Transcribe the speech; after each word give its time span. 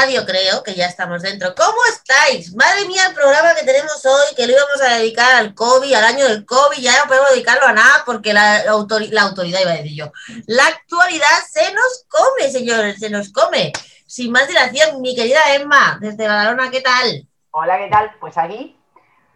Radio, 0.00 0.26
creo 0.26 0.62
que 0.62 0.74
ya 0.74 0.86
estamos 0.86 1.22
dentro. 1.22 1.54
¿Cómo 1.54 1.78
estáis? 1.88 2.54
Madre 2.54 2.84
mía, 2.86 3.06
el 3.08 3.14
programa 3.14 3.54
que 3.54 3.64
tenemos 3.64 4.04
hoy, 4.04 4.34
que 4.36 4.46
lo 4.46 4.52
íbamos 4.52 4.82
a 4.82 4.96
dedicar 4.96 5.36
al 5.36 5.54
COVID, 5.54 5.94
al 5.94 6.04
año 6.04 6.26
del 6.26 6.44
COVID, 6.44 6.76
ya 6.76 6.98
no 6.98 7.08
podemos 7.08 7.30
dedicarlo 7.30 7.66
a 7.66 7.72
nada 7.72 8.02
porque 8.04 8.34
la, 8.34 8.64
la 8.64 8.72
autoridad, 8.72 9.60
iba 9.62 9.70
a 9.70 9.76
decir 9.76 9.94
yo, 9.94 10.12
la 10.46 10.66
actualidad 10.66 11.26
se 11.50 11.72
nos 11.72 12.04
come, 12.08 12.50
señores, 12.50 12.98
se 12.98 13.08
nos 13.08 13.32
come. 13.32 13.72
Sin 14.06 14.32
más 14.32 14.46
dilación, 14.46 15.00
mi 15.00 15.16
querida 15.16 15.40
Emma, 15.54 15.96
desde 15.98 16.28
Badalona, 16.28 16.70
¿qué 16.70 16.82
tal? 16.82 17.26
Hola, 17.52 17.78
¿qué 17.78 17.88
tal? 17.88 18.10
Pues 18.20 18.36
aquí, 18.36 18.78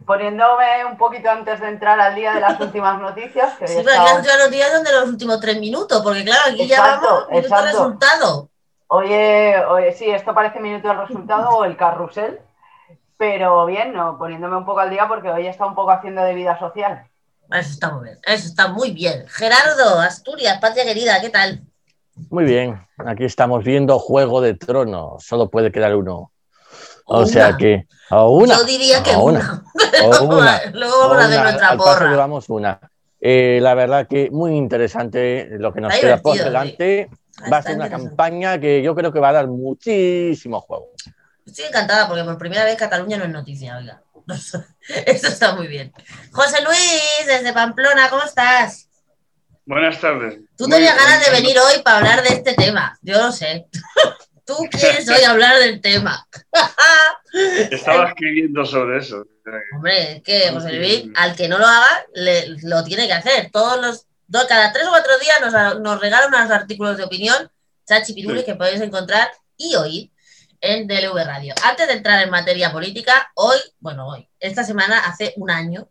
poniéndome 0.04 0.84
un 0.84 0.98
poquito 0.98 1.30
antes 1.30 1.58
de 1.60 1.68
entrar 1.68 1.98
al 1.98 2.14
día 2.14 2.34
de 2.34 2.40
las 2.40 2.60
últimas 2.66 3.00
noticias. 3.00 3.56
Que 3.56 3.66
sí, 3.66 3.80
pero 3.82 4.04
las 4.04 4.16
últimas 4.16 4.38
noticias 4.40 4.72
son 4.72 4.84
de 4.84 4.92
los 4.92 5.08
últimos 5.08 5.40
tres 5.40 5.58
minutos, 5.58 6.02
porque 6.02 6.22
claro, 6.22 6.50
aquí 6.50 6.64
exacto, 6.64 7.06
ya 7.06 7.06
vamos 7.06 7.30
minuto 7.30 7.62
resultado. 7.62 8.50
Oye, 8.92 9.54
oye, 9.66 9.92
sí, 9.92 10.10
esto 10.10 10.34
parece 10.34 10.58
minuto 10.58 10.88
del 10.88 10.98
resultado 10.98 11.50
o 11.50 11.64
el 11.64 11.76
carrusel, 11.76 12.40
pero 13.16 13.64
bien, 13.64 13.92
no, 13.92 14.18
poniéndome 14.18 14.56
un 14.56 14.64
poco 14.64 14.80
al 14.80 14.90
día 14.90 15.06
porque 15.06 15.30
hoy 15.30 15.46
está 15.46 15.64
un 15.64 15.76
poco 15.76 15.92
haciendo 15.92 16.22
de 16.22 16.34
vida 16.34 16.58
social. 16.58 17.06
Eso 17.52 17.70
está 17.70 17.92
muy 17.92 18.04
bien, 18.06 18.18
eso 18.26 18.46
está 18.48 18.66
muy 18.66 18.90
bien. 18.90 19.28
Gerardo, 19.28 20.00
Asturias, 20.00 20.58
patria 20.60 20.82
querida, 20.84 21.20
¿qué 21.20 21.30
tal? 21.30 21.62
Muy 22.30 22.42
bien, 22.42 22.84
aquí 23.06 23.24
estamos 23.24 23.62
viendo 23.62 23.96
Juego 24.00 24.40
de 24.40 24.54
Tronos, 24.54 25.24
solo 25.24 25.48
puede 25.48 25.70
quedar 25.70 25.94
uno. 25.94 26.32
O 27.04 27.26
sea 27.26 27.56
que, 27.56 27.86
a 28.08 28.26
una. 28.26 28.56
Yo 28.56 28.64
diría 28.64 29.04
que 29.04 29.14
una. 29.14 29.62
una. 30.20 30.62
Luego 30.72 30.98
vamos 30.98 31.16
a 31.16 31.26
hacer 31.26 31.42
nuestra 31.42 31.76
porra. 31.76 32.10
Llevamos 32.10 32.48
una. 32.48 32.80
Eh, 33.20 33.60
la 33.62 33.74
verdad 33.74 34.08
que 34.08 34.30
muy 34.32 34.56
interesante 34.56 35.46
lo 35.58 35.72
que 35.72 35.80
nos 35.80 35.94
queda 35.96 36.18
por 36.18 36.36
delante. 36.36 37.08
Va 37.52 37.58
a 37.58 37.62
ser 37.62 37.76
una 37.76 37.88
campaña 37.88 38.58
que 38.58 38.82
yo 38.82 38.94
creo 38.94 39.12
que 39.12 39.20
va 39.20 39.30
a 39.30 39.34
dar 39.34 39.46
muchísimo 39.46 40.60
juego. 40.60 40.90
Estoy 41.46 41.66
encantada 41.66 42.06
porque 42.06 42.24
por 42.24 42.38
primera 42.38 42.64
vez 42.64 42.76
Cataluña 42.76 43.16
no 43.16 43.24
es 43.24 43.30
noticia, 43.30 43.76
oiga. 43.76 44.02
Eso 45.06 45.26
está 45.28 45.54
muy 45.54 45.66
bien. 45.66 45.92
José 46.32 46.62
Luis, 46.62 47.26
desde 47.26 47.52
Pamplona, 47.52 48.08
¿cómo 48.08 48.22
estás? 48.22 48.88
Buenas 49.64 50.00
tardes. 50.00 50.38
Tú 50.56 50.68
tenías 50.68 50.96
ganas 50.96 51.24
de 51.24 51.32
venir 51.32 51.56
hoy 51.58 51.82
para 51.82 51.98
hablar 51.98 52.22
de 52.22 52.34
este 52.34 52.54
tema, 52.54 52.98
yo 53.02 53.20
lo 53.20 53.32
sé. 53.32 53.66
Tú 54.44 54.56
quieres 54.68 55.08
hoy 55.08 55.22
hablar 55.22 55.60
del 55.60 55.80
tema. 55.80 56.26
Estaba 57.70 58.08
escribiendo 58.08 58.64
sobre 58.64 58.98
eso. 58.98 59.24
Hombre, 59.76 60.16
es 60.16 60.22
que 60.22 60.50
José 60.50 60.72
Luis, 60.72 61.04
al 61.14 61.36
que 61.36 61.48
no 61.48 61.58
lo 61.58 61.66
haga, 61.66 62.04
lo 62.62 62.82
tiene 62.82 63.06
que 63.06 63.12
hacer. 63.12 63.50
Todos 63.52 63.80
los 63.80 64.06
cada 64.48 64.72
tres 64.72 64.86
o 64.86 64.90
cuatro 64.90 65.18
días 65.18 65.40
nos, 65.40 65.80
nos 65.80 66.00
regala 66.00 66.26
unos 66.26 66.50
artículos 66.50 66.96
de 66.96 67.04
opinión, 67.04 67.50
chachi 67.86 68.12
pirules, 68.12 68.44
que 68.44 68.54
podéis 68.54 68.80
encontrar 68.80 69.30
y 69.56 69.74
oír 69.76 70.10
en 70.60 70.86
DLV 70.86 71.24
Radio. 71.24 71.54
Antes 71.64 71.88
de 71.88 71.94
entrar 71.94 72.22
en 72.22 72.30
materia 72.30 72.72
política, 72.72 73.30
hoy, 73.34 73.58
bueno, 73.78 74.08
hoy, 74.08 74.28
esta 74.38 74.64
semana 74.64 74.98
hace 75.00 75.32
un 75.36 75.50
año 75.50 75.88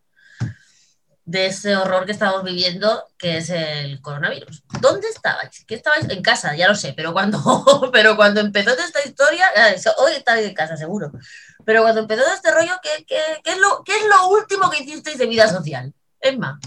de 1.25 1.45
ese 1.45 1.75
horror 1.75 2.05
que 2.07 2.11
estamos 2.11 2.43
viviendo, 2.43 3.05
que 3.15 3.37
es 3.37 3.51
el 3.51 4.01
coronavirus. 4.01 4.63
¿Dónde 4.81 5.07
estabais? 5.09 5.63
¿Qué 5.67 5.75
estabais? 5.75 6.09
En 6.09 6.23
casa, 6.23 6.55
ya 6.55 6.67
lo 6.67 6.73
sé, 6.73 6.93
pero 6.93 7.13
cuando, 7.13 7.39
pero 7.93 8.15
cuando 8.15 8.41
empezó 8.41 8.71
esta 8.71 9.07
historia, 9.07 9.45
hoy 9.97 10.13
estabais 10.13 10.47
en 10.47 10.55
casa, 10.55 10.75
seguro, 10.75 11.11
pero 11.65 11.83
cuando 11.83 12.01
empezó 12.01 12.23
este 12.33 12.51
rollo, 12.51 12.73
¿qué, 12.81 13.05
qué, 13.05 13.19
qué, 13.43 13.51
es 13.51 13.57
lo, 13.59 13.83
¿qué 13.83 13.95
es 13.95 14.05
lo 14.05 14.29
último 14.29 14.71
que 14.71 14.81
hicisteis 14.81 15.19
de 15.19 15.27
vida 15.27 15.47
social? 15.47 15.93
Emma. 16.19 16.59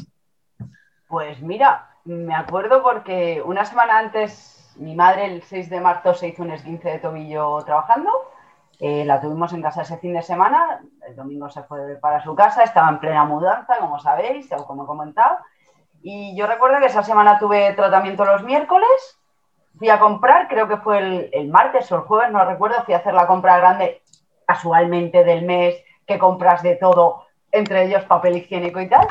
Pues 1.13 1.43
mira, 1.43 1.91
me 2.07 2.35
acuerdo 2.35 2.83
porque 2.83 3.43
una 3.45 3.67
semana 3.67 3.99
antes 3.99 4.73
mi 4.77 4.95
madre 4.95 5.27
el 5.27 5.43
6 5.43 5.69
de 5.69 5.79
marzo 5.79 6.15
se 6.15 6.29
hizo 6.29 6.43
un 6.43 6.53
esguince 6.53 6.89
de 6.89 7.01
tobillo 7.01 7.59
trabajando. 7.67 8.11
Eh, 8.81 9.05
la 9.05 9.21
tuvimos 9.21 9.53
en 9.53 9.61
casa 9.61 9.83
ese 9.83 9.99
fin 9.99 10.15
de 10.15 10.23
semana, 10.23 10.81
el 11.07 11.15
domingo 11.15 11.51
se 11.51 11.65
fue 11.65 11.97
para 11.97 12.25
su 12.25 12.35
casa, 12.35 12.63
estaba 12.63 12.89
en 12.89 12.99
plena 12.99 13.25
mudanza, 13.25 13.77
como 13.79 14.01
sabéis, 14.01 14.51
o 14.53 14.67
como 14.67 14.85
he 14.85 14.87
comentado. 14.87 15.37
Y 16.01 16.35
yo 16.35 16.47
recuerdo 16.47 16.81
que 16.81 16.87
esa 16.87 17.03
semana 17.03 17.39
tuve 17.39 17.75
tratamiento 17.75 18.25
los 18.25 18.43
miércoles, 18.43 19.21
fui 19.77 19.91
a 19.91 20.01
comprar, 20.01 20.49
creo 20.49 20.67
que 20.67 20.79
fue 20.79 20.99
el, 20.99 21.31
el 21.35 21.49
martes 21.49 21.93
o 21.93 21.97
el 21.97 22.03
jueves, 22.05 22.33
no 22.33 22.43
recuerdo, 22.43 22.85
fui 22.85 22.95
a 22.95 22.99
hacer 22.99 23.13
la 23.13 23.27
compra 23.27 23.59
grande 23.59 24.01
casualmente 24.47 25.25
del 25.25 25.45
mes, 25.45 25.77
que 26.07 26.19
compras 26.19 26.63
de 26.63 26.77
todo, 26.77 27.27
entre 27.51 27.85
ellos 27.85 28.03
papel 28.05 28.39
higiénico 28.39 28.81
y 28.81 28.89
tal. 28.89 29.07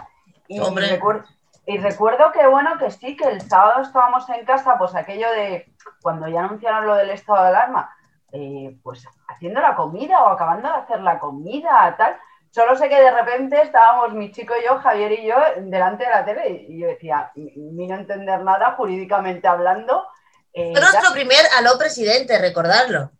Y 0.47 0.59
Hombre. 0.59 0.87
recuerdo, 0.87 1.25
y 1.71 1.77
recuerdo 1.77 2.33
que 2.33 2.45
bueno, 2.47 2.77
que 2.77 2.91
sí, 2.91 3.15
que 3.15 3.29
el 3.29 3.41
sábado 3.41 3.81
estábamos 3.81 4.27
en 4.29 4.43
casa, 4.45 4.77
pues 4.77 4.93
aquello 4.93 5.31
de 5.31 5.73
cuando 6.01 6.27
ya 6.27 6.41
anunciaron 6.41 6.85
lo 6.85 6.95
del 6.95 7.11
estado 7.11 7.43
de 7.43 7.47
alarma, 7.47 7.95
eh, 8.33 8.75
pues 8.83 9.07
haciendo 9.29 9.61
la 9.61 9.73
comida 9.73 10.21
o 10.21 10.27
acabando 10.27 10.67
de 10.67 10.75
hacer 10.75 10.99
la 10.99 11.17
comida, 11.17 11.95
tal. 11.97 12.17
Solo 12.49 12.75
sé 12.75 12.89
que 12.89 13.01
de 13.01 13.11
repente 13.11 13.61
estábamos 13.61 14.13
mi 14.13 14.33
chico 14.33 14.53
y 14.61 14.65
yo, 14.65 14.79
Javier 14.79 15.13
y 15.13 15.25
yo, 15.25 15.35
delante 15.61 16.03
de 16.03 16.09
la 16.09 16.25
tele 16.25 16.65
y 16.67 16.81
yo 16.81 16.87
decía, 16.87 17.31
ni 17.35 17.87
no 17.87 17.95
entender 17.95 18.41
nada 18.41 18.73
jurídicamente 18.73 19.47
hablando. 19.47 20.05
Eh, 20.51 20.73
nuestro 20.73 21.13
primer 21.13 21.45
aló 21.57 21.77
presidente, 21.77 22.37
recordarlo. 22.37 23.11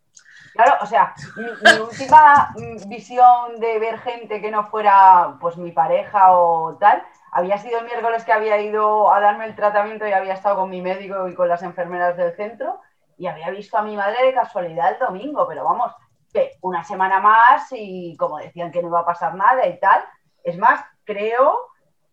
Claro, 0.52 0.76
o 0.82 0.86
sea, 0.86 1.14
mi, 1.36 1.44
mi, 1.44 1.80
última 1.80 2.54
visión 2.86 3.58
de 3.58 3.78
ver 3.78 3.98
gente 4.00 4.42
que 4.42 4.50
no 4.50 4.66
fuera 4.66 5.38
pues 5.40 5.56
mi 5.56 5.72
pareja 5.72 6.32
o 6.32 6.76
tal, 6.78 7.02
había 7.32 7.56
sido 7.56 7.78
el 7.78 7.86
miércoles 7.86 8.24
que 8.24 8.32
había 8.32 8.60
ido 8.60 9.12
a 9.12 9.18
darme 9.18 9.46
el 9.46 9.56
tratamiento 9.56 10.06
y 10.06 10.12
había 10.12 10.34
estado 10.34 10.56
con 10.56 10.70
mi 10.70 10.82
médico 10.82 11.26
y 11.28 11.34
con 11.34 11.48
las 11.48 11.62
enfermeras 11.62 12.16
del 12.16 12.36
centro 12.36 12.80
y 13.16 13.26
había 13.26 13.48
visto 13.50 13.78
a 13.78 13.82
mi 13.82 13.96
madre 13.96 14.26
de 14.26 14.34
casualidad 14.34 14.92
el 14.92 14.98
domingo, 14.98 15.48
pero 15.48 15.64
vamos, 15.64 15.92
que 16.30 16.52
una 16.60 16.84
semana 16.84 17.20
más 17.20 17.68
y 17.72 18.16
como 18.18 18.38
decían 18.38 18.70
que 18.70 18.82
no 18.82 18.88
iba 18.88 19.00
a 19.00 19.06
pasar 19.06 19.34
nada 19.34 19.66
y 19.66 19.80
tal. 19.80 20.04
Es 20.44 20.58
más, 20.58 20.84
creo 21.04 21.58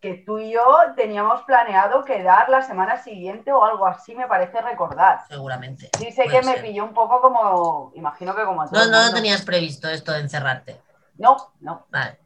que 0.00 0.14
tú 0.26 0.38
y 0.38 0.52
yo 0.52 0.64
teníamos 0.96 1.42
planeado 1.42 2.02
quedar 2.02 2.48
la 2.48 2.62
semana 2.62 2.96
siguiente 2.96 3.52
o 3.52 3.62
algo 3.62 3.86
así, 3.86 4.14
me 4.14 4.26
parece 4.26 4.62
recordar. 4.62 5.20
Seguramente. 5.28 5.90
Sí, 5.98 6.12
sé 6.12 6.28
que 6.28 6.40
me 6.40 6.54
pilló 6.54 6.82
un 6.82 6.94
poco 6.94 7.20
como, 7.20 7.92
imagino 7.94 8.34
que 8.34 8.44
como 8.44 8.62
a 8.62 8.66
No, 8.66 8.86
no, 8.86 9.04
no 9.06 9.12
tenías 9.12 9.42
previsto 9.42 9.86
esto 9.90 10.12
de 10.12 10.20
encerrarte. 10.20 10.80
No, 11.18 11.52
no. 11.60 11.84
Vale. 11.90 12.18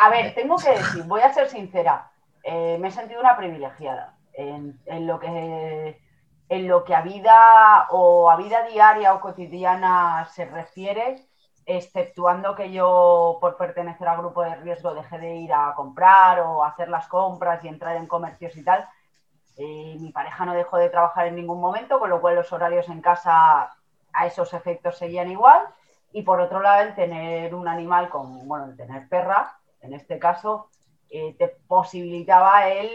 A 0.00 0.08
ver, 0.10 0.32
tengo 0.34 0.56
que 0.56 0.70
decir, 0.70 1.02
voy 1.02 1.22
a 1.22 1.34
ser 1.34 1.48
sincera 1.48 2.12
eh, 2.48 2.78
me 2.78 2.88
he 2.88 2.90
sentido 2.92 3.20
una 3.20 3.36
privilegiada 3.36 4.14
en, 4.32 4.78
en, 4.86 5.06
lo 5.08 5.18
que 5.18 6.00
en 6.48 6.68
lo 6.68 6.84
que 6.84 6.94
a 6.94 7.02
vida 7.02 7.88
o 7.90 8.30
a 8.30 8.36
vida 8.36 8.62
diaria 8.68 9.14
o 9.14 9.20
cotidiana 9.20 10.28
se 10.30 10.44
refiere, 10.44 11.26
exceptuando 11.66 12.54
que 12.54 12.70
yo 12.70 13.38
por 13.40 13.56
pertenecer 13.56 14.06
al 14.06 14.18
grupo 14.18 14.42
de 14.42 14.54
riesgo 14.54 14.94
dejé 14.94 15.18
de 15.18 15.34
ir 15.34 15.52
a 15.52 15.74
comprar 15.74 16.38
o 16.38 16.62
hacer 16.62 16.88
las 16.88 17.08
compras 17.08 17.64
y 17.64 17.68
entrar 17.68 17.96
en 17.96 18.06
comercios 18.06 18.56
y 18.56 18.62
tal. 18.62 18.88
Eh, 19.56 19.96
mi 19.98 20.12
pareja 20.12 20.44
no 20.46 20.54
dejó 20.54 20.76
de 20.76 20.88
trabajar 20.88 21.26
en 21.26 21.34
ningún 21.34 21.60
momento, 21.60 21.98
con 21.98 22.10
lo 22.10 22.20
cual 22.20 22.36
los 22.36 22.52
horarios 22.52 22.88
en 22.88 23.00
casa 23.00 23.74
a 24.12 24.26
esos 24.26 24.54
efectos 24.54 24.98
seguían 24.98 25.32
igual. 25.32 25.62
Y 26.12 26.22
por 26.22 26.40
otro 26.40 26.60
lado, 26.60 26.84
el 26.84 26.94
tener 26.94 27.56
un 27.56 27.66
animal 27.66 28.08
como, 28.08 28.44
bueno, 28.44 28.66
el 28.66 28.76
tener 28.76 29.08
perra, 29.08 29.58
en 29.80 29.94
este 29.94 30.20
caso, 30.20 30.68
eh, 31.10 31.34
te 31.38 31.48
posibilitaba 31.66 32.68
él 32.68 32.90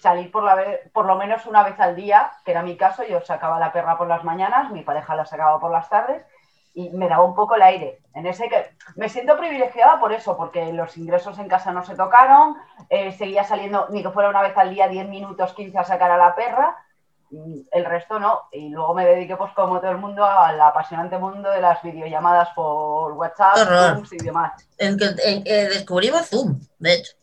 salir 0.00 0.30
por, 0.30 0.42
la 0.44 0.54
vez, 0.54 0.80
por 0.92 1.06
lo 1.06 1.16
menos 1.16 1.46
una 1.46 1.62
vez 1.62 1.78
al 1.80 1.96
día, 1.96 2.30
que 2.44 2.50
era 2.50 2.62
mi 2.62 2.76
caso, 2.76 3.04
yo 3.04 3.20
sacaba 3.22 3.58
la 3.58 3.72
perra 3.72 3.96
por 3.96 4.06
las 4.06 4.22
mañanas, 4.22 4.70
mi 4.70 4.82
pareja 4.82 5.14
la 5.14 5.24
sacaba 5.24 5.58
por 5.58 5.70
las 5.70 5.88
tardes 5.88 6.22
y 6.74 6.90
me 6.90 7.08
daba 7.08 7.24
un 7.24 7.34
poco 7.34 7.54
el 7.54 7.62
aire. 7.62 8.00
En 8.14 8.26
ese 8.26 8.48
que 8.48 8.76
me 8.96 9.08
siento 9.08 9.38
privilegiada 9.38 9.98
por 10.00 10.12
eso, 10.12 10.36
porque 10.36 10.72
los 10.72 10.96
ingresos 10.98 11.38
en 11.38 11.48
casa 11.48 11.72
no 11.72 11.84
se 11.84 11.94
tocaron, 11.94 12.56
eh, 12.90 13.12
seguía 13.12 13.44
saliendo 13.44 13.86
ni 13.90 14.02
que 14.02 14.10
fuera 14.10 14.28
una 14.28 14.42
vez 14.42 14.56
al 14.58 14.70
día 14.70 14.88
10 14.88 15.08
minutos, 15.08 15.54
15 15.54 15.78
a 15.78 15.84
sacar 15.84 16.10
a 16.10 16.18
la 16.18 16.34
perra, 16.34 16.76
el 17.70 17.84
resto 17.84 18.18
no. 18.18 18.42
Y 18.52 18.68
luego 18.68 18.94
me 18.94 19.06
dediqué, 19.06 19.36
pues 19.36 19.52
como 19.52 19.80
todo 19.80 19.90
el 19.90 19.98
mundo, 19.98 20.24
al 20.24 20.60
apasionante 20.60 21.16
mundo 21.16 21.50
de 21.50 21.60
las 21.60 21.82
videollamadas 21.82 22.50
por 22.54 23.12
WhatsApp, 23.12 23.56
Zoom 23.56 24.04
y 24.10 24.24
demás. 24.24 24.52
Que 24.76 25.68
descubrimos 25.68 26.28
Zoom, 26.28 26.60
de 26.78 26.94
hecho. 26.94 27.14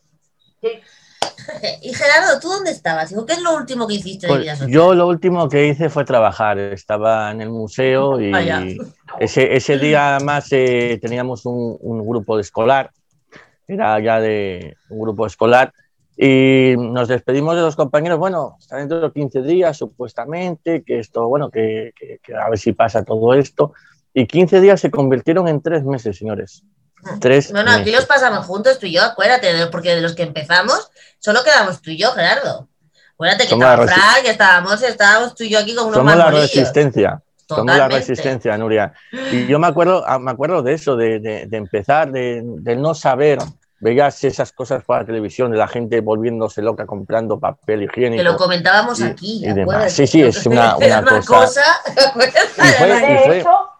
Y 1.82 1.92
Gerardo, 1.94 2.40
¿tú 2.40 2.48
dónde 2.48 2.70
estabas? 2.70 3.14
¿Qué 3.26 3.32
es 3.32 3.42
lo 3.42 3.56
último 3.56 3.86
que 3.86 3.94
hiciste 3.94 4.26
pues 4.26 4.38
de 4.38 4.44
vida 4.44 4.56
social? 4.56 4.70
Yo 4.70 4.94
lo 4.94 5.08
último 5.08 5.48
que 5.48 5.68
hice 5.68 5.88
fue 5.88 6.04
trabajar. 6.04 6.58
Estaba 6.58 7.30
en 7.30 7.40
el 7.40 7.50
museo 7.50 8.20
y 8.20 8.30
Vaya. 8.30 8.64
ese, 9.18 9.54
ese, 9.54 9.78
día 9.78 10.18
más 10.22 10.48
eh, 10.52 10.98
teníamos 11.00 11.46
un, 11.46 11.76
un, 11.80 12.06
grupo 12.06 12.36
de 12.36 12.42
escolar. 12.42 12.90
Era 13.66 13.98
ya 14.00 14.20
de 14.20 14.76
un 14.88 15.00
grupo 15.00 15.26
escolar. 15.26 15.72
Y 16.16 16.74
nos 16.76 17.08
despedimos 17.08 17.56
de 17.56 17.62
los 17.62 17.76
compañeros. 17.76 18.18
Bueno, 18.18 18.56
está 18.60 18.76
dentro 18.76 19.00
de 19.00 19.12
15 19.12 19.42
días, 19.42 19.76
supuestamente, 19.76 20.82
que 20.84 20.98
esto, 20.98 21.26
bueno, 21.26 21.50
que, 21.50 21.92
que, 21.98 22.18
que 22.22 22.34
a 22.34 22.48
ver 22.48 22.58
si 22.58 22.72
pasa 22.72 23.04
todo 23.04 23.34
esto. 23.34 23.72
Y 24.14 24.26
15 24.26 24.60
días 24.60 24.80
se 24.80 24.90
convirtieron 24.90 25.48
en 25.48 25.62
tres 25.62 25.84
meses, 25.84 26.18
señores. 26.18 26.62
Tres 27.20 27.52
no, 27.52 27.64
no, 27.64 27.72
aquí 27.72 27.90
los 27.90 28.06
pasamos 28.06 28.46
juntos 28.46 28.78
tú 28.78 28.86
y 28.86 28.92
yo, 28.92 29.02
acuérdate, 29.02 29.66
porque 29.72 29.94
de 29.94 30.00
los 30.00 30.14
que 30.14 30.22
empezamos 30.22 30.90
solo 31.18 31.42
quedamos 31.42 31.82
tú 31.82 31.90
y 31.90 31.98
yo, 31.98 32.12
Gerardo. 32.12 32.68
Acuérdate 33.14 33.44
que 33.44 33.50
Somos 33.50 33.66
estaba 33.66 33.86
Frank, 33.86 34.24
estábamos, 34.24 34.82
estábamos 34.82 35.34
tú 35.34 35.44
y 35.44 35.50
yo 35.50 35.58
aquí 35.58 35.74
con 35.74 35.86
unos 35.86 35.96
Somos 35.96 36.16
la 36.16 36.30
resistencia. 36.30 37.22
Tomó 37.46 37.74
la 37.74 37.88
resistencia, 37.88 38.56
Nuria. 38.56 38.92
Y 39.30 39.46
yo 39.46 39.58
me 39.58 39.66
acuerdo, 39.66 40.04
ah, 40.06 40.18
me 40.18 40.30
acuerdo 40.30 40.62
de 40.62 40.72
eso, 40.74 40.96
de, 40.96 41.20
de, 41.20 41.56
empezar, 41.56 42.10
de, 42.10 42.42
no 42.76 42.94
saber 42.94 43.38
veías 43.80 44.22
esas 44.22 44.52
cosas 44.52 44.84
por 44.84 45.00
la 45.00 45.04
televisión 45.04 45.50
de 45.50 45.58
la 45.58 45.66
gente 45.66 46.00
volviéndose 46.00 46.62
loca 46.62 46.86
comprando 46.86 47.38
papel 47.38 47.82
higiénico. 47.82 48.16
Que 48.16 48.24
lo 48.24 48.36
comentábamos 48.36 49.02
aquí. 49.02 49.44
Sí, 49.88 50.06
sí, 50.06 50.22
es 50.22 50.46
una, 50.46 50.76
una, 50.76 51.20
cosa. 51.26 51.62
de 52.16 53.38
hecho, 53.38 53.71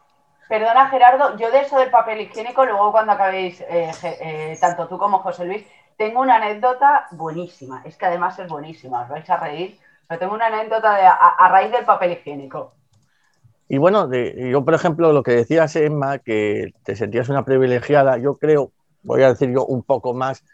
perdona 0.52 0.90
Gerardo, 0.90 1.38
yo 1.38 1.50
de 1.50 1.60
eso 1.60 1.78
del 1.78 1.88
papel 1.88 2.20
higiénico, 2.20 2.66
luego 2.66 2.92
cuando 2.92 3.12
acabéis, 3.12 3.58
eh, 3.62 3.90
eh, 4.02 4.58
tanto 4.60 4.86
tú 4.86 4.98
como 4.98 5.20
José 5.20 5.46
Luis, 5.46 5.64
tengo 5.96 6.20
una 6.20 6.36
anécdota 6.36 7.06
buenísima. 7.12 7.80
Es 7.86 7.96
que 7.96 8.04
además 8.04 8.38
es 8.38 8.48
buenísima, 8.48 9.00
os 9.00 9.08
vais 9.08 9.30
a 9.30 9.38
reír. 9.38 9.78
Pero 10.06 10.18
tengo 10.18 10.34
una 10.34 10.48
anécdota 10.48 10.94
de, 10.94 11.06
a, 11.06 11.48
raíz 11.48 11.72
del 11.72 11.86
papel 11.86 12.12
higiénico. 12.12 12.74
Y 13.66 13.78
bueno, 13.78 14.10
yo 14.12 14.62
por 14.62 14.74
ejemplo, 14.74 15.14
lo 15.14 15.22
que 15.22 15.32
decías, 15.32 15.74
Emma, 15.76 16.18
que 16.18 16.74
te 16.84 16.96
sentías 16.96 17.30
una 17.30 17.46
privilegiada, 17.46 18.18
yo 18.18 18.36
creo 18.36 18.72
voy 19.04 19.22
a 19.22 19.28
decir 19.28 19.50
yo 19.50 19.64
un 19.64 19.82
poco 19.82 20.12
más, 20.12 20.44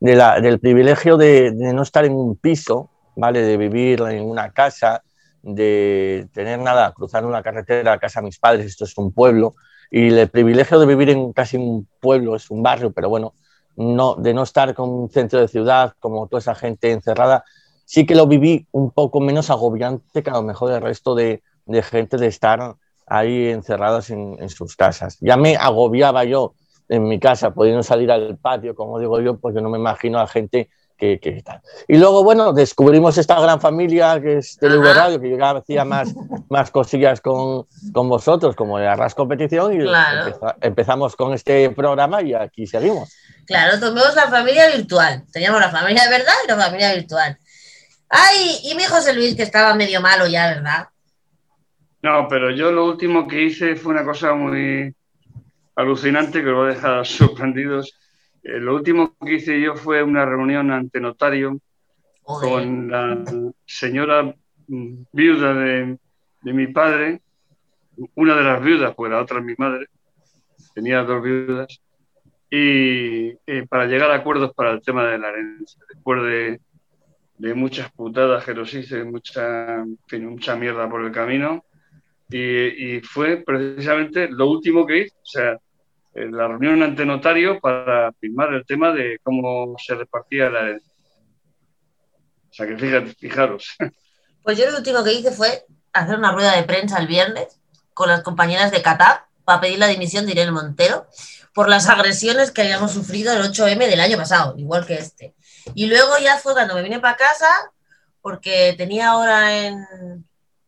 de 0.00 0.16
del 0.42 0.58
privilegio 0.58 1.16
de, 1.16 1.52
no 1.52 1.82
estar 1.82 2.04
en 2.04 2.14
un 2.14 2.34
piso, 2.34 2.90
¿vale? 3.14 3.40
De 3.42 3.56
vivir 3.56 4.02
en 4.02 4.28
una 4.28 4.50
casa, 4.50 5.04
de 5.44 6.28
tener 6.32 6.58
nada, 6.58 6.92
cruzar 6.92 7.24
una 7.24 7.42
carretera 7.42 7.92
a 7.92 7.98
casa 7.98 8.20
de 8.20 8.26
mis 8.26 8.38
padres, 8.38 8.66
esto 8.66 8.84
es 8.84 8.96
un 8.96 9.12
pueblo, 9.12 9.54
y 9.90 10.08
el 10.08 10.28
privilegio 10.28 10.78
de 10.78 10.86
vivir 10.86 11.10
en 11.10 11.32
casi 11.32 11.56
un 11.56 11.86
pueblo, 12.00 12.34
es 12.34 12.50
un 12.50 12.62
barrio, 12.62 12.92
pero 12.92 13.08
bueno, 13.08 13.34
no, 13.76 14.14
de 14.14 14.32
no 14.32 14.42
estar 14.42 14.74
con 14.74 14.88
un 14.88 15.10
centro 15.10 15.40
de 15.40 15.48
ciudad, 15.48 15.94
como 16.00 16.26
toda 16.28 16.40
esa 16.40 16.54
gente 16.54 16.90
encerrada, 16.90 17.44
sí 17.84 18.06
que 18.06 18.14
lo 18.14 18.26
viví 18.26 18.66
un 18.72 18.90
poco 18.90 19.20
menos 19.20 19.50
agobiante 19.50 20.22
que 20.22 20.30
a 20.30 20.34
lo 20.34 20.42
mejor 20.42 20.72
el 20.72 20.80
resto 20.80 21.14
de, 21.14 21.42
de 21.66 21.82
gente 21.82 22.16
de 22.16 22.28
estar 22.28 22.76
ahí 23.06 23.48
encerradas 23.48 24.10
en, 24.10 24.36
en, 24.40 24.48
sus 24.48 24.76
casas. 24.76 25.18
Ya 25.20 25.36
me 25.36 25.56
agobiaba 25.56 26.24
yo 26.24 26.54
en 26.88 27.04
mi 27.04 27.18
casa, 27.18 27.52
pudiendo 27.52 27.82
salir 27.82 28.10
al 28.10 28.38
patio, 28.38 28.74
como 28.74 28.98
digo 28.98 29.20
yo, 29.20 29.38
porque 29.38 29.60
no 29.60 29.68
me 29.68 29.78
imagino 29.78 30.20
a 30.20 30.26
gente 30.26 30.70
que, 30.96 31.18
que 31.18 31.42
tal. 31.42 31.60
Y 31.88 31.98
luego, 31.98 32.22
bueno, 32.24 32.52
descubrimos 32.52 33.18
esta 33.18 33.40
gran 33.40 33.60
familia 33.60 34.20
que 34.20 34.38
es 34.38 34.56
TV 34.58 34.92
Radio, 34.94 35.20
que 35.20 35.30
yo 35.30 35.38
ya 35.38 35.50
hacía 35.50 35.84
más, 35.84 36.14
más 36.48 36.70
cosillas 36.70 37.20
con, 37.20 37.66
con 37.92 38.08
vosotros, 38.08 38.56
como 38.56 38.78
de 38.78 38.86
Arras 38.86 39.14
Competición, 39.14 39.80
y 39.80 39.86
empezamos 40.60 41.16
con 41.16 41.32
este 41.34 41.70
programa 41.70 42.22
y 42.22 42.34
aquí 42.34 42.66
seguimos. 42.66 43.14
Claro, 43.46 43.78
tomemos 43.78 44.14
la 44.14 44.28
familia 44.28 44.68
virtual. 44.74 45.24
Teníamos 45.32 45.60
la 45.60 45.70
familia 45.70 46.04
de 46.04 46.10
verdad 46.10 46.34
y 46.44 46.48
la 46.48 46.56
familia 46.56 46.94
virtual. 46.94 47.38
Ay, 48.08 48.58
y 48.64 48.74
mi 48.74 48.84
José 48.84 49.12
Luis, 49.14 49.34
que 49.34 49.42
estaba 49.42 49.74
medio 49.74 50.00
malo 50.00 50.26
ya, 50.26 50.48
¿verdad? 50.48 50.88
No, 52.02 52.28
pero 52.28 52.50
yo 52.50 52.70
lo 52.70 52.86
último 52.86 53.26
que 53.26 53.44
hice 53.44 53.76
fue 53.76 53.92
una 53.92 54.04
cosa 54.04 54.34
muy, 54.34 54.94
alucinante 55.76 56.42
que 56.42 56.50
os 56.50 56.58
va 56.58 56.64
a 56.66 56.74
dejar 56.74 57.06
sorprendidos. 57.06 57.94
Eh, 58.44 58.60
lo 58.60 58.74
último 58.74 59.16
que 59.24 59.34
hice 59.34 59.58
yo 59.58 59.74
fue 59.74 60.02
una 60.02 60.26
reunión 60.26 60.70
ante 60.70 61.00
notario 61.00 61.58
con 62.22 62.90
la 62.90 63.24
señora 63.64 64.34
mm, 64.68 65.04
viuda 65.12 65.54
de, 65.54 65.98
mi 66.42 66.66
padre, 66.66 67.22
una 68.14 68.36
de 68.36 68.42
las 68.42 68.62
viudas, 68.62 68.94
pues 68.94 69.10
la 69.10 69.22
otra 69.22 69.38
es 69.38 69.44
mi 69.44 69.54
madre, 69.56 69.86
tenía 70.74 71.02
dos 71.04 71.22
viudas, 71.22 71.80
y 72.50 73.28
eh, 73.46 73.66
para 73.68 73.86
llegar 73.86 74.10
a 74.10 74.16
acuerdos 74.16 74.52
para 74.54 74.72
el 74.72 74.82
tema 74.82 75.06
de 75.06 75.18
la 75.18 75.30
herencia, 75.30 75.80
después 75.88 76.22
de, 76.22 76.60
de 77.38 77.54
muchas 77.54 77.90
putadas 77.92 78.44
que 78.44 78.52
los 78.52 78.72
hice, 78.74 79.04
mucha, 79.04 79.84
mucha 80.20 80.56
mierda 80.56 80.88
por 80.88 81.02
el 81.02 81.12
camino, 81.12 81.64
y, 82.28 82.96
y, 82.96 83.00
fue 83.00 83.38
precisamente 83.38 84.28
lo 84.28 84.48
último 84.48 84.86
que 84.86 85.02
hice. 85.02 85.14
O 85.16 85.26
sea, 85.26 85.58
la 86.14 86.48
reunión 86.48 86.82
ante 86.82 87.04
notario 87.04 87.60
para 87.60 88.12
firmar 88.12 88.54
el 88.54 88.64
tema 88.64 88.92
de 88.92 89.18
cómo 89.22 89.74
se 89.78 89.94
repartía 89.94 90.48
la 90.50 90.60
herencia. 90.60 90.92
O 92.50 92.52
sea 92.52 92.66
que 92.66 92.76
fíjate, 92.76 93.14
fijaros. 93.14 93.76
Pues 94.44 94.58
yo 94.58 94.70
lo 94.70 94.76
último 94.76 95.02
que 95.02 95.12
hice 95.12 95.32
fue 95.32 95.64
hacer 95.92 96.16
una 96.18 96.32
rueda 96.32 96.54
de 96.54 96.62
prensa 96.62 96.98
el 96.98 97.06
viernes 97.06 97.58
con 97.94 98.08
las 98.08 98.22
compañeras 98.22 98.70
de 98.70 98.82
Qatar 98.82 99.26
para 99.44 99.60
pedir 99.60 99.78
la 99.78 99.86
dimisión 99.86 100.26
de 100.26 100.32
Irene 100.32 100.52
Montero 100.52 101.06
por 101.54 101.68
las 101.68 101.88
agresiones 101.88 102.50
que 102.50 102.62
habíamos 102.62 102.92
sufrido 102.92 103.32
el 103.32 103.42
8M 103.42 103.78
del 103.88 104.00
año 104.00 104.16
pasado, 104.16 104.54
igual 104.58 104.84
que 104.86 104.94
este. 104.94 105.34
Y 105.74 105.86
luego 105.86 106.18
ya 106.18 106.36
fue 106.38 106.52
cuando 106.52 106.74
me 106.74 106.82
vine 106.82 107.00
para 107.00 107.16
casa, 107.16 107.48
porque 108.20 108.74
tenía 108.76 109.10
ahora 109.10 109.56
en... 109.56 110.26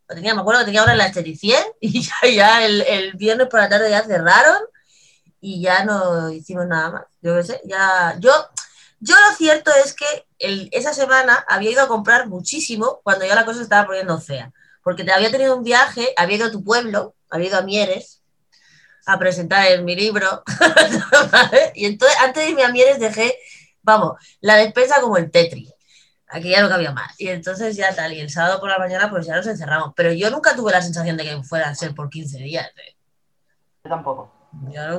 Tenía, 0.09 0.35
me 0.35 0.41
acuerdo 0.41 0.61
que 0.61 0.67
tenía 0.67 0.81
ahora 0.81 0.93
en 0.93 0.99
la 0.99 1.07
estética 1.07 1.59
y 1.81 2.01
ya, 2.01 2.15
ya 2.33 2.65
el, 2.65 2.81
el 2.83 3.13
viernes 3.15 3.49
por 3.49 3.61
la 3.61 3.69
tarde 3.69 3.91
ya 3.91 4.03
cerraron 4.05 4.59
y 5.47 5.61
ya 5.61 5.85
no 5.85 6.29
hicimos 6.29 6.67
nada 6.67 6.91
más. 6.91 7.05
Yo 7.23 7.37
qué 7.37 7.45
sé, 7.45 7.61
ya. 7.65 8.17
Yo, 8.19 8.33
yo 8.99 9.15
lo 9.15 9.37
cierto 9.37 9.71
es 9.85 9.95
que 9.95 10.27
esa 10.73 10.93
semana 10.93 11.45
había 11.49 11.71
ido 11.71 11.83
a 11.83 11.87
comprar 11.87 12.27
muchísimo 12.29 13.01
cuando 13.05 13.25
ya 13.25 13.37
la 13.37 13.45
cosa 13.45 13.63
estaba 13.63 13.87
poniendo 13.87 14.21
fea. 14.21 14.53
Porque 14.83 15.05
te 15.05 15.13
había 15.13 15.31
tenido 15.31 15.57
un 15.57 15.63
viaje, 15.63 16.13
había 16.17 16.39
ido 16.39 16.47
a 16.47 16.51
tu 16.51 16.65
pueblo, 16.65 17.15
había 17.31 17.47
ido 17.47 17.59
a 17.59 17.63
Mieres 17.63 18.23
a 19.07 19.21
presentar 19.21 19.83
mi 19.83 19.95
libro. 19.95 20.43
Y 21.75 21.87
entonces, 21.87 22.19
antes 22.21 22.43
de 22.43 22.51
irme 22.51 22.65
a 22.65 22.73
Mieres, 22.73 22.99
dejé, 22.99 23.39
vamos, 23.83 24.15
la 24.41 24.57
despensa 24.57 25.01
como 25.01 25.17
el 25.17 25.31
Tetri. 25.31 25.73
Aquí 26.27 26.51
ya 26.51 26.61
no 26.61 26.69
cabía 26.69 26.91
más. 26.91 27.15
Y 27.21 27.29
entonces 27.29 27.77
ya 27.77 27.95
tal, 27.95 28.13
y 28.15 28.19
el 28.19 28.31
sábado 28.31 28.59
por 28.59 28.69
la 28.69 28.81
mañana 28.81 29.09
pues 29.11 29.27
ya 29.27 29.37
nos 29.37 29.47
encerramos. 29.47 29.93
Pero 29.95 30.13
yo 30.13 30.29
nunca 30.29 30.57
tuve 30.57 30.73
la 30.73 30.83
sensación 30.83 31.17
de 31.17 31.23
que 31.23 31.43
fuera 31.45 31.69
a 31.69 31.75
ser 31.77 31.95
por 31.95 32.11
15 32.11 32.39
días. 32.39 32.67
¿eh? 32.67 32.97
Yo 33.85 33.91
tampoco. 33.91 34.36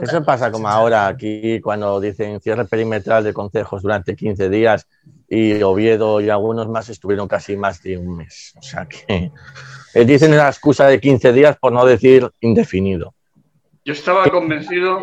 Eso 0.02 0.24
pasa 0.24 0.52
como 0.52 0.68
ahora 0.68 1.08
aquí 1.08 1.60
cuando 1.62 2.00
dicen 2.00 2.40
cierre 2.42 2.66
perimetral 2.66 3.24
de 3.24 3.34
consejos 3.34 3.82
durante 3.82 4.16
15 4.16 4.50
días 4.50 4.88
y 5.28 5.62
Oviedo 5.62 6.22
y 6.22 6.30
algunos 6.30 6.68
más 6.68 6.90
estuvieron 6.90 7.28
casi 7.28 7.58
más 7.58 7.82
de 7.82 7.98
un 7.98 8.18
mes. 8.18 8.54
O 8.58 8.62
sea 8.62 8.86
que 8.86 9.32
eh, 9.94 10.06
dicen 10.06 10.36
la 10.36 10.48
excusa 10.48 10.88
de 10.88 11.00
15 11.00 11.34
días 11.34 11.58
por 11.58 11.74
no 11.74 11.86
decir 11.86 12.30
indefinido. 12.42 13.14
Yo 13.84 13.94
estaba 13.94 14.30
convencido. 14.30 15.00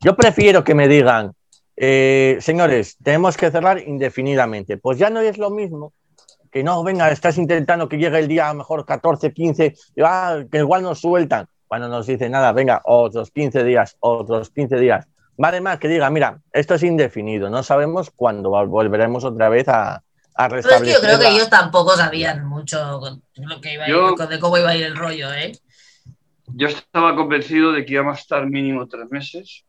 Yo, 0.00 0.16
prefiero 0.16 0.62
que 0.62 0.74
me 0.74 0.88
digan, 0.88 1.32
eh, 1.76 2.36
señores, 2.40 2.96
tenemos 3.02 3.36
que 3.36 3.50
cerrar 3.50 3.80
indefinidamente. 3.80 4.76
Pues 4.76 4.98
ya 4.98 5.10
no 5.10 5.20
es 5.20 5.38
lo 5.38 5.50
mismo 5.50 5.92
que 6.52 6.62
no, 6.62 6.84
venga, 6.84 7.10
estás 7.10 7.36
intentando 7.36 7.88
que 7.88 7.96
llegue 7.96 8.20
el 8.20 8.28
día 8.28 8.48
a 8.48 8.54
mejor 8.54 8.86
14, 8.86 9.32
15, 9.32 9.74
ah, 10.04 10.44
que 10.50 10.58
igual 10.58 10.82
nos 10.82 11.00
sueltan 11.00 11.48
cuando 11.68 11.88
nos 11.88 12.06
dice 12.06 12.28
nada, 12.28 12.52
venga, 12.52 12.82
otros 12.84 13.30
15 13.30 13.64
días, 13.64 13.96
otros 14.00 14.50
15 14.50 14.76
días. 14.76 15.06
Vale 15.36 15.60
más 15.60 15.78
que 15.78 15.88
diga, 15.88 16.10
mira, 16.10 16.40
esto 16.52 16.74
es 16.74 16.82
indefinido, 16.82 17.50
no 17.50 17.62
sabemos 17.62 18.10
cuándo 18.10 18.50
volveremos 18.50 19.24
otra 19.24 19.48
vez 19.48 19.68
a, 19.68 20.02
a 20.34 20.48
restablecer. 20.48 20.94
yo 20.94 21.00
creo 21.00 21.18
que 21.18 21.28
ellos 21.28 21.50
tampoco 21.50 21.96
sabían 21.96 22.46
mucho 22.46 23.00
lo 23.36 23.60
que 23.60 23.74
iba 23.74 23.86
de 23.86 24.38
cómo 24.38 24.58
iba 24.58 24.70
a 24.70 24.76
ir 24.76 24.84
el 24.84 24.96
rollo, 24.96 25.32
¿eh? 25.32 25.52
Yo 26.46 26.68
estaba 26.68 27.16
convencido 27.16 27.72
de 27.72 27.84
que 27.84 27.94
íbamos 27.94 28.18
a 28.18 28.20
estar 28.20 28.46
mínimo 28.46 28.86
tres 28.86 29.10
meses. 29.10 29.64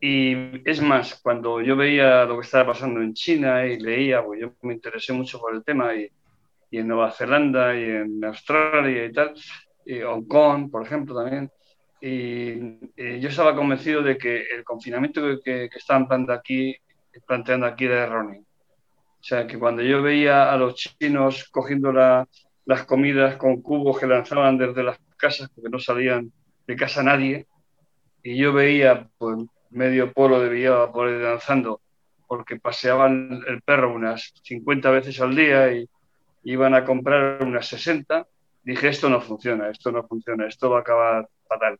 Y 0.00 0.68
es 0.68 0.82
más, 0.82 1.14
cuando 1.22 1.62
yo 1.62 1.76
veía 1.76 2.24
lo 2.24 2.38
que 2.38 2.44
estaba 2.44 2.72
pasando 2.72 3.00
en 3.00 3.14
China 3.14 3.64
y 3.64 3.78
leía, 3.78 4.22
pues 4.22 4.40
yo 4.40 4.52
me 4.62 4.74
interesé 4.74 5.14
mucho 5.14 5.40
por 5.40 5.54
el 5.54 5.64
tema 5.64 5.94
y, 5.94 6.10
y 6.70 6.78
en 6.78 6.88
Nueva 6.88 7.10
Zelanda 7.10 7.74
y 7.74 7.84
en 7.84 8.24
Australia 8.24 9.06
y 9.06 9.12
tal, 9.12 9.34
y 9.86 10.00
Hong 10.00 10.26
Kong, 10.26 10.70
por 10.70 10.82
ejemplo, 10.84 11.14
también. 11.14 11.50
Y, 12.00 13.20
yo 13.20 13.28
estaba 13.28 13.54
convencido 13.54 14.02
de 14.02 14.18
que 14.18 14.42
el 14.54 14.64
confinamiento 14.64 15.22
que, 15.42 15.68
que, 15.70 15.78
estaban 15.78 16.06
planteando 16.06 16.32
aquí, 16.32 16.76
planteando 17.26 17.66
aquí 17.66 17.86
era 17.86 18.04
erróneo. 18.04 18.42
O 18.42 19.26
sea, 19.26 19.46
que 19.46 19.58
cuando 19.58 19.82
yo 19.82 20.02
veía 20.02 20.52
a 20.52 20.56
los 20.56 20.74
chinos 20.74 21.48
cogiendo 21.50 21.92
las 21.92 22.84
comidas 22.84 23.36
con 23.36 23.62
cubos 23.62 23.98
que 23.98 24.06
lanzaban 24.06 24.58
desde 24.58 24.82
las 24.82 24.98
casas, 25.16 25.48
porque 25.54 25.70
no 25.70 25.78
salían 25.78 26.30
de 26.66 26.76
casa 26.76 27.02
nadie, 27.02 27.46
y 28.22 28.36
yo 28.36 28.52
veía 28.52 29.08
pues, 29.18 29.38
medio 29.70 30.12
polo 30.12 30.40
de 30.40 30.56
ahí 30.56 31.20
danzando, 31.22 31.80
porque 32.26 32.58
paseaban 32.58 33.42
el 33.46 33.62
perro 33.62 33.94
unas 33.94 34.32
50 34.42 34.90
veces 34.90 35.20
al 35.20 35.34
día 35.34 35.72
y 35.72 35.88
iban 36.42 36.74
a 36.74 36.84
comprar 36.84 37.42
unas 37.42 37.66
60, 37.66 38.26
dije, 38.64 38.88
esto 38.88 39.08
no 39.08 39.20
funciona, 39.20 39.70
esto 39.70 39.92
no 39.92 40.06
funciona, 40.06 40.46
esto 40.46 40.70
va 40.70 40.78
a 40.78 40.80
acabar 40.80 41.28
fatal. 41.46 41.78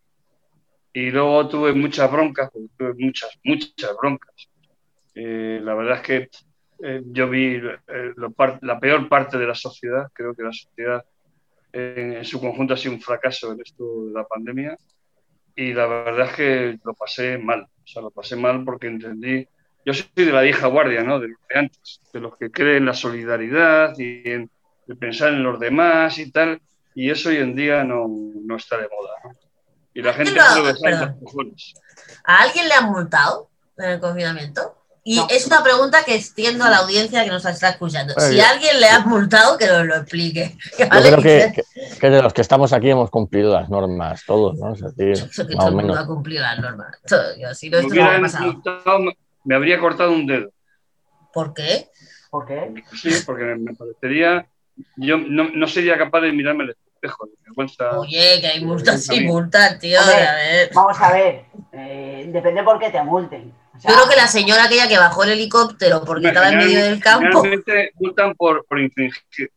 Y 0.93 1.11
luego 1.11 1.49
tuve 1.49 1.73
muchas 1.73 2.11
broncas, 2.11 2.51
tuve 2.53 2.95
muchas, 2.95 3.39
muchas 3.43 3.97
broncas. 4.01 4.49
Eh, 5.15 5.61
la 5.63 5.75
verdad 5.75 5.97
es 5.97 6.03
que 6.03 6.31
eh, 6.83 7.03
yo 7.07 7.29
vi 7.29 7.57
eh, 7.57 8.13
la 8.63 8.79
peor 8.79 9.09
parte 9.09 9.39
de 9.39 9.47
la 9.47 9.55
sociedad, 9.55 10.11
creo 10.13 10.35
que 10.35 10.43
la 10.43 10.53
sociedad 10.53 11.05
en 11.73 12.25
su 12.25 12.41
conjunto 12.41 12.75
ha 12.75 12.77
sido 12.77 12.95
un 12.95 13.01
fracaso 13.01 13.53
en 13.53 13.61
esto 13.61 14.07
de 14.07 14.13
la 14.13 14.25
pandemia 14.25 14.77
y 15.57 15.73
la 15.73 15.87
verdad 15.87 16.29
es 16.29 16.37
que 16.37 16.79
lo 16.85 16.95
pasé 16.95 17.39
mal, 17.39 17.63
o 17.63 17.87
sea, 17.87 18.03
lo 18.03 18.11
pasé 18.11 18.37
mal 18.37 18.65
porque 18.65 18.87
entendí, 18.87 19.47
yo 19.85 19.93
soy 19.93 20.09
de 20.15 20.33
la 20.33 20.43
vieja 20.43 20.67
guardia, 20.67 21.03
¿no? 21.03 21.21
De 21.21 21.29
los 21.29 21.39
de 21.49 21.59
antes, 21.59 22.01
de 22.13 22.21
los 22.21 22.37
que 22.37 22.51
creen 22.51 22.79
en 22.79 22.87
la 22.87 22.95
solidaridad 22.95 23.99
y 23.99 24.23
en 24.31 24.51
pensar 24.99 25.33
en 25.33 25.43
los 25.43 25.59
demás 25.61 26.19
y 26.19 26.31
tal, 26.31 26.61
y 26.95 27.11
eso 27.11 27.29
hoy 27.29 27.37
en 27.39 27.55
día 27.57 27.85
no, 27.85 28.07
no 28.09 28.57
está 28.57 28.77
de 28.79 28.89
moda. 28.89 29.13
¿no? 29.25 29.31
Y 29.95 30.03
la 30.03 30.13
gente 30.13 30.33
lo 30.33 31.19
cojones. 31.21 31.75
¿A 32.25 32.43
alguien 32.43 32.69
le 32.69 32.75
han 32.75 32.91
multado 32.91 33.49
en 33.79 33.91
el 33.91 34.01
confinamiento? 34.01 34.77
Y 35.07 35.17
No. 35.17 35.27
es 35.29 35.47
una 35.49 35.63
pregunta 35.63 36.03
que 36.03 36.15
extiendo 36.15 36.65
a 36.65 36.71
la 36.71 36.79
audiencia 36.79 37.23
que 37.25 37.31
nos 37.31 37.45
está 37.45 37.69
escuchando. 37.69 38.15
Si 38.19 38.37
yo- 38.37 38.43
a 38.43 38.49
alguien 38.51 38.81
le 38.81 38.87
han 38.89 39.07
multado, 39.07 39.59
que 39.59 39.67
nos 39.67 39.85
lo 39.87 39.97
explique. 39.97 40.57
Yo 40.79 40.89
creo 40.89 41.23
que, 41.23 41.53
que- 41.55 41.99
que 42.01 42.11
de 42.11 42.23
los 42.23 42.33
que 42.33 42.41
estamos 42.41 42.73
aquí 42.73 42.89
hemos 42.91 43.11
cumplido 43.11 43.53
las 43.53 43.69
normas, 43.69 44.23
todos, 44.27 44.57
¿no? 44.59 44.73
Es 44.73 44.81
decir, 44.81 45.13
Eso 45.31 45.47
que 45.47 45.55
más 45.57 45.67
todo 45.67 45.67
o 45.67 45.69
el 45.69 45.75
mundo 45.75 45.93
menos. 45.93 46.05
ha 46.05 46.07
cumplido 46.07 46.43
las 46.43 46.59
normas. 46.59 46.97
Todo, 47.07 47.37
yo, 47.39 47.55
si 47.55 47.69
no, 47.69 47.79
Me 47.83 47.85
esto 47.87 47.95
no 48.03 48.21
pasado. 48.23 48.45
multado, 48.53 48.99
me 49.45 49.55
habría 49.55 49.79
cortado 49.79 50.11
un 50.13 50.27
dedo. 50.27 50.51
¿Por 51.35 51.53
qué? 51.53 51.89
¿Por 52.31 52.47
qué? 52.47 52.73
Sí, 52.95 53.11
porque 53.27 53.45
me 53.45 53.75
parecería. 53.75 54.47
Yo 54.97 55.19
no, 55.19 55.51
no 55.51 55.67
sería 55.69 55.99
capaz 55.99 56.23
de 56.23 56.33
mirarme 56.33 56.65
al 56.65 56.71
espejo. 57.05 57.27
de 57.27 57.33
vergüenza. 57.45 57.99
Oye, 57.99 58.41
que 58.41 58.47
hay 58.47 58.65
multas 58.65 59.09
y 59.11 59.21
multas, 59.21 59.79
tío. 59.79 60.01
Hombre, 60.01 60.27
a 60.27 60.35
ver. 60.35 60.71
Vamos 60.75 61.01
a 61.01 61.13
ver, 61.13 61.45
eh, 61.73 62.25
depende 62.29 62.63
por 62.63 62.79
qué 62.79 62.91
te 62.91 63.03
multen. 63.03 63.55
O 63.75 63.81
sea, 63.81 63.91
Yo 63.91 63.97
creo 63.97 64.09
que 64.09 64.17
la 64.17 64.27
señora 64.27 64.65
aquella 64.65 64.89
que 64.89 64.99
bajó 64.99 65.25
el 65.25 65.31
helicóptero 65.31 66.05
porque 66.05 66.29
estaba 66.29 66.49
en 66.49 66.59
medio 66.59 66.83
del 66.83 67.01
campo. 67.01 67.43
Generalmente 67.43 67.91
multan 67.99 68.35
por, 68.35 68.65
por 68.67 68.79
infringir. 68.79 69.51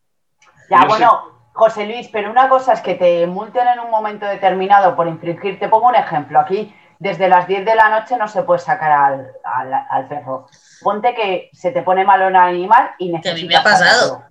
Ya, 0.70 0.80
no 0.80 0.86
bueno, 0.88 1.22
José 1.52 1.86
Luis, 1.86 2.08
pero 2.12 2.30
una 2.30 2.48
cosa 2.48 2.72
es 2.72 2.80
que 2.80 2.94
te 2.94 3.26
multen 3.26 3.66
en 3.68 3.80
un 3.80 3.90
momento 3.90 4.26
determinado 4.26 4.96
por 4.96 5.06
infringir. 5.06 5.58
Te 5.58 5.68
pongo 5.68 5.88
un 5.88 5.94
ejemplo. 5.94 6.40
Aquí, 6.40 6.74
desde 6.98 7.28
las 7.28 7.46
10 7.46 7.64
de 7.64 7.74
la 7.76 7.88
noche 7.88 8.16
no 8.16 8.26
se 8.26 8.42
puede 8.42 8.58
sacar 8.60 8.90
al, 8.90 9.30
al, 9.44 9.72
al 9.88 10.08
perro. 10.08 10.46
Ponte 10.82 11.14
que 11.14 11.50
se 11.52 11.70
te 11.70 11.82
pone 11.82 12.04
malo 12.04 12.26
un 12.26 12.36
animal 12.36 12.90
y 12.98 13.12
Que 13.20 13.30
a 13.30 13.34
mí 13.34 13.42
necesitas 13.42 13.48
me 13.48 13.56
ha 13.56 13.62
pasado. 13.62 14.24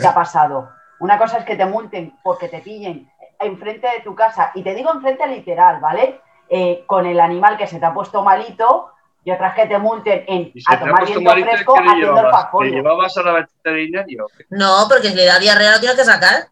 Te 0.00 0.06
ha 0.06 0.14
pasado. 0.14 0.79
Una 1.00 1.18
cosa 1.18 1.38
es 1.38 1.44
que 1.44 1.56
te 1.56 1.66
multen 1.66 2.14
porque 2.22 2.48
te 2.48 2.60
pillen 2.60 3.10
enfrente 3.38 3.88
de 3.88 4.00
tu 4.02 4.14
casa, 4.14 4.52
y 4.54 4.62
te 4.62 4.74
digo 4.74 4.92
enfrente 4.92 5.26
literal, 5.26 5.80
¿vale? 5.80 6.20
Eh, 6.48 6.84
con 6.86 7.06
el 7.06 7.18
animal 7.20 7.56
que 7.56 7.66
se 7.66 7.78
te 7.78 7.86
ha 7.86 7.94
puesto 7.94 8.22
malito, 8.22 8.90
y 9.24 9.30
otras 9.30 9.54
que 9.54 9.66
te 9.66 9.78
multen 9.78 10.24
en 10.28 10.52
a 10.66 10.70
te 10.70 10.76
ha 10.76 10.78
tomar 10.80 10.96
puesto 11.00 11.18
viento 11.20 11.30
malito, 11.30 11.50
fresco 11.50 11.74
¿qué 11.74 11.80
le 11.80 11.86
haciendo 11.88 12.06
el 12.06 12.14
llevabas? 12.16 12.32
¿Le 12.32 12.42
fafolio. 12.42 12.72
llevabas 12.74 13.16
a 13.18 13.22
la 13.22 13.32
veterinaria? 13.32 14.24
No, 14.50 14.86
porque 14.88 15.08
si 15.08 15.14
le 15.14 15.24
da 15.26 15.38
diarrea 15.38 15.72
lo 15.72 15.80
tienes 15.80 15.96
que 15.98 16.04
sacar. 16.04 16.48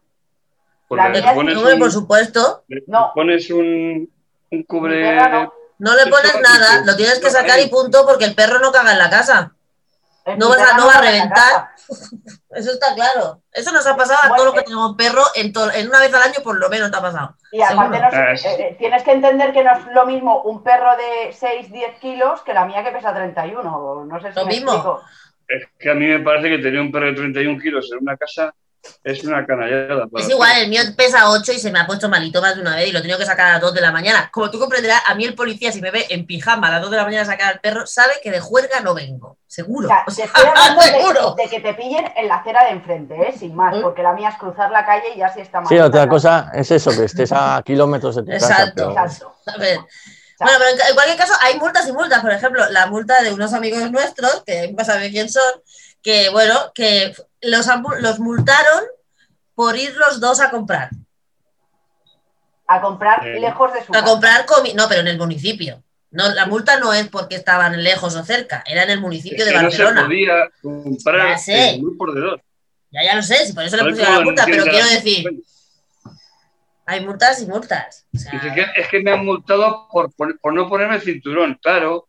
Porque 0.87 1.03
La 1.03 1.09
le 1.09 1.21
mía- 1.21 1.33
pones, 1.35 1.55
Hombre, 1.57 1.75
por 1.77 1.91
supuesto. 1.91 2.63
le 2.67 2.83
No. 2.87 3.11
pones 3.13 3.49
un, 3.51 4.09
un 4.51 4.63
cubre. 4.63 5.15
no. 5.29 5.53
No 5.77 5.95
le 5.95 6.07
pones 6.07 6.33
es 6.35 6.41
nada, 6.41 6.83
lo 6.85 6.95
tienes 6.97 7.19
que 7.19 7.29
sacar 7.29 7.57
y 7.59 7.67
punto 7.69 8.05
porque 8.05 8.25
el 8.25 8.35
perro 8.35 8.59
no 8.59 8.71
caga 8.71 8.91
en 8.93 8.97
la 8.99 9.09
casa. 9.09 9.53
No 10.37 10.47
mi 10.49 10.51
vas 10.55 10.61
a- 10.61 10.65
perra 10.65 10.77
no 10.77 10.87
va 10.87 10.93
a 10.93 11.01
reventar. 11.01 11.69
Eso 12.51 12.71
está 12.71 12.93
claro. 12.95 13.41
Eso 13.51 13.71
nos 13.71 13.85
ha 13.87 13.95
pasado 13.95 14.19
a 14.23 14.27
Bueno, 14.29 14.35
todos 14.35 14.45
los 14.47 14.53
que 14.55 14.59
eh. 14.61 14.63
tenemos 14.65 14.95
perro 14.95 15.23
en, 15.35 15.87
una 15.87 15.99
vez 15.99 16.13
al 16.13 16.21
año, 16.23 16.39
por 16.43 16.57
lo 16.59 16.69
menos 16.69 16.91
te 16.91 16.97
ha 16.97 17.01
pasado. 17.01 17.35
Y 17.51 17.61
aparte, 17.61 17.97
Ah, 17.97 18.33
eh, 18.33 18.37
eh, 18.59 18.75
tienes 18.77 19.03
que 19.03 19.11
entender 19.11 19.51
que 19.53 19.63
no 19.63 19.71
es 19.71 19.85
lo 19.93 20.05
mismo 20.05 20.41
un 20.43 20.63
perro 20.63 20.95
de 20.97 21.31
6, 21.33 21.71
10 21.71 21.99
kilos 21.99 22.41
que 22.41 22.53
la 22.53 22.65
mía 22.65 22.83
que 22.83 22.91
pesa 22.91 23.13
31. 23.13 24.05
No 24.05 24.21
sé 24.21 24.31
si 24.31 24.39
Lo 24.39 24.45
me 24.45 24.51
mismo. 24.53 24.71
explico. 24.73 25.01
Es 25.47 25.63
que 25.79 25.89
a 25.89 25.95
mí 25.95 26.05
me 26.05 26.19
parece 26.19 26.49
que 26.49 26.57
tener 26.59 26.79
un 26.79 26.91
perro 26.91 27.07
de 27.07 27.13
31 27.13 27.59
kilos 27.59 27.89
en 27.91 27.99
una 27.99 28.15
casa 28.17 28.53
es 29.03 29.23
una 29.23 29.45
canallada. 29.45 30.05
Es 30.17 30.29
igual, 30.29 30.51
el 30.61 30.69
mío 30.69 30.81
pesa 30.95 31.29
8 31.29 31.51
y 31.53 31.59
se 31.59 31.71
me 31.71 31.79
ha 31.79 31.87
puesto 31.87 32.07
malito 32.09 32.41
más 32.41 32.55
de 32.55 32.61
una 32.61 32.75
vez 32.75 32.87
y 32.87 32.91
lo 32.91 32.99
he 32.99 33.01
tenido 33.01 33.17
que 33.19 33.25
sacar 33.25 33.47
a 33.47 33.51
las 33.53 33.61
2 33.61 33.73
de 33.73 33.81
la 33.81 33.91
mañana. 33.91 34.29
Como 34.31 34.49
tú 34.49 34.59
comprenderás, 34.59 35.01
a 35.07 35.15
mí 35.15 35.25
el 35.25 35.35
policía, 35.35 35.71
si 35.71 35.81
me 35.81 35.91
ve 35.91 36.05
en 36.09 36.25
pijama 36.25 36.67
a 36.67 36.71
las 36.71 36.81
2 36.81 36.91
de 36.91 36.97
la 36.97 37.03
mañana 37.03 37.25
sacar 37.25 37.53
al 37.53 37.59
perro, 37.59 37.85
sabe 37.87 38.13
que 38.23 38.31
de 38.31 38.39
juerga 38.39 38.79
no 38.81 38.93
vengo. 38.93 39.37
Seguro. 39.47 39.87
O 39.87 39.89
sea, 39.89 40.03
O 40.05 40.09
te 40.09 40.13
sea, 40.15 40.25
estoy 40.25 40.45
hablando 40.47 40.81
seguro. 40.81 41.35
de, 41.35 41.43
de 41.43 41.49
que 41.49 41.59
te 41.59 41.73
pillen 41.73 42.05
en 42.15 42.27
la 42.27 42.35
acera 42.35 42.63
de 42.65 42.71
enfrente, 42.71 43.15
¿eh? 43.15 43.33
sin 43.37 43.55
más, 43.55 43.75
¿Eh? 43.75 43.79
porque 43.81 44.03
la 44.03 44.13
mía 44.13 44.29
es 44.29 44.37
cruzar 44.37 44.71
la 44.71 44.85
calle 44.85 45.05
y 45.15 45.19
ya 45.19 45.33
sí 45.33 45.41
está 45.41 45.59
mal. 45.61 45.69
Sí, 45.69 45.79
otra 45.79 46.07
cosa 46.07 46.51
es 46.53 46.69
eso, 46.71 46.91
que 46.91 47.05
estés 47.05 47.31
a 47.33 47.61
kilómetros 47.65 48.15
de 48.15 48.23
tu 48.23 48.29
casa. 48.31 48.45
Exacto. 48.47 48.73
pero- 48.75 48.91
Exacto. 48.91 49.35
A 49.47 49.57
ver. 49.57 49.79
Bueno, 50.41 50.57
pero 50.57 50.69
en, 50.87 50.93
cualquier 50.95 51.17
caso 51.17 51.33
hay 51.41 51.59
multas 51.59 51.85
y 51.87 51.91
multas. 51.91 52.21
Por 52.21 52.31
ejemplo, 52.31 52.63
la 52.69 52.87
multa 52.87 53.21
de 53.21 53.33
unos 53.33 53.53
amigos 53.53 53.91
nuestros, 53.91 54.41
que 54.45 54.71
no 54.71 54.85
sabe 54.85 55.11
quién 55.11 55.27
son, 55.29 55.43
que 56.01 56.29
bueno, 56.29 56.71
que 56.73 57.13
los, 57.41 57.67
los 58.01 58.19
multaron 58.19 58.83
por 59.55 59.75
ir 59.75 59.93
los 59.95 60.19
dos 60.19 60.39
a 60.39 60.49
comprar. 60.49 60.89
A 62.67 62.81
comprar 62.81 63.25
Eh, 63.27 63.39
lejos 63.39 63.73
de 63.73 63.79
su 63.83 63.91
A 63.91 63.93
casa. 63.93 64.05
comprar 64.05 64.45
comida. 64.45 64.73
No, 64.75 64.87
pero 64.87 65.01
en 65.01 65.07
el 65.07 65.17
municipio. 65.17 65.83
No, 66.11 66.29
la 66.33 66.45
multa 66.47 66.79
no 66.79 66.91
es 66.93 67.07
porque 67.09 67.35
estaban 67.35 67.83
lejos 67.83 68.15
o 68.15 68.23
cerca, 68.23 68.63
era 68.65 68.83
en 68.83 68.89
el 68.91 68.99
municipio 68.99 69.37
Es 69.39 69.45
de 69.45 69.51
que 69.51 69.61
no 69.61 69.69
se 69.71 69.83
Barcelona. 69.83 70.05
podía 70.07 70.33
comprar 70.61 71.29
Ya 71.29 71.37
sé. 71.37 71.69
en 71.75 71.97
por. 71.97 72.41
Ya, 72.91 73.03
ya 73.03 73.15
lo 73.15 73.21
sé, 73.21 73.45
si 73.45 73.53
por 73.53 73.63
eso 73.63 73.77
le 73.77 73.89
pusieron 73.91 74.15
la 74.15 74.21
multa, 74.21 74.45
pero 74.45 74.63
quiero 74.63 74.87
la- 74.87 74.93
decir, 74.93 75.43
hay 76.87 77.05
multas 77.05 77.39
y 77.43 77.45
multas. 77.45 78.07
O 78.15 78.17
sea, 78.17 78.31
Dice 78.31 78.51
que 78.55 78.81
es 78.81 78.87
que 78.87 78.99
me 79.03 79.11
han 79.11 79.23
multado 79.23 79.87
por, 79.91 80.11
por, 80.13 80.39
por 80.39 80.53
no 80.53 80.67
ponerme 80.67 80.95
el 80.95 81.01
cinturón, 81.03 81.59
claro, 81.61 82.07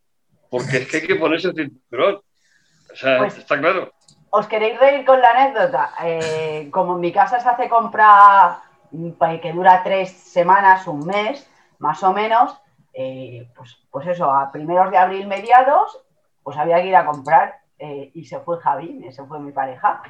porque 0.48 0.78
es 0.78 0.88
que 0.88 0.96
hay 0.98 1.06
que 1.06 1.16
ponerse 1.16 1.48
el 1.48 1.54
cinturón. 1.54 2.22
O 2.92 2.96
sea, 2.96 3.18
Pues- 3.18 3.36
está 3.36 3.58
claro. 3.58 3.92
¿Os 4.38 4.46
queréis 4.50 4.78
reír 4.78 5.04
con 5.04 5.20
la 5.20 5.30
anécdota? 5.32 5.82
Eh, 6.04 6.68
como 6.70 6.94
en 6.94 7.00
mi 7.00 7.12
casa 7.12 7.40
se 7.40 7.48
hace 7.48 7.68
compra 7.68 8.60
mm, 8.92 9.10
pa- 9.20 9.40
que 9.42 9.52
dura 9.52 9.82
tres 9.82 10.10
semanas, 10.12 10.86
un 10.86 11.00
mes, 11.06 11.50
más 11.78 12.02
o 12.02 12.12
menos, 12.12 12.46
eh, 12.92 13.48
pues, 13.56 13.68
pues 13.90 14.06
eso, 14.06 14.30
a 14.30 14.50
primeros 14.52 14.90
de 14.90 14.98
abril 14.98 15.26
mediados, 15.26 16.00
pues 16.42 16.56
había 16.56 16.80
que 16.80 16.88
ir 16.88 16.96
a 16.96 17.06
comprar 17.06 17.58
eh, 17.78 18.10
y 18.14 18.24
se 18.24 18.38
fue 18.40 18.60
Javi, 18.60 19.04
ese 19.06 19.24
fue 19.24 19.40
mi 19.40 19.52
pareja. 19.52 20.02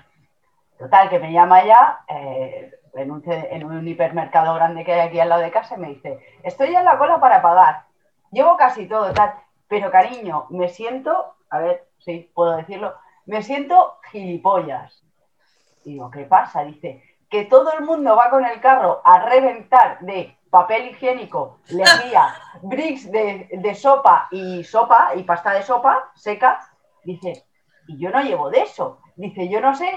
Total, 0.78 1.08
que 1.10 1.18
me 1.18 1.32
llama 1.32 1.64
ya 1.64 2.00
en, 2.08 3.10
un, 3.10 3.22
en 3.26 3.64
un 3.64 3.86
hipermercado 3.86 4.54
grande 4.54 4.84
que 4.84 4.92
hay 4.94 5.00
aquí 5.08 5.20
al 5.20 5.28
lado 5.28 5.42
de 5.42 5.50
casa 5.50 5.76
y 5.76 5.78
me 5.80 5.88
dice, 5.88 6.18
estoy 6.42 6.74
en 6.74 6.84
la 6.84 6.98
cola 6.98 7.20
para 7.20 7.42
pagar, 7.42 7.84
llevo 8.32 8.56
casi 8.56 8.86
todo, 8.86 9.12
tal, 9.12 9.34
pero 9.68 9.90
cariño, 9.90 10.46
me 10.50 10.68
siento, 10.68 11.34
a 11.50 11.58
ver, 11.58 11.86
sí, 11.98 12.30
puedo 12.34 12.56
decirlo, 12.56 12.94
me 13.26 13.42
siento 13.42 13.98
gilipollas. 14.10 15.02
Digo, 15.84 16.10
¿qué 16.10 16.24
pasa? 16.24 16.62
Dice, 16.64 17.02
que 17.28 17.44
todo 17.44 17.72
el 17.72 17.84
mundo 17.84 18.16
va 18.16 18.28
con 18.28 18.44
el 18.44 18.60
carro 18.60 19.00
a 19.04 19.20
reventar 19.20 20.00
de 20.00 20.36
papel 20.50 20.90
higiénico, 20.90 21.58
lejía, 21.68 22.34
bricks 22.62 23.10
de, 23.10 23.48
de 23.52 23.74
sopa 23.74 24.28
y 24.30 24.64
sopa 24.64 25.12
y 25.14 25.22
pasta 25.22 25.52
de 25.52 25.62
sopa 25.62 26.10
seca. 26.14 26.60
Dice, 27.04 27.44
y 27.86 27.98
yo 27.98 28.10
no 28.10 28.20
llevo 28.20 28.50
de 28.50 28.62
eso. 28.62 28.98
Dice, 29.16 29.48
yo 29.48 29.60
no 29.60 29.74
sé 29.74 29.90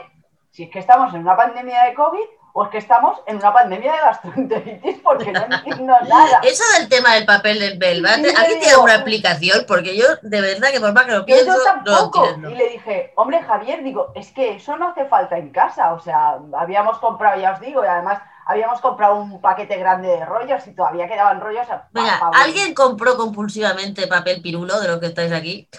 si 0.52 0.64
es 0.64 0.70
que 0.70 0.80
estamos 0.80 1.14
en 1.14 1.22
una 1.22 1.36
pandemia 1.36 1.84
de 1.86 1.96
COVID 1.96 2.26
o 2.56 2.64
es 2.66 2.70
que 2.70 2.78
estamos 2.78 3.20
en 3.26 3.38
una 3.38 3.52
pandemia 3.52 3.92
de 3.94 3.98
gastroenteritis 4.00 5.00
porque 5.04 5.32
no 5.32 5.42
entiendo 5.52 5.94
nada. 6.08 6.40
Eso 6.44 6.64
del 6.78 6.88
tema 6.88 7.16
del 7.16 7.26
papel 7.26 7.60
del 7.60 7.78
Belva, 7.80 8.12
¿alguien 8.14 8.36
tiene 8.60 8.70
alguna 8.74 8.96
explicación? 8.96 9.66
Porque 9.68 9.98
yo, 9.98 10.06
de 10.22 10.42
verdad, 10.42 10.70
que 10.72 10.80
por 10.80 10.94
más 10.94 11.06
que 11.06 11.12
lo 11.12 11.18
Yo 11.20 11.26
pienso, 11.26 11.52
no 11.52 11.58
no 11.58 11.60
lo 11.60 11.64
tampoco. 12.12 12.28
y 12.50 12.56
le 12.56 12.70
dije, 12.70 13.12
hombre, 13.16 13.42
Javier, 13.42 13.84
digo, 13.84 14.12
es 14.16 14.32
que 14.32 14.56
eso 14.56 14.78
no 14.78 14.90
hace 14.90 15.06
falta 15.06 15.38
en 15.38 15.50
casa. 15.52 15.94
O 15.94 16.00
sea, 16.00 16.38
habíamos 16.58 17.00
comprado, 17.00 17.42
ya 17.42 17.54
os 17.54 17.60
digo, 17.60 17.84
y 17.84 17.88
además 17.88 18.20
habíamos 18.46 18.82
comprado 18.82 19.16
un 19.16 19.40
paquete 19.42 19.78
grande 19.78 20.10
de 20.10 20.26
rollos 20.26 20.68
y 20.68 20.76
todavía 20.76 21.08
quedaban 21.08 21.40
rollos. 21.42 21.66
pa- 21.66 21.88
Venga, 21.92 22.20
¿alguien 22.34 22.74
compró 22.74 23.16
compulsivamente 23.18 24.06
papel 24.08 24.42
pirulo 24.42 24.80
de 24.80 24.90
los 24.90 25.00
que 25.00 25.06
estáis 25.08 25.32
aquí? 25.32 25.70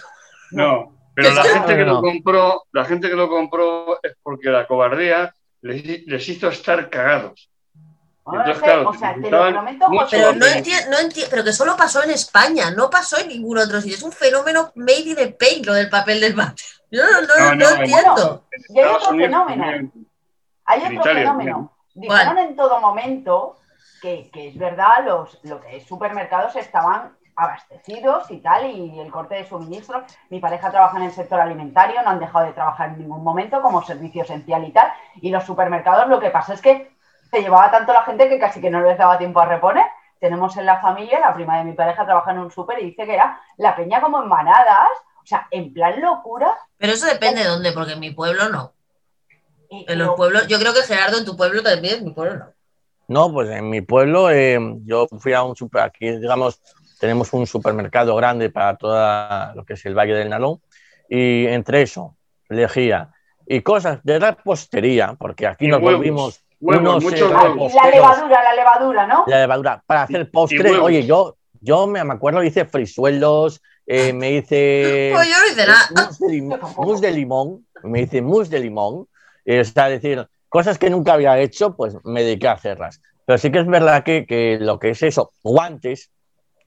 No, 0.51 0.91
pero 1.13 1.31
la 1.33 1.43
gente 1.43 1.75
que 1.77 1.85
No. 1.85 1.93
lo 1.93 2.01
compró, 2.01 2.63
la 2.73 2.85
gente 2.85 3.07
que 3.09 3.15
lo 3.15 3.29
compró 3.29 3.99
es 4.03 4.15
porque 4.23 4.49
la 4.49 4.65
cobardía 4.67 5.33
les, 5.65 6.05
les 6.05 6.29
hizo 6.29 6.47
estar 6.49 6.89
cagados. 6.89 7.49
No 8.25 8.33
lo 8.33 8.39
Entonces, 8.39 8.57
sé, 8.57 8.63
claro, 8.65 8.89
o 8.89 8.93
sea, 8.93 9.13
te 9.13 9.15
lo 9.15 9.21
necesitaban 9.21 9.53
prometo, 9.53 9.89
mucho 9.89 10.03
José 10.05 10.17
Pero 10.17 10.31
Luis. 10.31 10.39
no 10.39 10.45
papel. 10.45 10.57
entiendo, 10.57 10.91
no 10.91 10.97
enti- 10.97 11.27
pero 11.29 11.43
que 11.43 11.53
solo 11.53 11.77
pasó 11.77 12.03
en 12.03 12.09
España, 12.11 12.71
no 12.71 12.89
pasó 12.89 13.17
en 13.19 13.27
ningún 13.27 13.57
otro 13.59 13.79
sitio. 13.81 13.97
Es 13.97 14.03
un 14.03 14.11
fenómeno 14.11 14.71
made 14.75 15.01
in 15.01 15.19
Spain 15.19 15.65
lo 15.65 15.73
del 15.73 15.89
papel 15.89 16.21
del 16.21 16.33
váter. 16.33 16.65
Yo 16.91 17.03
no, 17.03 17.21
no, 17.21 17.27
No, 17.37 17.55
no 17.55 17.55
no, 17.55 17.75
entiendo. 17.81 18.45
En 18.51 18.75
Y 18.75 18.79
hay 18.79 18.85
otro 18.95 19.09
fenómeno. 19.09 19.91
Hay 20.65 20.79
otro 20.81 20.93
Italia 20.93 21.13
fenómeno. 21.21 21.71
Dijeron 21.93 22.37
en 22.39 22.55
todo 22.55 22.79
momento 22.81 23.57
que, 24.01 24.29
que 24.33 24.47
es 24.49 24.57
verdad, 24.57 25.05
los, 25.05 25.39
lo 25.43 25.61
que 25.61 25.77
es 25.77 25.85
supermercados 25.85 26.55
estaban 26.55 27.15
abastecidos 27.35 28.29
y 28.31 28.37
tal, 28.37 28.69
y 28.69 28.99
el 28.99 29.11
corte 29.11 29.35
de 29.35 29.47
suministro. 29.47 30.03
Mi 30.29 30.39
pareja 30.39 30.71
trabaja 30.71 30.97
en 30.97 31.03
el 31.03 31.11
sector 31.11 31.39
alimentario, 31.39 32.01
no 32.01 32.09
han 32.09 32.19
dejado 32.19 32.45
de 32.45 32.53
trabajar 32.53 32.89
en 32.89 32.99
ningún 32.99 33.23
momento 33.23 33.61
como 33.61 33.83
servicio 33.83 34.23
esencial 34.23 34.63
y 34.65 34.71
tal. 34.71 34.91
Y 35.21 35.29
los 35.29 35.43
supermercados 35.43 36.07
lo 36.07 36.19
que 36.19 36.29
pasa 36.29 36.53
es 36.53 36.61
que 36.61 36.95
se 37.29 37.41
llevaba 37.41 37.71
tanto 37.71 37.93
la 37.93 38.03
gente 38.03 38.29
que 38.29 38.39
casi 38.39 38.61
que 38.61 38.69
no 38.69 38.81
les 38.81 38.97
daba 38.97 39.17
tiempo 39.17 39.39
a 39.39 39.45
reponer. 39.45 39.85
Tenemos 40.19 40.55
en 40.57 40.65
la 40.65 40.79
familia, 40.79 41.19
la 41.19 41.33
prima 41.33 41.57
de 41.57 41.65
mi 41.65 41.73
pareja 41.73 42.05
trabaja 42.05 42.31
en 42.31 42.39
un 42.39 42.51
súper 42.51 42.79
y 42.81 42.85
dice 42.85 43.05
que 43.05 43.13
era 43.13 43.39
la 43.57 43.75
peña 43.75 44.01
como 44.01 44.21
en 44.23 44.29
manadas, 44.29 44.89
o 45.21 45.25
sea, 45.25 45.47
en 45.51 45.73
plan 45.73 45.99
locura. 45.99 46.55
Pero 46.77 46.93
eso 46.93 47.05
depende 47.05 47.41
de 47.43 47.49
dónde, 47.49 47.71
porque 47.73 47.93
en 47.93 47.99
mi 47.99 48.11
pueblo 48.11 48.49
no. 48.49 48.73
En 49.69 49.99
los 49.99 50.15
pueblos, 50.15 50.47
yo 50.47 50.57
creo 50.57 50.73
que 50.73 50.83
Gerardo, 50.83 51.17
en 51.17 51.25
tu 51.25 51.35
pueblo 51.35 51.61
también, 51.61 51.99
en 51.99 52.05
mi 52.05 52.11
pueblo 52.11 52.37
no. 52.37 52.53
No, 53.07 53.31
pues 53.31 53.49
en 53.49 53.69
mi 53.69 53.81
pueblo 53.81 54.31
eh, 54.31 54.57
yo 54.83 55.07
fui 55.19 55.33
a 55.33 55.43
un 55.43 55.55
super, 55.55 55.83
aquí 55.83 56.09
digamos, 56.17 56.59
tenemos 56.99 57.33
un 57.33 57.45
supermercado 57.47 58.15
grande 58.15 58.49
para 58.49 58.75
todo 58.77 58.95
lo 59.55 59.65
que 59.65 59.73
es 59.73 59.85
el 59.85 59.95
Valle 59.95 60.13
del 60.15 60.29
Nalón 60.29 60.59
y 61.09 61.45
entre 61.47 61.81
eso, 61.83 62.15
lejía 62.49 63.09
y 63.47 63.61
cosas 63.61 63.99
de 64.03 64.19
repostería, 64.19 65.15
porque 65.19 65.47
aquí 65.47 65.65
Y 65.65 65.67
nos 65.67 65.81
huevos. 65.81 65.97
volvimos 65.97 66.41
Huevos, 66.61 66.81
unos, 66.81 67.03
muchos 67.03 67.31
eh, 67.31 67.73
la 67.75 67.89
levadura, 67.91 68.43
la 68.43 68.55
levadura, 68.55 69.07
¿no? 69.07 69.23
la 69.27 69.39
levadura 69.41 69.83
para 69.85 70.03
hacer 70.03 70.31
postre. 70.31 70.79
Oye, 70.79 71.05
yo, 71.05 71.35
yo 71.61 71.85
me 71.85 72.03
me 72.03 72.13
acuerdo, 72.13 72.41
hice 72.43 72.65
frisuelos, 72.65 73.61
eh, 73.85 74.13
me 74.13 74.31
hice 74.31 75.11
Pues 75.13 75.29
yo 75.29 75.35
no 75.37 75.47
hice 75.51 75.67
nada. 75.67 75.87
mousse 75.91 76.19
de, 76.25 76.27
lim- 76.33 76.59
mousse 76.77 77.01
de 77.01 77.11
limón, 77.11 77.67
me 77.83 78.01
hice 78.01 78.21
mousse 78.21 78.49
de 78.49 78.59
limón, 78.59 79.07
eh, 79.43 79.59
o 79.59 79.65
sea, 79.65 79.89
es 79.91 80.01
decir, 80.01 80.27
cosas 80.49 80.77
que 80.79 80.89
nunca 80.89 81.13
había 81.13 81.37
hecho, 81.39 81.75
pues 81.75 81.97
me 82.05 82.23
dediqué 82.23 82.47
a 82.47 82.53
hacerlas. 82.53 83.01
Pero 83.25 83.37
sí 83.37 83.51
que 83.51 83.59
es 83.59 83.67
verdad 83.67 84.03
que, 84.03 84.25
que 84.25 84.57
lo 84.59 84.79
que 84.79 84.91
es 84.91 85.03
eso, 85.03 85.33
guantes, 85.43 86.09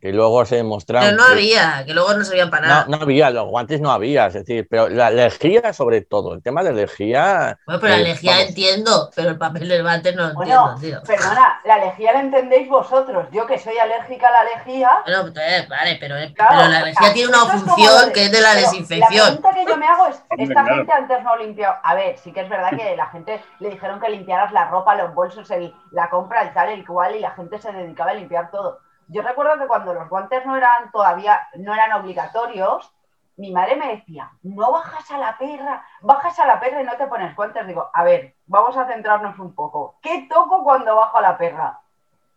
que 0.01 0.13
luego 0.13 0.45
se 0.45 0.57
demostraron. 0.57 1.09
Pero 1.11 1.21
no 1.21 1.27
que- 1.27 1.33
había, 1.33 1.83
que 1.85 1.93
luego 1.93 2.15
no 2.15 2.25
servían 2.25 2.51
para 2.51 2.69
No, 2.69 2.75
nada. 2.75 2.87
no 2.89 2.97
había, 3.03 3.31
los 3.31 3.47
guantes 3.49 3.81
no 3.81 3.91
había, 3.91 4.27
es 4.27 4.35
decir, 4.35 4.67
pero 4.71 4.89
la 4.89 5.11
lejía 5.11 5.73
sobre 5.73 6.03
todo, 6.03 6.35
el 6.35 6.43
tema 6.43 6.63
de 6.63 6.73
lejía. 6.73 7.59
Bueno, 7.67 7.81
pero 7.81 7.95
la 7.95 8.01
eh, 8.01 8.05
lejía 8.05 8.31
vamos, 8.33 8.49
entiendo, 8.49 9.11
pero 9.17 9.31
el 9.31 9.39
papel 9.39 9.69
del 9.69 9.83
váter 9.83 10.15
no 10.15 10.29
lo 10.29 10.35
Bueno, 10.35 10.73
entiendo, 10.75 11.01
tío. 11.03 11.09
perdona, 11.17 11.61
la 11.65 11.79
lejía 11.79 12.13
la 12.13 12.21
entendéis 12.21 12.69
vosotros. 12.69 13.27
Yo 13.33 13.45
que 13.47 13.59
soy 13.59 13.77
alérgica 13.77 14.29
a 14.29 14.31
la 14.31 14.45
lejía. 14.45 14.91
Bueno, 15.05 15.33
eh, 15.41 15.67
vale, 15.69 15.97
pero, 15.99 16.17
eh, 16.17 16.33
Claro, 16.33 16.55
pero 16.59 16.69
la 16.69 16.83
lejía 16.83 17.13
tiene 17.13 17.29
una 17.31 17.47
función 17.47 18.07
de- 18.07 18.13
que 18.13 18.25
es 18.27 18.33
de 18.33 18.41
la 18.41 18.55
desinfección. 18.55 19.35
La 19.35 19.41
pregunta 19.41 19.51
que 19.55 19.67
yo 19.67 19.77
me 19.77 19.87
hago 19.87 20.07
es, 20.07 20.23
esta 20.39 20.55
claro. 20.63 20.75
gente 20.77 20.93
antes 20.93 21.25
no 21.25 21.37
limpió. 21.37 21.69
A 21.83 21.95
ver, 21.97 22.17
sí 22.19 22.33
que 22.33 22.41
es 22.43 22.49
verdad 22.49 22.71
que 22.71 22.95
la 22.97 23.07
gente 23.07 23.43
le 23.59 23.71
dijeron 23.71 23.99
que 24.01 24.09
limpiaras 24.11 24.53
la 24.53 24.67
ropa, 24.69 24.95
los 24.95 25.13
bolsos, 25.13 25.51
el- 25.51 25.75
la 25.91 26.09
compra, 26.09 26.43
el 26.43 26.53
tal, 26.55 26.69
el 26.69 26.87
cual, 26.87 27.17
y 27.17 27.21
la 27.21 27.33
gente 27.33 27.59
se 27.59 27.73
dedicaba 27.73 28.13
a 28.13 28.15
limpiar 28.15 28.51
todo. 28.53 28.81
Yo 29.09 29.23
recuerdo 29.23 29.59
que 29.59 29.67
cuando 29.67 29.95
los 29.95 30.09
guantes 30.09 30.45
no 30.47 30.57
eran 30.57 30.91
todavía, 30.93 31.49
no 31.55 31.75
eran 31.75 31.93
obligatorios, 31.93 32.93
mi 33.37 33.53
madre 33.53 33.77
me 33.77 33.97
decía, 33.97 34.31
no 34.43 34.73
bajas 34.73 35.11
a 35.11 35.19
la 35.19 35.39
perra, 35.39 35.87
bajas 36.01 36.39
a 36.41 36.47
la 36.47 36.59
perra 36.61 36.83
y 36.83 36.85
no 36.85 36.97
te 36.97 37.07
pones 37.07 37.35
guantes. 37.37 37.67
Digo, 37.67 37.89
a 37.95 38.05
ver, 38.05 38.35
vamos 38.47 38.77
a 38.77 38.87
centrarnos 38.87 39.39
un 39.39 39.55
poco. 39.55 39.97
¿Qué 40.03 40.27
toco 40.29 40.63
cuando 40.65 40.95
bajo 40.97 41.19
a 41.19 41.23
la 41.23 41.39
perra? 41.39 41.81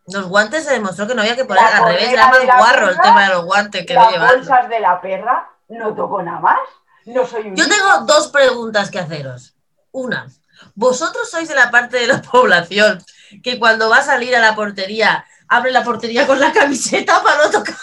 Los 0.06 0.28
guantes 0.28 0.64
se 0.64 0.72
demostró 0.74 1.06
que 1.06 1.14
no 1.14 1.22
había 1.22 1.36
que 1.36 1.44
poner 1.44 1.62
La 1.62 1.76
al 1.78 1.84
revés, 1.86 2.12
era 2.12 2.28
más 2.28 2.46
guarro 2.58 2.88
el 2.88 3.00
tema 3.00 3.22
de 3.22 3.34
los 3.34 3.44
guantes 3.44 3.86
que 3.86 3.94
no 3.94 4.02
Las 4.02 4.12
llevarlos. 4.12 4.48
bolsas 4.48 4.68
de 4.68 4.80
la 4.80 5.00
perra, 5.00 5.50
no 5.68 5.94
toco 5.94 6.22
nada 6.22 6.40
más. 6.40 6.58
No 7.06 7.26
soy 7.26 7.48
un 7.48 7.56
Yo 7.56 7.68
tengo 7.68 8.06
dos 8.06 8.28
preguntas 8.28 8.90
que 8.90 8.98
haceros. 9.00 9.54
Una, 9.90 10.26
vosotros 10.74 11.30
sois 11.30 11.48
de 11.48 11.54
la 11.54 11.70
parte 11.70 11.98
de 11.98 12.06
la 12.06 12.22
población 12.32 13.04
que 13.42 13.58
cuando 13.58 13.90
va 13.90 13.98
a 13.98 14.02
salir 14.02 14.34
a 14.36 14.40
la 14.40 14.54
portería, 14.54 15.24
abre 15.48 15.70
la 15.72 15.82
portería 15.84 16.26
con 16.26 16.38
la 16.40 16.52
camiseta 16.52 17.22
para 17.22 17.44
no 17.44 17.50
tocar. 17.50 17.74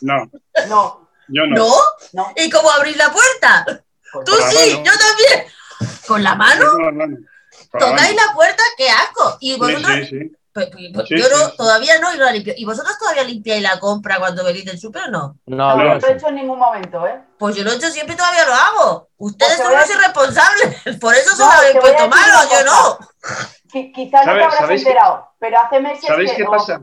No, 0.00 0.30
No, 0.68 1.08
yo 1.28 1.46
no. 1.46 1.56
¿No? 1.56 1.74
no. 2.12 2.32
¿Y 2.36 2.48
cómo 2.50 2.70
abrís 2.70 2.96
la 2.96 3.10
puerta? 3.10 3.64
pues 4.12 4.24
Tú 4.24 4.32
sí, 4.50 4.74
mano. 4.74 4.84
yo 4.84 4.92
también. 4.98 5.46
¿Con 6.06 6.22
la 6.22 6.34
mano? 6.34 6.70
Con 6.70 6.84
la 6.86 6.92
mano. 6.92 7.16
Con 7.70 7.80
la 7.80 7.86
¿Tocáis 7.90 8.14
mano. 8.14 8.26
la 8.28 8.34
puerta? 8.34 8.62
¡Qué 8.76 8.88
asco! 8.90 9.36
Y 9.40 9.52
Sí, 9.54 9.58
vosotros, 9.58 9.92
sí, 9.96 10.06
sí. 10.06 10.32
Pues- 10.54 10.70
pues 10.94 11.08
Sí, 11.08 11.16
yo 11.16 11.28
no, 11.28 11.36
sí, 11.36 11.44
sí. 11.50 11.56
todavía 11.56 11.98
no 12.00 12.12
y 12.14 12.18
no 12.18 12.24
la 12.24 12.32
limpio. 12.32 12.54
¿Y 12.56 12.64
vosotros 12.64 12.98
todavía 12.98 13.22
limpiáis 13.24 13.62
la 13.62 13.78
compra 13.78 14.18
cuando 14.18 14.42
venís 14.44 14.64
del 14.64 14.78
súper 14.80 15.02
o 15.04 15.10
no? 15.10 15.36
No, 15.46 15.76
No, 15.76 15.84
lo 15.94 16.00
sí. 16.00 16.06
he 16.08 16.12
hecho 16.14 16.28
en 16.28 16.34
ningún 16.36 16.58
momento, 16.58 17.06
¿eh? 17.06 17.20
Pues 17.38 17.54
yo 17.54 17.62
lo 17.64 17.70
he 17.72 17.76
hecho 17.76 17.90
siempre 17.90 18.14
y 18.14 18.16
todavía 18.18 18.44
lo 18.46 18.54
hago. 18.54 19.08
Ustedes 19.18 19.56
Pues 19.56 19.68
son 19.68 19.76
los 19.78 19.90
irresponsables. 19.90 20.76
Por 21.00 21.14
eso 21.14 21.30
se 21.36 21.42
No, 21.42 21.46
lo 21.48 21.52
habéis 21.52 21.76
puesto 21.78 21.88
decir 22.04 22.08
malo, 22.08 22.32
una 22.40 22.50
yo 22.50 22.64
no. 22.64 22.98
Qui- 23.78 23.92
Quizá 23.92 24.18
no 24.18 24.24
¿Sabe- 24.24 24.38
te 24.40 24.44
habrás 24.44 24.70
enterado, 24.70 25.28
pero 25.38 25.58
hace 25.60 25.80
meses 25.80 26.04
¿Sabéis 26.06 26.30
que... 26.32 26.36
qué 26.38 26.44
pasa? 26.44 26.80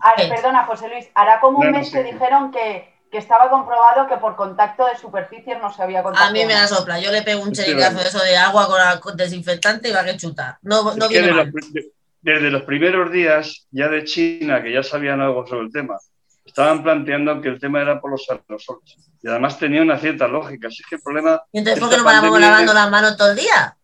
Ah, 0.00 0.14
perdona, 0.16 0.64
José 0.64 0.88
Luis, 0.88 1.08
hará 1.14 1.40
como 1.40 1.58
un 1.58 1.66
No, 1.66 1.70
no 1.72 1.78
mes 1.78 1.90
sé. 1.90 2.02
que 2.02 2.12
dijeron 2.12 2.50
que, 2.50 2.92
que 3.10 3.18
estaba 3.18 3.48
comprobado 3.48 4.06
que 4.08 4.16
por 4.18 4.36
contacto 4.36 4.86
de 4.86 4.96
superficies 4.96 5.58
no 5.60 5.72
se 5.72 5.82
había 5.82 6.02
contagiado. 6.02 6.30
A 6.30 6.32
mí 6.32 6.44
me 6.44 6.52
la 6.54 6.66
sopla. 6.66 6.98
Yo 7.00 7.10
le 7.10 7.22
pego 7.22 7.42
un 7.42 7.54
Sí, 7.54 7.62
vale. 7.74 7.94
de 7.94 8.02
eso 8.02 8.22
de 8.22 8.36
agua 8.36 8.66
con, 8.68 8.78
la- 8.78 9.00
con 9.00 9.16
desinfectante 9.16 9.88
y 9.88 9.92
va 9.92 10.04
que 10.04 10.16
chuta. 10.16 10.58
No, 10.62 10.94
no 10.94 11.08
viene 11.08 11.32
mal. 11.32 11.50
los- 11.52 11.72
de- 11.72 11.92
desde 12.22 12.50
los 12.50 12.62
primeros 12.62 13.10
días 13.10 13.66
ya 13.70 13.88
de 13.88 14.04
China, 14.04 14.62
que 14.62 14.72
ya 14.72 14.82
sabían 14.82 15.20
algo 15.22 15.46
sobre 15.46 15.62
el 15.62 15.72
tema, 15.72 15.96
estaban 16.44 16.82
planteando 16.82 17.40
que 17.40 17.48
el 17.48 17.58
tema 17.58 17.80
era 17.80 18.00
por 18.00 18.10
los 18.10 18.28
aerosoles. 18.28 18.96
Y 19.22 19.28
además 19.28 19.58
tenía 19.58 19.80
una 19.82 19.98
cierta 19.98 20.28
lógica. 20.28 20.68
Así 20.68 20.82
que 20.88 20.96
el 20.96 21.02
problema. 21.02 21.42
¿Y 21.52 21.58
entonces 21.58 21.80
por 21.80 21.90
qué 21.90 21.96
no 21.96 22.04
pandemia 22.04 22.38
lavando 22.40 22.72
es- 22.72 22.78
las 22.78 22.90
manos 22.90 23.16
todo 23.16 23.30
el 23.30 23.36
día? 23.36 23.76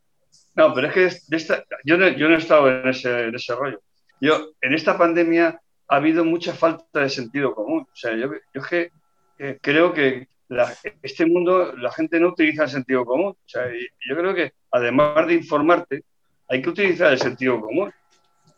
No, 0.57 0.73
pero 0.75 0.89
es 0.89 0.95
que 0.95 1.01
de 1.29 1.37
esta, 1.37 1.65
yo, 1.85 1.97
no, 1.99 2.09
yo 2.09 2.29
no 2.29 2.35
he 2.35 2.39
estado 2.39 2.69
en 2.71 2.89
ese, 2.89 3.25
en 3.25 3.35
ese 3.35 3.55
rollo. 3.55 3.81
Yo, 4.21 4.53
en 4.61 4.75
esta 4.75 4.97
pandemia 4.97 5.61
ha 5.89 5.97
habido 5.97 6.25
mucha 6.25 6.53
falta 6.55 7.01
de 7.01 7.11
sentido 7.11 7.55
común. 7.55 7.83
O 7.93 7.97
sea, 7.97 8.13
yo, 8.13 8.33
yo 8.55 8.61
es 8.63 8.67
que 8.67 8.91
eh, 9.39 9.59
creo 9.61 9.93
que 9.93 10.29
la- 10.49 10.73
este 11.03 11.27
mundo, 11.27 11.75
la 11.77 11.93
gente 11.93 12.19
no 12.19 12.29
utiliza 12.29 12.65
el 12.65 12.71
sentido 12.71 13.05
común. 13.05 13.33
O 13.39 13.49
sea, 13.49 13.65
yo 14.09 14.17
creo 14.17 14.35
que 14.35 14.55
además 14.71 15.27
de 15.27 15.35
informarte, 15.35 16.05
hay 16.49 16.63
que 16.63 16.71
utilizar 16.71 17.13
el 17.13 17.19
sentido 17.21 17.61
común. 17.61 17.93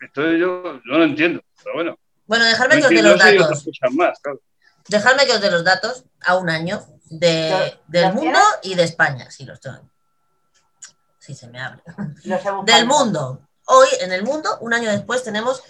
Entonces 0.00 0.38
yo 0.38 0.80
no 0.84 0.98
lo 0.98 1.04
entiendo, 1.04 1.42
pero 1.64 1.74
bueno. 1.74 1.98
Bueno, 2.26 2.44
No 2.44 2.50
dejadme 2.50 2.76
que 2.78 2.84
os 2.84 2.90
dé 2.90 3.02
los 3.02 3.18
datos. 3.18 3.68
más, 3.92 4.20
claro. 4.20 4.40
Dejadme 4.88 5.26
que 5.26 5.32
os 5.32 5.40
dé 5.40 5.50
los 5.50 5.64
datos 5.64 6.04
a 6.24 6.36
un 6.36 6.48
año 6.48 6.80
de, 7.10 7.50
¿Los- 7.50 7.78
del 7.88 8.12
mundo 8.12 8.38
y 8.62 8.74
de 8.76 8.84
España. 8.84 9.28
Sí, 9.30 9.44
los 9.44 9.60
tengo. 9.60 9.90
Se 11.34 11.48
me 11.48 11.58
buscar. 12.54 12.64
Del 12.64 12.86
mundo. 12.86 13.42
Hoy, 13.66 13.88
en 14.00 14.12
el 14.12 14.24
mundo, 14.24 14.56
un 14.60 14.72
año 14.72 14.90
después, 14.90 15.22
tenemos 15.22 15.62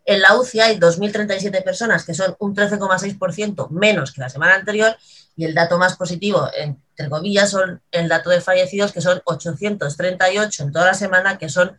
En 0.05 0.20
la 0.20 0.37
UCI 0.37 0.61
hay 0.61 0.79
2.037 0.79 1.62
personas, 1.62 2.05
que 2.05 2.12
son 2.12 2.35
un 2.40 2.57
13,6% 2.57 3.70
menos 3.70 4.12
que 4.12 4.20
la 4.20 4.29
semana 4.29 4.57
anterior. 4.57 4.96
Y 5.37 5.44
el 5.44 5.55
dato 5.55 5.79
más 5.79 5.96
positivo, 5.96 6.48
entre 6.57 7.09
comillas, 7.09 7.50
son 7.50 7.81
el 7.92 8.09
dato 8.09 8.31
de 8.31 8.40
fallecidos, 8.40 8.90
que 8.92 9.00
son 9.00 9.22
838 9.24 10.64
en 10.64 10.72
toda 10.72 10.87
la 10.87 10.94
semana, 10.94 11.38
que 11.38 11.48
son 11.48 11.79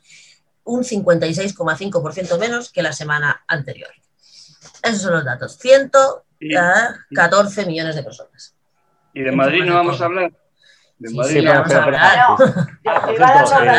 un 0.64 0.84
56,5% 0.84 2.40
menos 2.40 2.72
que 2.72 2.82
la 2.82 2.94
semana 2.94 3.44
anterior. 3.46 3.90
Esos 4.84 5.02
son 5.02 5.14
los 5.14 5.26
datos. 5.26 5.58
114 5.58 7.66
millones 7.66 7.96
de 7.96 8.04
personas. 8.04 8.56
¿Y 9.14 9.22
de 9.22 9.34
Madrid 9.34 9.66
no 9.66 9.76
vamos 9.76 10.00
a 10.00 10.06
hablar? 10.06 10.32
De 11.02 11.10
Sí, 11.10 11.18
Madrid 11.18 11.34
sí, 11.34 11.40
iba 11.40 11.52
a 11.52 11.64
dar 11.64 11.68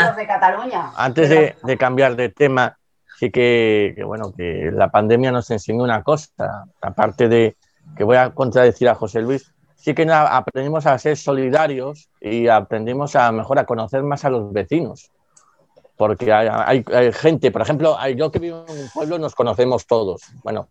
los 0.08 0.16
de 0.16 0.26
Cataluña. 0.26 0.90
Antes 0.96 1.28
de, 1.28 1.56
de 1.62 1.76
cambiar 1.78 2.16
de 2.16 2.28
tema, 2.30 2.76
sí 3.18 3.30
que, 3.30 3.92
que, 3.96 4.02
bueno, 4.04 4.32
que 4.36 4.70
la 4.72 4.90
pandemia 4.90 5.30
nos 5.30 5.48
enseñó 5.50 5.84
una 5.84 6.02
cosa, 6.02 6.64
aparte 6.80 7.28
de 7.28 7.56
que 7.96 8.02
voy 8.04 8.16
a 8.16 8.30
contradecir 8.30 8.88
a 8.88 8.94
José 8.96 9.20
Luis, 9.22 9.52
sí 9.76 9.94
que 9.94 10.02
aprendimos 10.10 10.86
a 10.86 10.98
ser 10.98 11.16
solidarios 11.16 12.08
y 12.20 12.48
aprendimos 12.48 13.14
a 13.14 13.30
mejor 13.30 13.58
a 13.60 13.66
conocer 13.66 14.02
más 14.02 14.24
a 14.24 14.30
los 14.30 14.52
vecinos. 14.52 15.10
Porque 15.96 16.32
hay, 16.32 16.48
hay- 16.50 16.84
hay 16.92 17.12
gente, 17.12 17.52
por 17.52 17.62
ejemplo, 17.62 17.96
yo 18.16 18.32
que 18.32 18.40
vivo 18.40 18.64
en 18.68 18.80
un 18.80 18.88
pueblo 18.92 19.18
nos 19.18 19.36
conocemos 19.36 19.86
todos. 19.86 20.22
Bueno, 20.42 20.68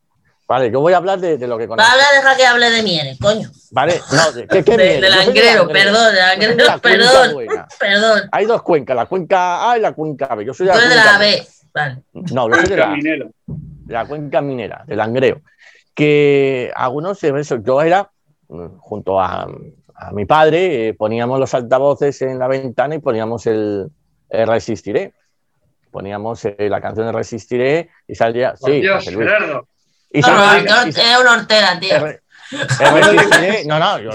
Vale, 0.51 0.69
yo 0.69 0.81
voy 0.81 0.91
a 0.91 0.97
hablar 0.97 1.17
de, 1.17 1.37
de 1.37 1.47
lo 1.47 1.57
que 1.57 1.65
conozco. 1.65 1.89
hablar, 1.89 2.07
deja 2.13 2.35
que 2.35 2.45
hable 2.45 2.69
de 2.71 2.83
Mieres, 2.83 3.17
coño. 3.19 3.49
Vale, 3.71 4.01
no, 4.11 4.31
de, 4.33 4.47
¿qué, 4.47 4.63
qué 4.65 4.71
De, 4.77 4.77
Mieres? 4.77 5.01
de 5.01 5.09
Langrero, 5.09 5.65
Langreo. 5.65 5.67
perdón, 5.69 6.05
de 6.07 6.11
de 6.11 6.21
Langrero, 6.27 6.65
la 6.65 6.77
perdón, 6.79 7.33
buena. 7.33 7.67
perdón. 7.79 8.21
Hay 8.33 8.45
dos 8.45 8.61
cuencas, 8.61 8.95
la 8.97 9.05
cuenca 9.05 9.71
A 9.71 9.77
y 9.77 9.81
la 9.81 9.93
cuenca 9.93 10.35
B. 10.35 10.43
Yo 10.43 10.53
soy 10.53 10.67
de 10.67 10.73
la 10.73 10.79
de 10.89 10.95
la 10.95 11.17
B. 11.17 11.47
Vale. 11.73 12.03
No, 12.11 12.49
yo 12.49 12.55
soy 12.55 12.67
de 12.67 12.75
la, 12.75 12.95
de 12.97 13.93
la 13.93 14.05
cuenca 14.05 14.41
minera, 14.41 14.83
del 14.85 14.97
Langreo. 14.97 15.41
Que 15.93 16.69
algunos, 16.75 17.21
yo 17.21 17.81
era, 17.81 18.11
junto 18.79 19.21
a, 19.21 19.47
a 19.95 20.11
mi 20.11 20.25
padre, 20.25 20.89
eh, 20.89 20.93
poníamos 20.93 21.39
los 21.39 21.53
altavoces 21.53 22.21
en 22.23 22.39
la 22.39 22.47
ventana 22.49 22.95
y 22.95 22.99
poníamos 22.99 23.47
el, 23.47 23.87
el 24.29 24.47
Resistiré. 24.47 25.13
Poníamos 25.91 26.43
eh, 26.45 26.55
la 26.69 26.81
canción 26.81 27.05
de 27.07 27.13
Resistiré 27.13 27.89
y 28.05 28.15
salía. 28.15 28.53
Por 28.59 28.69
Sí, 28.69 28.81
Dios, 28.81 29.05
Luis. 29.13 29.29
Gerardo. 29.29 29.67
Y 30.13 30.21
No, 30.21 30.29
no, 30.29 30.37
sa- 30.71 30.87
es 30.87 31.19
una 31.19 31.31
hortera, 31.33 31.79
tío. 31.79 31.95
Resistiré- 32.49 33.65
no, 33.65 33.79
no, 33.79 33.99
yo 33.99 34.11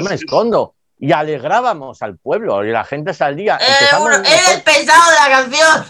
me 0.00 0.14
escondo. 0.14 0.74
Y 0.98 1.12
alegrábamos 1.12 2.02
al 2.02 2.18
pueblo 2.18 2.62
y 2.64 2.70
la 2.70 2.84
gente 2.84 3.14
salía. 3.14 3.56
Eres, 3.56 3.68
empezamos 3.80 4.06
uno- 4.08 4.18
nosotros- 4.18 4.34
eres 4.34 4.56
el 4.56 4.62
pesado 4.62 5.10
de 5.10 5.16
la 5.16 5.36
canción. 5.36 5.86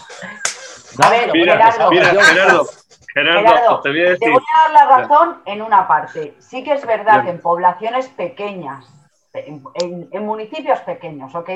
No, 0.97 1.05
A 1.05 1.09
ver, 1.09 1.31
Mira, 1.33 1.53
Gerardo, 1.57 1.91
mira. 1.91 2.05
Gerardo, 2.09 2.65
Gerardo, 3.13 3.39
Gerardo, 3.41 3.81
te 3.81 3.89
voy 3.89 3.99
a 4.01 4.03
decir. 4.03 4.19
Te 4.19 4.29
voy 4.31 4.43
a 4.55 4.61
dar 4.63 4.71
la 4.71 4.97
razón 4.97 5.41
en 5.45 5.61
una 5.61 5.87
parte. 5.87 6.35
Sí 6.39 6.63
que 6.63 6.73
es 6.73 6.85
verdad 6.85 7.13
Bien. 7.15 7.25
que 7.25 7.29
en 7.31 7.41
poblaciones 7.41 8.07
pequeñas, 8.07 8.85
en, 9.33 9.63
en- 9.75 10.09
en 10.11 10.25
municipios 10.25 10.79
pequeños, 10.79 11.35
¿ok? 11.35 11.49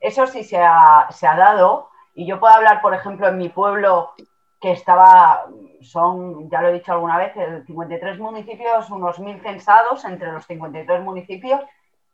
Eso 0.00 0.26
sí 0.26 0.44
se 0.44 0.58
ha, 0.62 1.08
se 1.10 1.26
ha 1.26 1.34
dado. 1.34 1.88
Y 2.14 2.26
yo 2.26 2.38
puedo 2.40 2.52
hablar, 2.54 2.80
por 2.82 2.94
ejemplo, 2.94 3.26
en 3.28 3.38
mi 3.38 3.48
pueblo, 3.48 4.12
que 4.60 4.72
estaba, 4.72 5.44
son, 5.82 6.48
ya 6.50 6.60
lo 6.62 6.68
he 6.68 6.72
dicho 6.74 6.92
alguna 6.92 7.18
vez, 7.18 7.36
el 7.36 7.64
53 7.66 8.18
municipios, 8.18 8.90
unos 8.90 9.18
1.000 9.18 9.40
censados 9.40 10.04
entre 10.04 10.32
los 10.32 10.46
53 10.46 11.02
municipios. 11.02 11.60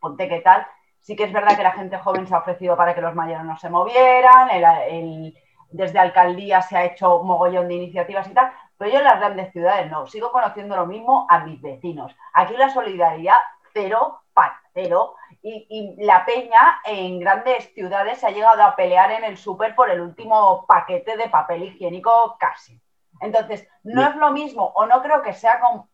Ponte 0.00 0.28
qué 0.28 0.40
tal. 0.40 0.66
Sí 1.00 1.16
que 1.16 1.24
es 1.24 1.32
verdad 1.32 1.56
que 1.56 1.62
la 1.62 1.72
gente 1.72 1.98
joven 1.98 2.26
se 2.26 2.34
ha 2.34 2.38
ofrecido 2.38 2.76
para 2.76 2.94
que 2.94 3.00
los 3.00 3.14
mayores 3.14 3.44
no 3.44 3.56
se 3.58 3.68
movieran, 3.70 4.48
el- 4.50 5.34
desde 5.70 5.98
alcaldía 5.98 6.62
se 6.62 6.76
ha 6.76 6.84
hecho 6.84 7.22
mogollón 7.22 7.68
de 7.68 7.74
iniciativas 7.74 8.28
y 8.28 8.34
tal, 8.34 8.52
pero 8.78 8.90
yo 8.92 8.98
en 8.98 9.04
las 9.04 9.18
grandes 9.18 9.52
ciudades 9.52 9.90
no, 9.90 10.06
sigo 10.06 10.30
conociendo 10.30 10.76
lo 10.76 10.86
mismo 10.86 11.26
a 11.28 11.40
mis 11.44 11.60
vecinos. 11.60 12.14
Aquí 12.32 12.56
la 12.56 12.68
solidaridad 12.70 13.38
cero, 13.72 14.20
para 14.32 14.60
cero, 14.72 15.16
y, 15.42 15.66
y 15.68 16.04
la 16.04 16.24
peña 16.24 16.80
en 16.84 17.18
grandes 17.20 17.72
ciudades 17.74 18.18
se 18.18 18.26
ha 18.26 18.30
llegado 18.30 18.62
a 18.62 18.76
pelear 18.76 19.10
en 19.12 19.24
el 19.24 19.36
súper 19.36 19.74
por 19.74 19.90
el 19.90 20.00
último 20.00 20.64
paquete 20.66 21.16
de 21.16 21.28
papel 21.28 21.64
higiénico 21.64 22.36
casi. 22.38 22.80
Entonces, 23.20 23.66
no 23.82 24.00
Bien. 24.02 24.12
es 24.12 24.16
lo 24.16 24.30
mismo, 24.32 24.72
o 24.74 24.86
no 24.86 25.02
creo 25.02 25.22
que 25.22 25.32
sea 25.32 25.60
con, 25.60 25.84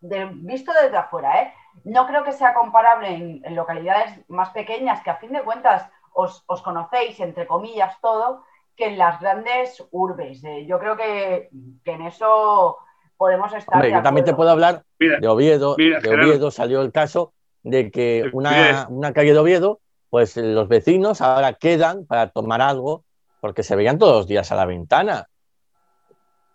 de- 0.00 0.28
visto 0.32 0.72
desde 0.82 0.96
afuera, 0.96 1.42
¿eh? 1.42 1.52
no 1.84 2.06
creo 2.06 2.24
que 2.24 2.32
sea 2.32 2.54
comparable 2.54 3.08
en, 3.08 3.40
en 3.44 3.54
localidades 3.54 4.20
más 4.28 4.50
pequeñas, 4.50 5.02
que 5.02 5.10
a 5.10 5.16
fin 5.16 5.32
de 5.32 5.42
cuentas 5.42 5.88
os, 6.12 6.42
os 6.46 6.62
conocéis, 6.62 7.20
entre 7.20 7.46
comillas, 7.46 7.96
todo, 8.00 8.42
que 8.76 8.86
en 8.86 8.98
las 8.98 9.20
grandes 9.20 9.84
urbes. 9.90 10.42
Eh, 10.44 10.66
yo 10.66 10.78
creo 10.78 10.96
que, 10.96 11.48
que 11.84 11.92
en 11.92 12.02
eso 12.02 12.78
podemos 13.16 13.52
estar. 13.52 13.74
Hombre, 13.74 13.88
de 13.88 13.94
yo 13.94 14.02
también 14.02 14.24
te 14.24 14.34
puedo 14.34 14.50
hablar 14.50 14.82
Mira, 14.98 15.18
de 15.20 15.28
Oviedo. 15.28 15.74
Mira, 15.78 16.00
de. 16.00 16.14
Oviedo 16.14 16.50
salió 16.50 16.82
el 16.82 16.92
caso 16.92 17.32
de 17.62 17.90
que 17.90 18.30
una, 18.32 18.86
una 18.88 19.12
calle 19.12 19.32
de 19.32 19.38
Oviedo, 19.38 19.80
pues 20.10 20.36
los 20.36 20.68
vecinos 20.68 21.20
ahora 21.20 21.54
quedan 21.54 22.06
para 22.06 22.30
tomar 22.30 22.60
algo 22.62 23.04
porque 23.40 23.62
se 23.62 23.76
veían 23.76 23.98
todos 23.98 24.16
los 24.16 24.26
días 24.26 24.50
a 24.52 24.56
la 24.56 24.64
ventana. 24.64 25.28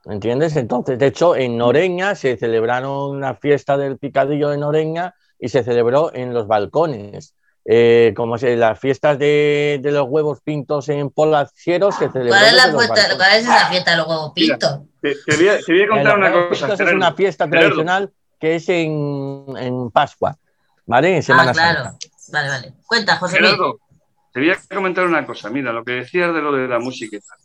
¿Entiendes? 0.06 0.56
Entonces, 0.58 1.00
de 1.00 1.08
hecho, 1.08 1.36
en 1.36 1.58
Noreña 1.58 2.16
se 2.16 2.36
celebraron 2.38 3.16
una 3.16 3.36
fiesta 3.36 3.78
del 3.78 3.98
picadillo 3.98 4.50
de 4.50 4.58
Noreña 4.58 5.16
y 5.40 5.50
se 5.50 5.64
celebró 5.64 6.14
en 6.14 6.34
los 6.34 6.48
balcones. 6.48 7.36
Eh, 7.66 8.14
como 8.18 8.38
se, 8.38 8.58
las 8.58 8.78
fiestas 8.78 9.18
de, 9.18 9.80
de 9.82 9.92
los 9.92 10.06
huevos 10.10 10.42
pintos 10.42 10.90
en 10.90 11.10
Polacieros 11.10 11.96
se 11.96 12.10
celebraron. 12.12 12.30
¿Cuál 12.40 12.46
es, 12.50 12.54
la 12.58 12.64
en 12.66 12.74
los 12.74 12.82
fiesta, 12.82 12.94
balcones. 12.96 13.16
¿Cuál 13.18 13.32
es 13.38 13.44
esa 13.46 13.70
fiesta 13.70 13.92
de 13.92 13.98
los 13.98 14.08
huevos 14.08 14.34
Mira. 14.36 14.58
pintos? 14.58 14.80
te, 15.02 15.16
te 15.26 15.36
voy 15.38 15.48
a, 15.48 15.60
te 15.60 15.72
voy 15.72 15.82
a 15.84 15.88
contar 15.88 16.18
una 16.18 16.32
cosa. 16.50 16.74
es 16.74 16.80
una 16.94 17.14
fiesta 17.14 17.46
Gerardo. 17.46 17.62
tradicional 17.68 18.12
que 18.40 18.56
es 18.56 18.68
en, 18.68 19.46
en 19.58 19.92
Pascua, 19.92 20.36
¿vale? 20.86 21.16
En 21.16 21.24
Semana 21.24 21.52
Ah, 21.52 21.54
claro. 21.54 21.84
Santa. 21.86 22.08
Vale, 22.34 22.50
vale. 22.50 22.74
Cuenta, 22.86 23.16
José. 23.16 23.38
Gerardo, 23.38 23.80
te 24.34 24.40
voy 24.42 24.50
a 24.50 24.58
comentar 24.76 25.06
una 25.06 25.26
cosa. 25.26 25.50
Mira, 25.50 25.72
lo 25.72 25.86
que 25.86 25.94
decías 25.94 26.34
de 26.34 26.42
lo 26.42 26.52
de 26.52 26.68
la 26.68 26.80
música 26.80 27.16
y 27.16 27.20
tal. 27.22 27.38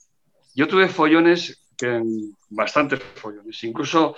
Yo 0.57 0.67
tuve 0.67 0.89
follones, 0.89 1.63
que, 1.79 2.03
bastantes 2.51 3.01
follones, 3.15 3.63
incluso 3.65 4.17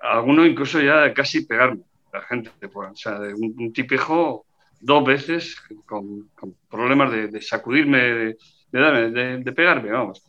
algunos 0.00 0.48
incluso 0.48 0.80
ya 0.80 1.12
casi 1.14 1.46
pegarme, 1.46 1.82
la 2.12 2.22
gente, 2.22 2.50
o 2.72 2.96
sea, 2.96 3.18
de 3.20 3.34
un, 3.34 3.54
un 3.56 3.72
tipejo 3.72 4.46
dos 4.80 5.04
veces 5.04 5.56
con, 5.86 6.28
problemas 6.68 7.12
de, 7.12 7.40
sacudirme, 7.40 7.98
de, 8.02 8.36
de 8.72 9.38
de- 9.44 9.52
pegarme, 9.52 9.90
vamos. 9.90 10.22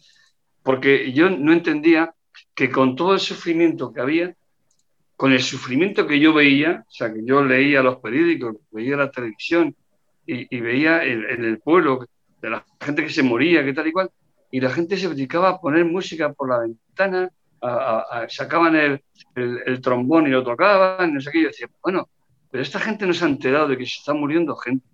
Porque 0.61 1.11
yo 1.11 1.29
no 1.29 1.51
entendía 1.51 2.13
que 2.53 2.69
con 2.69 2.95
todo 2.95 3.13
el 3.15 3.19
sufrimiento 3.19 3.91
que 3.91 4.01
había, 4.01 4.35
con 5.15 5.33
el 5.33 5.41
sufrimiento 5.41 6.05
que 6.07 6.19
yo 6.19 6.33
veía, 6.33 6.85
o 6.87 6.91
sea, 6.91 7.11
que 7.11 7.25
yo 7.25 7.43
leía 7.43 7.81
los 7.81 7.97
periódicos, 7.97 8.57
veía 8.71 8.95
la 8.95 9.11
televisión 9.11 9.75
y, 10.25 10.59
veía 10.59 11.03
en, 11.03 11.29
en 11.29 11.43
el 11.43 11.59
pueblo 11.59 12.07
de 12.41 12.49
la 12.49 12.65
gente 12.79 13.03
que 13.03 13.09
se 13.09 13.23
moría, 13.23 13.65
que 13.65 13.73
tal 13.73 13.87
y 13.87 13.91
cual, 13.91 14.09
y 14.53 14.59
la 14.61 14.69
gente 14.69 14.97
se 14.97 15.09
dedicaba 15.09 15.49
a 15.49 15.59
poner 15.59 15.83
música 15.83 16.31
por 16.31 16.47
la 16.49 16.59
ventana, 16.59 17.21
a- 17.59 17.67
a- 17.69 17.99
a- 18.23 18.29
sacaban 18.29 18.75
el, 18.75 19.01
el- 19.35 19.59
el 19.65 19.81
trombón 19.81 20.27
y 20.27 20.29
lo 20.29 20.43
tocaban, 20.43 21.11
no 21.13 21.19
sé 21.21 21.31
qué, 21.31 21.39
y 21.39 21.41
yo 21.43 21.47
decía, 21.47 21.67
bueno, 21.81 22.07
pero 22.51 22.61
esta 22.61 22.79
gente 22.79 23.07
no 23.07 23.13
se 23.13 23.25
ha 23.25 23.29
enterado 23.29 23.67
de 23.67 23.77
que 23.79 23.85
se 23.85 23.97
está 23.99 24.13
muriendo 24.13 24.55
gente, 24.55 24.85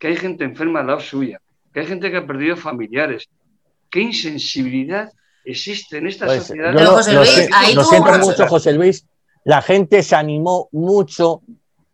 que 0.00 0.08
hay 0.08 0.16
gente 0.16 0.42
enferma 0.44 0.80
al 0.80 0.88
lado 0.88 1.00
suya, 1.00 1.38
que 1.72 1.80
hay 1.80 1.86
gente 1.86 2.10
que 2.10 2.16
ha 2.16 2.26
perdido 2.26 2.56
familiares. 2.56 3.28
¿Qué 3.88 4.00
insensibilidad 4.00 5.10
existe 5.44 5.98
en 5.98 6.08
esta 6.08 6.26
Pues, 6.26 6.44
sociedad? 6.46 6.72
yo 6.72 6.78
Pero, 6.78 6.90
lo, 6.90 6.96
José 6.96 7.12
lo 7.12 7.20
Luis, 7.20 7.50
lo 7.76 7.82
tú- 7.82 7.88
siento 7.88 8.12
mucho, 8.18 8.46
José 8.48 8.72
Luis. 8.72 9.06
La 9.44 9.62
gente 9.62 10.02
se 10.02 10.16
animó 10.16 10.68
mucho, 10.72 11.42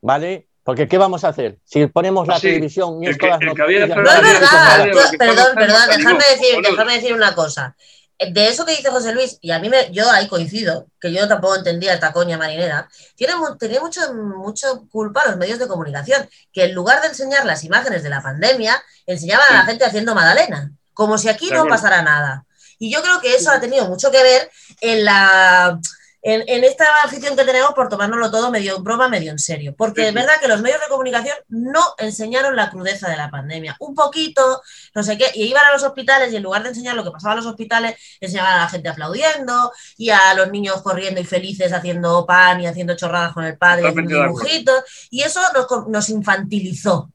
¿vale? 0.00 0.46
Porque 0.70 0.86
¿qué 0.86 0.98
vamos 0.98 1.24
a 1.24 1.30
hacer? 1.30 1.58
Si 1.64 1.84
ponemos 1.88 2.28
la 2.28 2.36
Sí, 2.36 2.42
televisión 2.42 3.02
y 3.02 3.08
es 3.08 3.18
que- 3.18 3.28
con 3.28 3.30
las 3.30 3.40
noticias, 3.40 3.88
No 3.88 3.96
lo 3.96 5.10
que 5.10 5.18
perdón, 5.18 5.46
perdón, 5.56 5.80
déjame 5.88 6.24
decir, 6.30 6.62
déjame 6.62 6.94
decir 6.94 7.12
una 7.12 7.34
cosa. 7.34 7.74
De 8.20 8.46
eso 8.46 8.64
que 8.64 8.76
dice 8.76 8.88
José 8.88 9.12
Luis, 9.12 9.36
y 9.40 9.50
a 9.50 9.58
mí 9.58 9.68
me, 9.68 9.90
yo 9.90 10.08
ahí 10.08 10.28
coincido, 10.28 10.86
que 11.00 11.12
yo 11.12 11.26
tampoco 11.26 11.56
entendía 11.56 11.92
esta 11.92 12.12
coña 12.12 12.38
marinera, 12.38 12.88
tiene, 13.16 13.32
tenía 13.58 13.80
mucho, 13.80 14.00
mucho 14.14 14.86
culpa 14.92 15.24
los 15.26 15.38
medios 15.38 15.58
de 15.58 15.66
comunicación, 15.66 16.28
que 16.52 16.66
en 16.66 16.74
lugar 16.76 17.00
de 17.02 17.08
enseñar 17.08 17.44
las 17.46 17.64
imágenes 17.64 18.04
de 18.04 18.10
la 18.10 18.22
pandemia, 18.22 18.80
enseñaban 19.06 19.46
a 19.50 19.54
la 19.54 19.64
gente 19.64 19.84
haciendo 19.84 20.14
Magdalena, 20.14 20.70
como 20.94 21.18
si 21.18 21.28
aquí 21.28 21.50
no 21.50 21.66
pasara 21.66 22.02
nada. 22.02 22.44
Y 22.78 22.92
yo 22.92 23.02
creo 23.02 23.20
que 23.20 23.34
eso 23.34 23.50
ha 23.50 23.58
tenido 23.58 23.88
mucho 23.88 24.12
que 24.12 24.22
ver 24.22 24.48
en 24.82 25.04
la 25.04 25.80
en, 26.22 26.42
en 26.46 26.64
esta 26.64 26.84
afición 27.04 27.36
que 27.36 27.44
tenemos 27.44 27.72
por 27.72 27.88
tomárnoslo 27.88 28.30
todo 28.30 28.50
medio 28.50 28.76
en 28.76 28.84
broma, 28.84 29.08
medio 29.08 29.30
en 29.30 29.38
serio. 29.38 29.74
Porque 29.76 30.02
Sí, 30.02 30.08
es 30.08 30.14
verdad 30.14 30.40
que 30.40 30.48
los 30.48 30.60
medios 30.60 30.80
de 30.80 30.88
comunicación 30.88 31.36
no 31.48 31.80
enseñaron 31.98 32.56
la 32.56 32.70
crudeza 32.70 33.08
de 33.08 33.16
la 33.16 33.30
pandemia. 33.30 33.76
Un 33.80 33.94
poquito, 33.94 34.62
no 34.94 35.02
sé 35.02 35.16
qué, 35.16 35.30
y 35.34 35.44
iban 35.44 35.64
a 35.64 35.72
los 35.72 35.82
hospitales 35.82 36.32
y 36.32 36.36
en 36.36 36.42
lugar 36.42 36.62
de 36.62 36.70
enseñar 36.70 36.94
lo 36.94 37.04
que 37.04 37.10
pasaba 37.10 37.34
en 37.34 37.38
los 37.38 37.46
hospitales, 37.46 37.96
enseñaban 38.20 38.52
a 38.54 38.62
la 38.62 38.68
gente 38.68 38.88
aplaudiendo 38.88 39.72
y 39.96 40.10
a 40.10 40.34
los 40.34 40.50
niños 40.50 40.82
corriendo 40.82 41.20
y 41.20 41.24
felices 41.24 41.72
haciendo 41.72 42.26
pan 42.26 42.60
y 42.60 42.66
haciendo 42.66 42.96
chorradas 42.96 43.32
con 43.32 43.44
el 43.44 43.56
padre, 43.56 43.84
y 43.84 43.86
haciendo 43.88 44.22
dibujitos, 44.22 45.08
y 45.10 45.22
eso 45.22 45.40
nos, 45.54 45.88
nos 45.88 46.08
infantilizó. 46.08 47.10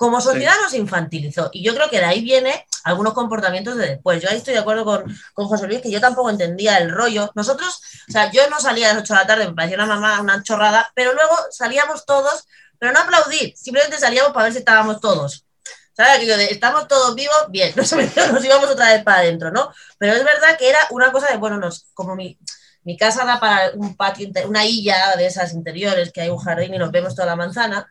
Como 0.00 0.18
sociedad 0.22 0.54
nos 0.62 0.72
infantilizó. 0.72 1.50
Y 1.52 1.62
yo 1.62 1.74
creo 1.74 1.90
que 1.90 1.98
de 1.98 2.06
ahí 2.06 2.22
viene 2.22 2.66
algunos 2.84 3.12
comportamientos 3.12 3.76
de 3.76 3.86
después. 3.86 4.22
Yo 4.22 4.30
ahí 4.30 4.38
estoy 4.38 4.54
de 4.54 4.60
acuerdo 4.60 4.82
con, 4.82 5.04
con 5.34 5.46
José 5.46 5.66
Luis, 5.66 5.82
que 5.82 5.90
yo 5.90 6.00
tampoco 6.00 6.30
entendía 6.30 6.78
el 6.78 6.90
rollo. 6.90 7.30
Nosotros, 7.34 7.82
o 8.08 8.10
sea, 8.10 8.32
yo 8.32 8.48
no 8.48 8.58
salía 8.60 8.88
a 8.88 8.94
las 8.94 9.02
8 9.02 9.12
de 9.12 9.20
la 9.20 9.26
tarde, 9.26 9.46
me 9.46 9.52
parecía 9.52 9.76
una 9.76 9.84
mamá, 9.84 10.18
una 10.22 10.42
chorrada, 10.42 10.90
pero 10.94 11.12
luego 11.12 11.36
salíamos 11.50 12.06
todos, 12.06 12.46
pero 12.78 12.92
no 12.92 13.00
aplaudir, 13.00 13.54
simplemente 13.58 13.98
salíamos 13.98 14.32
para 14.32 14.44
ver 14.44 14.54
si 14.54 14.60
estábamos 14.60 15.02
todos. 15.02 15.44
¿Sabes? 15.92 16.26
De 16.26 16.44
estamos 16.46 16.88
todos 16.88 17.14
vivos, 17.14 17.48
bien, 17.50 17.70
nos, 17.76 17.92
nos 17.92 18.42
íbamos 18.42 18.70
otra 18.70 18.94
vez 18.94 19.04
para 19.04 19.18
adentro, 19.18 19.50
¿no? 19.50 19.70
Pero 19.98 20.14
es 20.14 20.24
verdad 20.24 20.56
que 20.58 20.70
era 20.70 20.78
una 20.92 21.12
cosa 21.12 21.30
de, 21.30 21.36
bueno, 21.36 21.58
nos, 21.58 21.88
como 21.92 22.16
mi, 22.16 22.38
mi 22.84 22.96
casa 22.96 23.26
da 23.26 23.38
para 23.38 23.72
un 23.74 23.94
patio, 23.98 24.30
una 24.48 24.64
isla 24.64 25.14
de 25.18 25.26
esas 25.26 25.52
interiores, 25.52 26.10
que 26.10 26.22
hay 26.22 26.30
un 26.30 26.38
jardín 26.38 26.72
y 26.72 26.78
nos 26.78 26.90
vemos 26.90 27.14
toda 27.14 27.26
la 27.26 27.36
manzana. 27.36 27.86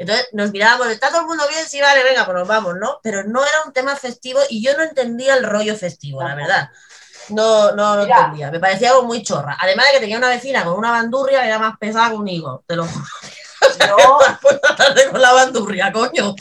Entonces 0.00 0.30
nos 0.32 0.50
mirábamos, 0.50 0.86
¿está 0.86 1.10
todo 1.10 1.20
el 1.20 1.26
mundo 1.26 1.44
bien? 1.46 1.62
Sí, 1.66 1.78
vale, 1.78 2.02
venga, 2.02 2.24
pues 2.24 2.34
nos 2.34 2.48
vamos, 2.48 2.74
¿no? 2.80 3.00
Pero 3.02 3.22
no 3.24 3.42
era 3.42 3.64
un 3.66 3.72
tema 3.74 3.94
festivo 3.96 4.40
y 4.48 4.64
yo 4.64 4.74
no 4.74 4.82
entendía 4.82 5.34
el 5.34 5.44
rollo 5.44 5.76
festivo, 5.76 6.22
la 6.22 6.34
verdad. 6.34 6.70
No, 7.28 7.72
no 7.72 7.96
lo 7.96 8.02
entendía. 8.04 8.50
Me 8.50 8.58
parecía 8.58 8.92
algo 8.92 9.02
muy 9.02 9.22
chorra. 9.22 9.58
Además 9.60 9.84
de 9.88 9.92
que 9.92 10.00
tenía 10.00 10.16
una 10.16 10.30
vecina 10.30 10.64
con 10.64 10.78
una 10.78 10.90
bandurria 10.90 11.42
que 11.42 11.48
era 11.48 11.58
más 11.58 11.76
pesada 11.76 12.08
que 12.08 12.16
un 12.16 12.26
higo. 12.26 12.64
Te 12.66 12.76
lo 12.76 12.84
juro. 12.84 13.04
Tarde 14.78 15.10
con 15.10 15.20
la 15.20 15.34
bandurria, 15.34 15.92
coño. 15.92 16.34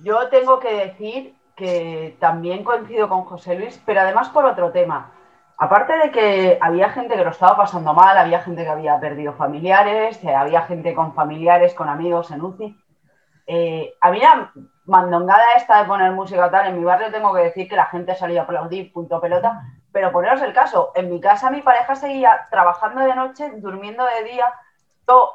yo 0.00 0.28
tengo 0.28 0.60
que 0.60 0.70
decir 0.70 1.34
que 1.56 2.18
también 2.20 2.62
coincido 2.62 3.08
con 3.08 3.24
José 3.24 3.54
Luis, 3.54 3.80
pero 3.86 4.02
además 4.02 4.28
por 4.28 4.44
otro 4.44 4.72
tema. 4.72 5.10
Aparte 5.56 5.96
de 5.96 6.10
que 6.10 6.58
había 6.60 6.90
gente 6.90 7.16
que 7.16 7.24
lo 7.24 7.30
estaba 7.30 7.56
pasando 7.56 7.94
mal, 7.94 8.18
había 8.18 8.42
gente 8.42 8.62
que 8.62 8.68
había 8.68 9.00
perdido 9.00 9.32
familiares, 9.32 10.20
había 10.22 10.62
gente 10.62 10.94
con 10.94 11.14
familiares, 11.14 11.72
con 11.72 11.88
amigos 11.88 12.30
en 12.30 12.42
UCI. 12.42 12.76
Eh, 13.52 13.96
había 14.00 14.52
mandongada 14.84 15.42
esta 15.56 15.80
de 15.80 15.84
poner 15.86 16.12
música 16.12 16.48
tal. 16.52 16.68
En 16.68 16.78
mi 16.78 16.84
barrio 16.84 17.10
tengo 17.10 17.34
que 17.34 17.40
decir 17.40 17.68
que 17.68 17.74
la 17.74 17.86
gente 17.86 18.14
salía 18.14 18.42
a 18.42 18.44
aplaudir, 18.44 18.92
punto 18.92 19.20
pelota. 19.20 19.64
Pero 19.90 20.12
poneros 20.12 20.40
el 20.42 20.52
caso, 20.52 20.92
en 20.94 21.10
mi 21.10 21.20
casa 21.20 21.50
mi 21.50 21.60
pareja 21.60 21.96
seguía 21.96 22.46
trabajando 22.48 23.00
de 23.00 23.12
noche, 23.12 23.50
durmiendo 23.56 24.04
de 24.04 24.22
día. 24.22 24.54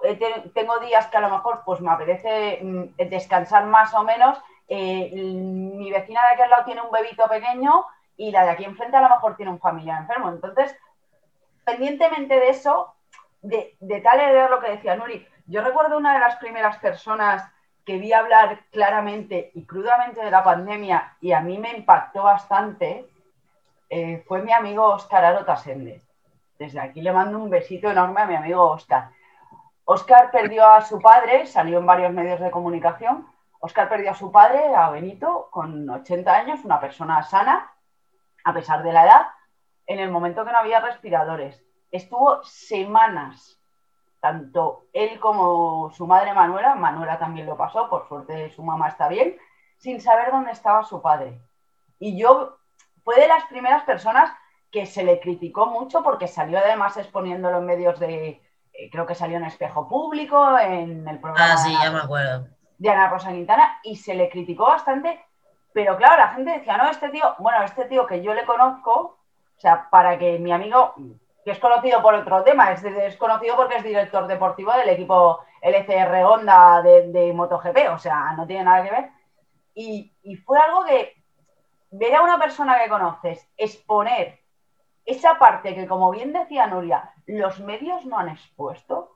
Eh, 0.04 0.49
tengo 0.54 0.80
días 0.80 1.08
que 1.08 1.17
a 1.17 1.19
lo 1.19 1.30
mejor 1.30 1.63
pues 1.65 1.82
me 1.82 1.91
apetece 1.91 2.62
mm, 2.63 2.84
descansar 3.10 3.65
más 3.65 3.93
o 3.93 4.06
menos. 4.06 4.41
Eh, 4.69 5.12
mi 5.13 5.91
vecina 5.91 6.21
de 6.21 6.36
aquel 6.36 6.49
lado 6.49 6.63
tiene 6.63 6.84
un 6.84 6.91
bebito 6.91 7.28
pequeño 7.28 7.86
y 8.15 8.32
la 8.32 8.45
de 8.45 8.51
aquí 8.51 8.63
enfrente 8.63 8.95
a 8.95 9.01
lo 9.01 9.10
mejor 9.10 9.36
tiene 9.36 9.51
un 9.51 9.60
familiar 9.60 9.99
enfermo. 9.99 10.30
Entonces, 10.30 10.73
pendientemente 11.65 12.39
de 12.39 12.47
eso, 12.47 12.93
de, 13.41 13.75
tal 14.01 14.21
era 14.21 14.47
lo 14.47 14.62
que 14.62 14.71
decía 14.71 14.95
Nuri, 14.95 15.28
yo 15.47 15.62
recuerdo 15.62 15.97
una 15.97 16.13
de 16.13 16.19
las 16.19 16.38
primeras 16.38 16.78
personas 16.78 17.51
que 17.86 17.98
vi 18.00 18.12
hablar 18.13 18.62
claramente 18.71 19.52
y 19.54 19.65
crudamente 19.65 20.24
de 20.24 20.32
la 20.32 20.43
pandemia 20.43 21.15
y 21.21 21.32
a 21.34 21.41
mí 21.41 21.58
me 21.58 21.71
impactó 21.78 22.24
bastante, 22.24 23.08
eh, 23.89 24.24
fue 24.28 24.41
mi 24.41 24.52
amigo 24.52 24.86
Oscar 24.86 25.24
Arotasende. 25.24 26.02
Desde 26.58 26.80
aquí 26.80 27.02
le 27.02 27.13
mando 27.13 27.38
un 27.38 27.50
besito 27.50 27.89
enorme 27.89 28.21
a 28.21 28.26
mi 28.26 28.36
amigo 28.36 28.63
Oscar. 28.71 29.12
Oscar 29.84 30.32
perdió 30.32 30.67
a 30.67 30.82
su 30.82 31.00
padre, 31.00 31.45
salió 31.45 31.78
en 31.78 31.86
varios 31.86 32.12
medios 32.12 32.39
de 32.39 32.50
comunicación. 32.50 33.28
Oscar 33.60 33.88
perdió 33.88 34.12
a 34.12 34.15
su 34.15 34.32
padre, 34.32 34.74
a 34.76 34.89
Benito, 34.89 35.48
con 35.52 35.88
80 35.88 36.34
años, 36.34 36.65
una 36.65 36.80
persona 36.80 37.21
sana, 37.21 37.71
a 38.43 38.54
pesar 38.54 38.82
de 38.82 38.93
la 38.93 39.06
edad, 39.06 39.28
en 39.86 40.00
el 40.00 40.10
momento 40.10 40.43
que 40.43 40.52
no 40.52 40.58
había 40.58 40.80
respiradores. 40.80 41.63
Estuvo 41.91 42.43
semanas 42.43 43.60
tanto 44.25 44.88
él 44.91 45.19
como 45.19 45.91
su 45.91 46.07
madre 46.07 46.33
Manuela, 46.33 46.73
Manuela 46.73 47.19
también 47.19 47.45
lo 47.45 47.55
pasó, 47.55 47.88
por 47.88 48.07
suerte 48.07 48.49
su 48.49 48.63
mamá 48.63 48.88
está 48.88 49.07
bien, 49.07 49.38
sin 49.77 50.01
saber 50.01 50.31
dónde 50.31 50.49
estaba 50.49 50.83
su 50.83 50.99
padre. 50.99 51.39
Y 51.99 52.17
yo 52.17 52.57
fue 53.03 53.17
de 53.17 53.27
las 53.27 53.43
primeras 53.45 53.83
personas 53.83 54.31
que 54.71 54.88
se 54.88 55.03
le 55.03 55.19
criticó 55.19 55.67
mucho 55.67 56.01
porque 56.01 56.27
salió 56.27 56.57
además 56.57 56.97
exponiéndolo 56.97 57.59
en 57.59 57.67
medios 57.67 57.99
de, 57.99 58.41
eh, 58.73 58.89
creo 58.91 59.05
que 59.05 59.13
salió 59.13 59.38
en 59.38 59.45
Espejo 59.45 59.88
Público, 59.88 60.57
en 60.57 61.07
el 61.07 61.19
programa 61.19 61.53
ah, 61.53 61.57
sí, 61.57 61.71
ya 61.79 61.91
me 61.91 61.99
acuerdo. 61.99 62.47
de 62.79 62.89
Ana 62.89 63.09
Rosa 63.09 63.29
Quintana, 63.29 63.79
y 63.83 63.95
se 63.95 64.15
le 64.15 64.27
criticó 64.27 64.63
bastante, 64.63 65.23
pero 65.71 65.95
claro, 65.97 66.17
la 66.17 66.29
gente 66.29 66.49
decía, 66.49 66.77
no, 66.77 66.89
este 66.89 67.09
tío, 67.09 67.35
bueno, 67.38 67.61
este 67.61 67.85
tío 67.85 68.07
que 68.07 68.23
yo 68.23 68.33
le 68.33 68.43
conozco, 68.43 69.19
o 69.55 69.59
sea, 69.59 69.88
para 69.91 70.17
que 70.17 70.39
mi 70.39 70.51
amigo 70.51 70.95
que 71.45 71.51
es 71.51 71.60
conocido 71.60 72.01
por 72.01 72.15
otro 72.15 72.43
tema, 72.43 72.71
es, 72.71 73.15
conocido 73.17 73.55
porque 73.55 73.75
es 73.75 73.84
director 73.84 74.25
deportivo 74.25 74.73
del 74.73 74.89
equipo 74.89 75.41
LCR 75.62 76.23
Honda 76.25 76.81
de, 76.81 77.31
MotoGP, 77.36 77.91
o 77.93 77.99
sea, 77.99 78.34
no 78.36 78.47
tiene 78.47 78.63
nada 78.63 78.84
que 78.84 78.89
ver. 78.89 79.10
Y, 79.75 80.12
fue 80.43 80.58
algo 80.58 80.84
que 80.86 81.13
ver 81.91 82.15
a 82.15 82.23
una 82.23 82.39
persona 82.39 82.79
que 82.79 82.89
conoces 82.89 83.47
exponer 83.58 84.39
esa 85.05 85.38
parte 85.38 85.75
que, 85.75 85.86
como 85.86 86.10
bien 86.10 86.34
decía 86.34 86.65
Nuria, 86.65 87.13
los 87.27 87.60
medios 87.60 88.08
no 88.08 88.17
han 88.17 88.29
expuesto. 88.29 89.12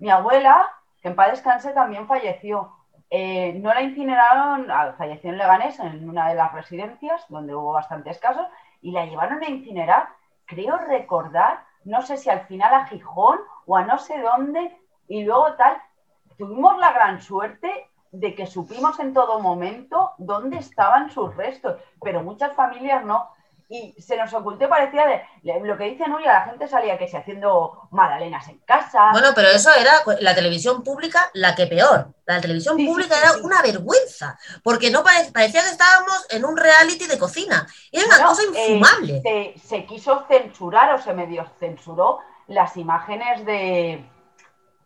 Mi 0.00 0.10
abuela, 0.10 0.70
que 1.00 1.08
en 1.08 1.16
paz 1.16 1.30
descanse, 1.30 1.72
también 1.72 2.06
falleció. 2.06 2.76
Eh, 3.08 3.54
no 3.54 3.72
la 3.72 3.80
incineraron, 3.80 4.70
ah, 4.70 4.94
falleció 4.98 5.30
en 5.30 5.38
Leganés, 5.38 5.80
en 5.80 6.06
una 6.06 6.28
de 6.28 6.34
las 6.34 6.52
residencias, 6.52 7.24
donde 7.30 7.54
hubo 7.54 7.72
bastantes 7.72 8.18
casos, 8.18 8.46
y 8.82 8.92
la 8.92 9.06
llevaron 9.06 9.42
a 9.42 9.48
incinerar, 9.48 10.10
creo 10.44 10.76
recordar, 10.76 11.69
no 11.84 12.02
sé 12.02 12.16
si 12.16 12.30
al 12.30 12.46
final 12.46 12.74
a 12.74 12.86
Gijón 12.86 13.38
o 13.66 13.76
a 13.76 13.84
no 13.84 13.98
sé 13.98 14.20
dónde, 14.20 14.78
y 15.08 15.24
luego 15.24 15.54
tal, 15.54 15.76
tuvimos 16.38 16.78
la 16.78 16.92
gran 16.92 17.20
suerte 17.20 17.90
de 18.12 18.34
que 18.34 18.46
supimos 18.46 18.98
en 18.98 19.12
todo 19.12 19.40
momento 19.40 20.12
dónde 20.18 20.58
estaban 20.58 21.10
sus 21.10 21.34
restos, 21.36 21.80
pero 22.02 22.22
muchas 22.22 22.54
familias 22.54 23.04
no. 23.04 23.28
Y 23.72 23.94
se 24.02 24.16
nos 24.16 24.34
ocultó, 24.34 24.68
parecía 24.68 25.06
de, 25.06 25.60
lo 25.60 25.78
que 25.78 25.84
dice 25.84 26.08
Nuria, 26.08 26.32
la 26.32 26.40
gente 26.46 26.66
salía 26.66 26.98
que 26.98 27.06
se 27.06 27.16
haciendo 27.16 27.88
magdalenas 27.92 28.48
en 28.48 28.58
casa. 28.58 29.10
Bueno, 29.12 29.28
pero 29.32 29.46
eso 29.46 29.70
era 29.72 29.92
la 30.18 30.34
televisión 30.34 30.82
pública 30.82 31.30
la 31.34 31.54
que 31.54 31.68
peor. 31.68 32.08
La 32.26 32.40
televisión 32.40 32.76
pública 32.76 33.16
era 33.16 33.34
una 33.44 33.62
vergüenza, 33.62 34.36
porque 34.64 34.90
no 34.90 35.04
parecía 35.04 35.62
que 35.62 35.68
estábamos 35.68 36.26
en 36.30 36.44
un 36.44 36.56
reality 36.56 37.06
de 37.06 37.16
cocina. 37.16 37.64
Era 37.92 38.06
una 38.06 38.26
cosa 38.26 38.42
eh, 38.42 38.72
infumable. 38.72 39.54
se, 39.56 39.84
quiso 39.86 40.24
censurar 40.26 40.92
o 40.92 40.98
se 41.00 41.14
medio 41.14 41.46
censuró 41.60 42.18
las 42.48 42.76
imágenes 42.76 43.46
de, 43.46 44.04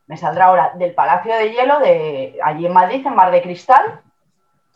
me 0.07 0.19
saldrá 0.19 0.47
ahora, 0.47 0.73
del 0.77 0.95
Palacio 0.95 1.35
de 1.35 1.53
Hielo 1.53 1.81
de 1.81 2.39
allí 2.45 2.67
en 2.67 2.73
Madrid, 2.75 3.07
en 3.07 3.15
Mar 3.15 3.31
de 3.31 3.41
Cristal, 3.41 4.03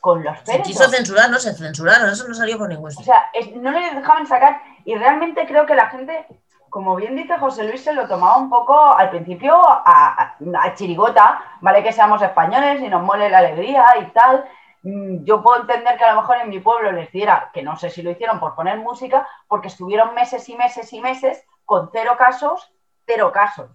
con 0.01 0.23
los 0.23 0.39
Se 0.45 0.63
quiso 0.63 0.89
censurar, 0.89 1.31
no 1.31 1.39
se 1.39 1.53
censuraron, 1.53 2.11
eso 2.11 2.27
no 2.29 2.35
salió 2.35 2.59
por 2.59 2.69
ningún 2.69 2.91
sitio. 2.91 3.13
O 3.13 3.15
sea, 3.15 3.31
no 3.57 3.71
le 3.73 3.95
dejaban 3.95 4.27
sacar 4.27 4.61
y 4.85 4.95
realmente 4.95 5.47
creo 5.47 5.67
que 5.67 5.75
la 5.75 5.91
gente, 5.91 6.27
como 6.71 6.97
bien 6.97 7.17
dice 7.17 7.39
José 7.39 7.65
Luis, 7.65 7.83
se 7.83 7.93
lo 7.93 8.07
tomaba 8.07 8.37
un 8.37 8.49
poco 8.49 8.79
al 8.79 9.11
principio 9.11 9.61
a, 9.61 10.37
chirigota, 10.75 11.43
¿vale? 11.61 11.83
Que 11.83 11.93
seamos 11.93 12.23
españoles 12.23 12.81
y 12.81 12.89
nos 12.89 13.03
mole 13.03 13.29
la 13.29 13.39
alegría 13.39 13.87
y 14.01 14.07
tal. 14.13 14.45
Mm, 14.83 15.25
yo 15.25 15.43
puedo 15.43 15.63
entender 15.63 15.97
que 15.97 16.05
a 16.05 16.15
lo 16.15 16.21
mejor 16.21 16.37
en 16.39 16.51
mi 16.51 16.61
pueblo 16.61 16.93
les 16.93 17.11
diera, 17.11 17.51
que 17.53 17.63
no 17.63 17.77
sé 17.77 17.91
si 17.91 18.03
lo 18.03 18.11
hicieron 18.11 18.39
por 18.39 18.55
poner 18.55 18.79
música, 18.79 19.27
porque 19.49 19.69
estuvieron 19.69 20.15
meses 20.15 20.49
y 20.49 20.57
meses 20.57 20.93
y 20.93 21.01
meses 21.01 21.45
con 21.65 21.91
cero 21.93 22.15
casos, 22.17 22.73
cero 23.05 23.33
casos. 23.33 23.71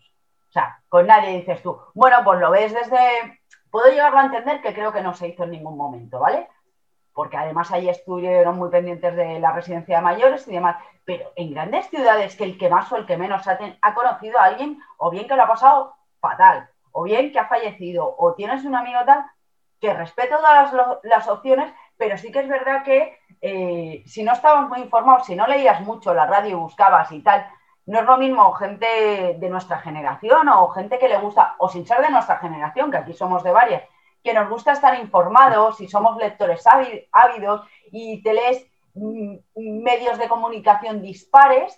O 0.49 0.53
sea, 0.53 0.79
con 0.88 1.07
nadie 1.07 1.38
dices 1.38 1.62
tú, 1.62 1.79
bueno, 1.93 2.17
pues 2.23 2.39
lo 2.39 2.51
ves 2.51 2.73
desde 2.73 3.41
Puedo 3.73 3.89
llegarlo 3.89 4.19
a 4.19 4.25
entender 4.25 4.62
que 4.62 4.71
creo 4.71 4.93
que 4.93 5.01
no 5.01 5.15
se 5.15 5.29
hizo 5.29 5.45
en 5.45 5.49
ningún 5.49 5.75
momento, 5.75 6.19
¿vale? 6.19 6.47
Porque 7.12 7.38
además 7.38 7.71
ahí 7.71 7.89
estuvieron 7.89 8.55
muy 8.55 8.69
pendientes 8.69 9.15
de 9.15 9.39
la 9.39 9.51
residencia 9.51 9.95
de 9.95 10.03
mayores 10.03 10.47
y 10.47 10.51
demás. 10.51 10.75
Pero 11.05 11.31
en 11.36 11.55
grandes 11.55 11.89
ciudades 11.89 12.36
que 12.36 12.43
el 12.43 12.59
que 12.59 12.69
más 12.69 12.91
o 12.91 12.97
el 12.97 13.07
que 13.07 13.17
menos 13.17 13.47
ha, 13.47 13.93
conocido 13.95 14.38
a 14.38 14.43
alguien, 14.43 14.79
o 14.97 15.09
bien 15.09 15.27
que 15.27 15.36
lo 15.36 15.41
ha 15.41 15.47
pasado 15.47 15.95
fatal, 16.19 16.69
o 16.91 17.01
bien 17.01 17.31
que 17.31 17.39
ha 17.39 17.47
fallecido, 17.47 18.13
o 18.15 18.36
tienes 18.36 18.63
un 18.63 18.75
amigo 18.75 18.99
tal, 19.07 19.25
que 19.81 19.91
respeto 19.91 20.38
todas 20.38 20.71
las, 21.01 21.27
opciones, 21.27 21.73
pero 21.97 22.15
sí 22.19 22.31
que 22.31 22.41
es 22.41 22.47
verdad 22.47 22.83
que 22.83 23.17
eh, 23.41 24.03
si 24.05 24.21
no 24.21 24.33
estabas 24.33 24.69
muy 24.69 24.81
informado, 24.81 25.23
si 25.23 25.36
no 25.36 25.47
leías 25.47 25.81
mucho 25.81 26.13
la 26.13 26.27
radio 26.27 26.59
buscabas 26.59 27.12
y 27.12 27.23
tal, 27.23 27.47
no 27.86 28.00
es 28.00 28.06
lo 28.06 28.17
mismo 28.17 28.54
gente 28.54 29.36
de 29.38 29.50
nuestra 29.50 29.80
generación 29.80 30.48
o 30.50 30.69
gente 30.69 30.98
que 30.98 31.10
le 31.10 31.19
gusta, 31.19 31.56
o 31.58 31.67
sin 31.67 31.86
ser 31.86 32.02
de 32.02 32.10
nuestra 32.10 32.38
generación, 32.38 32.89
que 32.89 32.98
aquí 32.98 33.13
somos 33.13 33.43
de 33.43 33.52
varias, 33.52 33.84
que 34.24 34.34
nos 34.34 34.50
gusta 34.50 34.72
estar 34.72 34.98
informados 35.00 35.82
y 35.82 35.88
somos 35.88 36.17
lectores 36.17 36.63
ávidos 37.12 37.67
y 37.91 38.24
te 38.24 38.34
lees 38.34 38.65
mm, 38.93 39.36
medios 39.56 40.17
de 40.17 40.30
comunicación 40.30 41.02
dispares, 41.02 41.78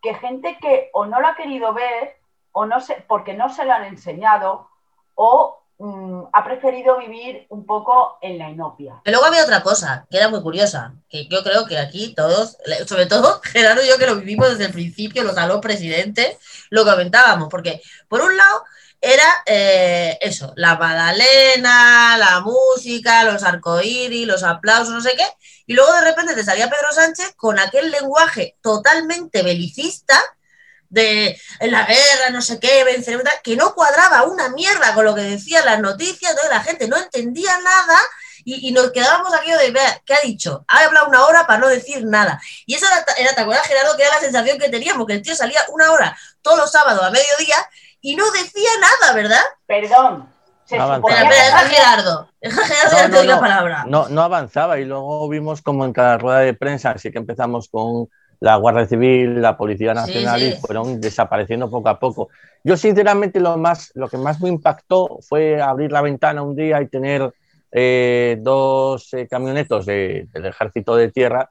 que 0.00 0.14
gente 0.14 0.58
que 0.60 0.90
o 0.92 1.06
no 1.06 1.20
lo 1.20 1.28
ha 1.28 1.34
querido 1.34 1.72
ver 1.72 2.16
o 2.52 2.66
no 2.66 2.80
sé, 2.80 3.04
porque 3.08 3.34
no 3.34 3.48
se 3.48 3.64
lo 3.64 3.72
han 3.72 3.84
enseñado 3.84 4.68
o 5.14 5.61
Mm, 5.84 6.26
ha 6.32 6.44
preferido 6.44 6.96
vivir 6.96 7.44
un 7.48 7.66
poco 7.66 8.16
en 8.22 8.38
la 8.38 8.48
inopia. 8.48 9.02
Y 9.04 9.10
luego 9.10 9.24
había 9.24 9.42
otra 9.42 9.64
cosa 9.64 10.06
que 10.08 10.16
era 10.16 10.28
muy 10.28 10.40
curiosa, 10.40 10.94
que 11.10 11.26
yo 11.26 11.42
creo 11.42 11.66
que 11.66 11.76
aquí 11.76 12.14
todos, 12.14 12.56
sobre 12.86 13.06
todo 13.06 13.40
Gerardo 13.52 13.82
y 13.82 13.88
yo 13.88 13.98
que 13.98 14.06
lo 14.06 14.14
vivimos 14.14 14.50
desde 14.50 14.66
el 14.66 14.72
principio, 14.72 15.24
los 15.24 15.36
aló 15.36 15.60
presidentes, 15.60 16.38
lo 16.70 16.84
comentábamos, 16.84 17.48
porque 17.48 17.82
por 18.06 18.20
un 18.20 18.36
lado 18.36 18.62
era 19.00 19.24
eh, 19.44 20.18
eso, 20.20 20.52
la 20.54 20.76
magdalena, 20.76 22.16
la 22.16 22.38
música, 22.42 23.24
los 23.24 23.42
arcoíris, 23.42 24.24
los 24.24 24.44
aplausos, 24.44 24.94
no 24.94 25.00
sé 25.00 25.14
qué, 25.16 25.26
y 25.66 25.74
luego 25.74 25.92
de 25.94 26.02
repente 26.02 26.36
te 26.36 26.44
salía 26.44 26.70
Pedro 26.70 26.92
Sánchez 26.92 27.34
con 27.34 27.58
aquel 27.58 27.90
lenguaje 27.90 28.56
totalmente 28.62 29.42
belicista 29.42 30.22
de 30.92 31.40
la 31.60 31.86
guerra, 31.86 32.30
no 32.30 32.42
sé 32.42 32.60
qué, 32.60 32.84
vencer, 32.84 33.20
que 33.42 33.56
no 33.56 33.74
cuadraba 33.74 34.24
una 34.24 34.50
mierda 34.50 34.94
con 34.94 35.06
lo 35.06 35.14
que 35.14 35.22
decían 35.22 35.64
las 35.64 35.80
noticias, 35.80 36.30
entonces 36.30 36.50
la 36.50 36.60
gente 36.60 36.86
no 36.86 36.98
entendía 36.98 37.58
nada 37.58 37.98
y, 38.44 38.72
nos 38.72 38.90
quedábamos 38.90 39.32
aquí 39.32 39.50
de 39.52 39.70
ver, 39.70 40.02
¿qué 40.04 40.14
ha 40.14 40.20
dicho? 40.22 40.64
Ha 40.68 40.84
hablado 40.84 41.08
una 41.08 41.24
hora 41.24 41.46
para 41.46 41.60
no 41.60 41.68
decir 41.68 42.04
nada. 42.04 42.40
Y 42.66 42.74
eso 42.74 42.86
era, 42.86 43.34
¿te 43.34 43.40
acuerdas, 43.40 43.66
Gerardo, 43.66 43.96
que 43.96 44.02
era 44.02 44.16
la 44.16 44.20
sensación 44.20 44.58
que 44.58 44.68
teníamos? 44.68 45.06
Que 45.06 45.14
el 45.14 45.22
tío 45.22 45.34
salía 45.34 45.60
una 45.72 45.92
hora 45.92 46.16
todos 46.42 46.58
los 46.58 46.70
sábados 46.70 47.02
a 47.02 47.10
mediodía 47.10 47.56
y 48.00 48.16
no 48.16 48.30
decía 48.32 48.70
nada, 48.80 49.14
¿verdad? 49.14 49.42
Perdón. 49.66 50.28
espera, 50.68 50.96
espera, 50.96 51.58
Gerardo. 51.68 52.28
Gerardo 52.42 53.24
no, 53.24 53.34
no, 53.34 53.40
palabra. 53.40 53.84
No, 53.86 54.08
no 54.08 54.22
avanzaba 54.22 54.78
y 54.80 54.84
luego 54.84 55.28
vimos 55.28 55.62
como 55.62 55.84
en 55.84 55.92
cada 55.92 56.18
rueda 56.18 56.40
de 56.40 56.52
prensa, 56.52 56.90
así 56.90 57.12
que 57.12 57.18
empezamos 57.18 57.68
con 57.68 58.08
la 58.42 58.56
Guardia 58.56 58.86
Civil, 58.86 59.40
la 59.40 59.56
Policía 59.56 59.94
Nacional 59.94 60.42
y 60.42 60.52
fueron 60.54 61.00
desapareciendo 61.00 61.70
poco 61.70 61.88
a 61.88 62.00
poco. 62.00 62.28
Yo 62.64 62.76
sinceramente 62.76 63.38
lo, 63.38 63.56
más, 63.56 63.92
lo 63.94 64.08
que 64.08 64.18
más 64.18 64.40
me 64.40 64.48
impactó 64.48 65.20
fue 65.20 65.62
abrir 65.62 65.92
la 65.92 66.02
ventana 66.02 66.42
un 66.42 66.56
día 66.56 66.82
y 66.82 66.88
tener 66.88 67.32
eh, 67.70 68.36
dos 68.40 69.14
eh, 69.14 69.28
camionetos 69.30 69.86
del 69.86 70.28
ejército 70.32 70.96
de 70.96 71.12
tierra 71.12 71.50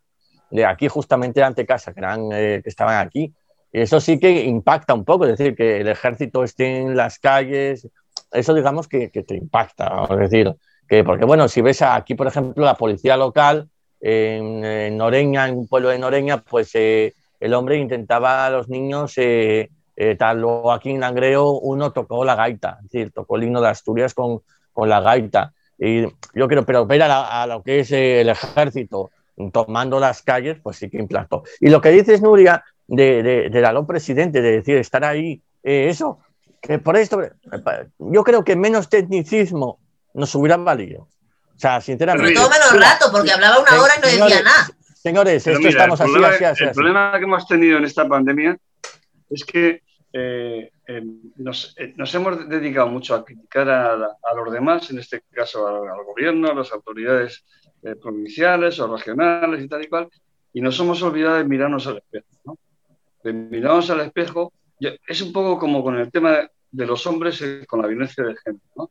de 0.49 0.65
aquí 0.65 0.89
justamente 0.89 1.41
ante 1.41 1.65
casa, 1.65 1.93
que, 1.93 2.01
eran, 2.01 2.27
eh, 2.33 2.59
que 2.61 2.69
estaban 2.69 2.97
aquí. 2.97 3.33
Y 3.71 3.79
eso 3.79 4.01
sí 4.01 4.19
que 4.19 4.43
impacta 4.43 4.93
un 4.93 5.05
poco, 5.05 5.25
es 5.25 5.37
decir, 5.37 5.55
que 5.55 5.79
el 5.79 5.87
ejército 5.87 6.43
esté 6.43 6.81
en 6.81 6.97
las 6.97 7.19
calles, 7.19 7.87
eso 8.33 8.53
digamos 8.53 8.89
que, 8.89 9.09
que 9.11 9.23
te 9.23 9.37
impacta, 9.37 10.07
es 10.09 10.29
decir, 10.29 10.53
que 10.89 11.05
porque 11.05 11.23
bueno, 11.23 11.47
si 11.47 11.61
ves 11.61 11.83
aquí, 11.83 12.15
por 12.15 12.27
ejemplo, 12.27 12.65
la 12.65 12.75
policía 12.75 13.15
local 13.15 13.69
en, 14.01 14.97
Noreña, 14.97 15.47
en 15.47 15.57
un 15.59 15.67
pueblo 15.67 15.89
de 15.89 15.99
Noreña, 15.99 16.37
pues 16.37 16.71
eh, 16.73 17.13
el 17.39 17.53
hombre 17.53 17.77
intentaba 17.77 18.45
a 18.45 18.49
los 18.49 18.69
niños, 18.69 19.13
eh, 19.17 19.69
eh, 19.95 20.15
tal, 20.15 20.43
o 20.43 20.71
aquí 20.71 20.89
en 20.89 20.99
Langreo 20.99 21.51
uno 21.51 21.91
tocó 21.91 22.25
la 22.25 22.35
gaita, 22.35 22.77
es 22.79 22.91
decir, 22.91 23.11
tocó 23.11 23.37
el 23.37 23.43
himno 23.43 23.61
de 23.61 23.69
Asturias 23.69 24.13
con, 24.13 24.41
con 24.73 24.89
la 24.89 25.01
gaita. 25.01 25.53
Y 25.77 26.03
yo 26.35 26.47
creo, 26.47 26.65
pero 26.65 26.85
ver 26.85 27.01
a, 27.03 27.45
lo 27.47 27.63
que 27.63 27.79
es 27.79 27.91
el 27.91 28.29
ejército 28.29 29.09
tomando 29.51 29.99
las 29.99 30.21
calles, 30.21 30.59
pues 30.61 30.77
sí 30.77 30.89
que 30.89 30.99
implantó. 30.99 31.43
Y 31.59 31.69
lo 31.69 31.81
que 31.81 31.89
dices, 31.89 32.21
Nuria, 32.21 32.63
de, 32.87 33.23
de, 33.23 33.49
del 33.49 33.85
presidente, 33.85 34.41
de 34.41 34.51
decir, 34.51 34.77
estar 34.77 35.03
ahí, 35.03 35.41
eh, 35.63 35.87
eso, 35.89 36.19
que 36.61 36.77
por 36.77 36.97
esto, 36.97 37.21
yo 37.97 38.23
creo 38.23 38.43
que 38.43 38.55
menos 38.55 38.89
tecnicismo 38.89 39.79
nos 40.13 40.35
hubiera 40.35 40.57
valido. 40.57 41.07
O 41.61 41.67
sea, 41.69 41.79
sinceramente. 41.79 42.33
Pero 42.33 42.41
todo 42.41 42.49
menos 42.49 42.71
rato, 42.83 43.11
porque 43.11 43.31
hablaba 43.31 43.59
una 43.59 43.79
hora 43.79 43.93
y 43.97 44.01
no 44.01 44.07
Señores, 44.07 44.29
decía 44.37 44.43
nada. 44.43 44.67
Señores, 44.95 45.47
esto 45.47 45.59
mira, 45.59 45.69
estamos 45.69 45.99
el 45.99 46.03
así, 46.05 46.11
problema, 46.13 46.33
así, 46.35 46.43
así. 46.45 46.63
el 46.63 46.69
así. 46.69 46.75
problema 46.75 47.11
que 47.19 47.23
hemos 47.23 47.47
tenido 47.47 47.77
en 47.77 47.83
esta 47.85 48.07
pandemia 48.07 48.57
es 49.29 49.45
que 49.45 49.83
eh, 50.13 50.71
eh, 50.87 51.01
nos, 51.37 51.75
eh, 51.77 51.93
nos 51.97 52.13
hemos 52.15 52.49
dedicado 52.49 52.87
mucho 52.87 53.13
a 53.13 53.23
criticar 53.23 53.69
a, 53.69 53.95
los 54.35 54.51
demás, 54.51 54.89
en 54.89 54.97
este 54.99 55.21
caso 55.29 55.67
al, 55.67 55.87
al 55.87 56.03
gobierno, 56.03 56.49
a 56.49 56.55
las 56.55 56.71
autoridades 56.71 57.45
eh, 57.83 57.95
provinciales 57.95 58.79
o 58.79 58.95
regionales 58.97 59.63
y 59.63 59.67
tal 59.67 59.83
y 59.83 59.87
cual, 59.87 60.09
y 60.53 60.61
nos 60.61 60.79
hemos 60.79 60.99
olvidado 61.03 61.35
de 61.35 61.43
mirarnos 61.43 61.85
al 61.85 61.97
espejo. 61.99 62.25
¿no? 62.45 62.57
De 63.23 63.33
mirarnos 63.33 63.87
al 63.91 64.01
espejo, 64.01 64.51
yo- 64.79 64.89
es 65.07 65.21
un 65.21 65.31
poco 65.31 65.59
como 65.59 65.83
con 65.83 65.95
el 65.99 66.11
tema 66.11 66.39
de 66.71 66.85
los 66.87 67.05
hombres 67.05 67.39
eh, 67.43 67.65
con 67.67 67.83
la 67.83 67.87
violencia 67.87 68.23
de 68.23 68.35
género, 68.35 68.63
¿no? 68.75 68.89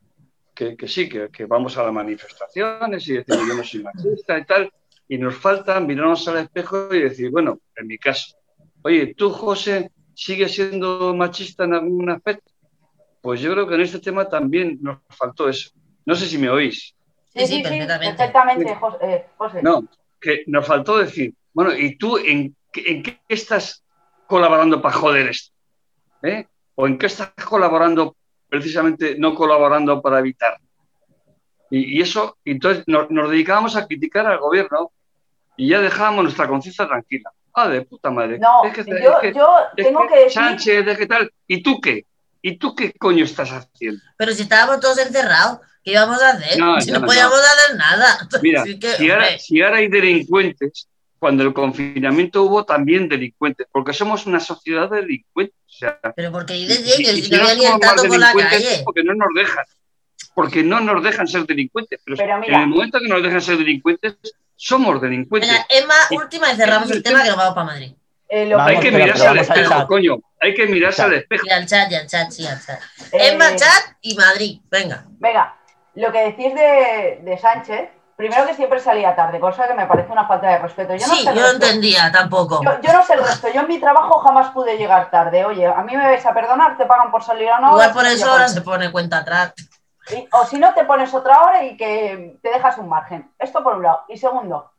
Que, 0.60 0.76
que 0.76 0.86
sí, 0.88 1.08
que, 1.08 1.30
que 1.30 1.46
vamos 1.46 1.76
a 1.78 1.82
las 1.84 1.92
manifestaciones 1.92 3.08
y 3.08 3.14
decimos 3.14 3.48
yo 3.48 3.54
no 3.54 3.64
soy 3.64 3.82
machista 3.82 4.38
y 4.38 4.44
tal, 4.44 4.70
y 5.08 5.16
nos 5.16 5.34
falta 5.36 5.80
mirarnos 5.80 6.28
al 6.28 6.36
espejo 6.44 6.94
y 6.94 7.00
decir, 7.00 7.30
bueno, 7.30 7.58
en 7.76 7.86
mi 7.86 7.96
caso, 7.96 8.36
oye, 8.82 9.14
tú, 9.14 9.30
José, 9.30 9.90
¿sigues 10.14 10.52
siendo 10.54 11.14
machista 11.14 11.64
en 11.64 11.72
algún 11.74 12.10
aspecto? 12.10 12.52
Pues 13.22 13.40
yo 13.40 13.52
creo 13.52 13.66
que 13.66 13.74
en 13.76 13.80
este 13.80 14.00
tema 14.00 14.28
también 14.28 14.78
nos 14.82 14.98
faltó 15.08 15.48
eso. 15.48 15.70
No 16.04 16.14
sé 16.14 16.26
si 16.26 16.36
me 16.36 16.50
oís. 16.50 16.94
Sí, 17.34 17.46
sí, 17.46 17.62
perfectamente. 17.62 18.76
eh, 19.00 19.26
José. 19.38 19.62
No, 19.62 19.88
que 20.20 20.44
nos 20.46 20.66
faltó 20.66 20.98
decir, 20.98 21.32
bueno, 21.54 21.74
¿y 21.74 21.96
tú 21.96 22.18
en, 22.18 22.54
qué- 22.72 22.84
en 22.86 23.02
qué 23.02 23.20
estás 23.28 23.82
colaborando 24.26 24.82
para 24.82 24.94
joder 24.94 25.28
esto? 25.28 25.54
¿Eh? 26.22 26.46
¿O 26.74 26.86
en 26.86 26.98
qué 26.98 27.06
estás 27.06 27.32
colaborando 27.48 28.14
precisamente 28.50 29.14
no 29.18 29.34
colaborando 29.34 30.02
para 30.02 30.18
evitar? 30.18 30.58
Y, 31.70 31.98
y 31.98 32.02
eso, 32.02 32.36
entonces 32.44 32.84
nos, 32.86 33.10
nos 33.10 33.30
dedicábamos 33.30 33.76
a 33.76 33.86
criticar 33.86 34.26
al 34.26 34.38
gobierno 34.38 34.90
y 35.56 35.68
ya 35.68 35.80
dejábamos 35.80 36.24
nuestra 36.24 36.48
conciencia 36.48 36.86
tranquila. 36.86 37.30
Ah, 37.54 37.68
de 37.68 37.82
puta 37.82 38.10
madre. 38.10 38.38
No, 38.38 38.64
Es 38.64 38.72
que- 38.74 38.84
yo, 38.84 38.94
es 38.96 39.20
que- 39.20 39.32
yo 39.34 39.56
es 39.76 39.86
tengo 39.86 40.02
que 40.02 40.08
que 40.08 40.14
decir, 40.24 40.32
Sánchez, 40.32 40.86
¿de 40.86 40.96
qué 40.96 41.06
tal? 41.06 41.32
¿Y 41.46 41.62
tú 41.62 41.80
qué? 41.80 42.04
¿Y 42.42 42.56
tú 42.58 42.74
qué 42.74 42.92
coño 42.92 43.24
estás 43.24 43.50
haciendo? 43.50 44.00
Pero 44.16 44.32
si 44.32 44.42
estábamos 44.42 44.80
todos 44.80 44.98
encerrados, 44.98 45.60
¿qué 45.84 45.92
íbamos 45.92 46.20
a 46.22 46.30
hacer? 46.30 46.58
No, 46.58 46.80
si 46.80 46.90
no, 46.90 47.00
no, 47.00 47.06
podíamos 47.06 47.38
hacer 47.38 47.76
nada. 47.76 48.18
Mira, 48.42 48.64
que, 48.64 48.92
si 48.96 49.10
ahora, 49.10 49.38
si 49.38 49.62
ahora 49.62 49.76
hay 49.78 49.88
delincuentes, 49.88 50.88
cuando 51.20 51.44
el 51.44 51.52
confinamiento 51.52 52.42
hubo 52.42 52.64
también 52.64 53.08
delincuentes, 53.08 53.66
porque 53.70 53.92
somos 53.92 54.26
una 54.26 54.40
sociedad 54.40 54.90
de 54.90 55.02
delincuentes. 55.02 55.54
O 55.66 55.72
sea, 55.72 56.00
pero 56.16 56.32
porque 56.32 56.56
y- 56.56 56.66
dices 56.66 56.98
y- 56.98 57.02
ellos, 57.02 57.12
y 57.18 57.22
si 57.22 57.28
si 57.28 57.36
no 57.36 57.46
había 57.46 57.70
por 57.76 58.18
la 58.18 58.32
calle. 58.32 58.82
porque 58.84 59.04
no 59.04 59.14
nos 59.14 59.28
dejan. 59.36 59.64
Porque 60.34 60.62
no 60.62 60.80
nos 60.80 61.02
dejan 61.04 61.28
ser 61.28 61.44
delincuentes. 61.44 62.00
Pero, 62.04 62.16
Pero 62.16 62.34
en 62.34 62.40
mira. 62.40 62.60
el 62.62 62.66
momento 62.68 62.98
que 63.00 63.08
nos 63.08 63.22
dejan 63.22 63.40
ser 63.42 63.58
delincuentes, 63.58 64.16
somos 64.56 65.00
delincuentes. 65.00 65.50
Venga, 65.50 65.66
Emma, 65.68 65.94
Y- 66.10 66.16
última 66.16 66.52
y 66.52 66.56
cerramos 66.56 66.90
el 66.90 67.02
tema 67.02 67.22
que 67.22 67.28
nos 67.28 67.36
vamos 67.36 67.54
para 67.54 67.66
Madrid. 67.66 67.92
eh, 68.28 68.46
lo 68.46 68.56
Vamos, 68.56 68.72
hay 68.72 68.80
que 68.80 68.90
mirarse 68.92 69.26
al 69.26 69.38
espejo, 69.38 69.86
coño. 69.88 70.16
Hay 70.40 70.54
que 70.54 70.66
mirarse 70.66 71.02
al 71.02 71.12
espejo. 71.14 71.44
Y 71.46 71.50
al 71.50 71.66
chat, 71.66 71.90
y 71.92 71.94
al 71.96 72.06
chat, 72.06 72.30
sí, 72.30 72.46
al 72.46 72.64
chat. 72.64 72.80
eh, 73.12 73.28
Emma, 73.32 73.54
chat 73.56 73.96
y 74.00 74.14
Madrid. 74.14 74.60
Venga. 74.70 75.04
Venga, 75.18 75.58
lo 75.96 76.10
que 76.12 76.18
decís 76.20 76.54
de, 76.54 77.20
de 77.22 77.38
Sánchez, 77.38 77.90
primero 78.20 78.46
que 78.46 78.52
siempre 78.54 78.78
salía 78.80 79.16
tarde, 79.16 79.40
cosa 79.40 79.66
que 79.66 79.72
me 79.72 79.86
parece 79.86 80.12
una 80.12 80.26
falta 80.26 80.46
de 80.48 80.58
respeto. 80.58 80.94
Yo 80.94 81.06
no 81.06 81.14
sí, 81.14 81.24
sé 81.24 81.34
yo 81.34 81.40
no 81.40 81.48
entendía 81.48 82.12
tampoco. 82.12 82.62
Yo, 82.62 82.78
yo 82.82 82.92
no 82.92 83.02
sé 83.02 83.14
el 83.14 83.20
resto, 83.20 83.48
yo 83.48 83.62
en 83.62 83.68
mi 83.68 83.80
trabajo 83.80 84.18
jamás 84.18 84.50
pude 84.50 84.76
llegar 84.76 85.10
tarde. 85.10 85.42
Oye, 85.46 85.64
a 85.66 85.82
mí 85.82 85.96
me 85.96 86.04
vais 86.06 86.26
a 86.26 86.34
perdonar, 86.34 86.76
te 86.76 86.84
pagan 86.84 87.10
por 87.10 87.22
salir 87.22 87.48
a 87.48 87.58
una 87.58 87.68
hora. 87.72 87.84
Igual 87.86 87.92
por 87.94 88.04
eso 88.04 88.30
ahora 88.30 88.44
por- 88.44 88.52
se 88.52 88.60
pone 88.60 88.92
cuenta 88.92 89.18
atrás. 89.20 89.54
y- 90.10 90.28
O 90.32 90.44
si 90.44 90.58
no, 90.58 90.74
te 90.74 90.84
pones 90.84 91.14
otra 91.14 91.42
hora 91.44 91.64
y 91.64 91.78
que 91.78 92.38
te 92.42 92.50
dejas 92.50 92.76
un 92.76 92.90
margen. 92.90 93.32
Esto 93.38 93.62
por 93.64 93.76
un 93.76 93.84
lado. 93.84 94.04
Y 94.08 94.18
segundo, 94.18 94.70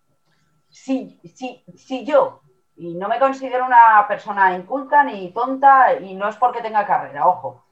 si, 0.70 1.20
si, 1.36 1.64
si 1.76 2.06
yo, 2.06 2.42
y 2.76 2.94
no 2.94 3.08
me 3.08 3.18
considero 3.18 3.66
una 3.66 4.06
persona 4.08 4.54
inculta 4.56 5.04
ni 5.04 5.32
tonta, 5.32 5.96
y 5.96 6.14
no 6.14 6.30
es 6.30 6.36
porque 6.36 6.62
tenga 6.62 6.86
carrera, 6.86 7.26
ojo, 7.26 7.64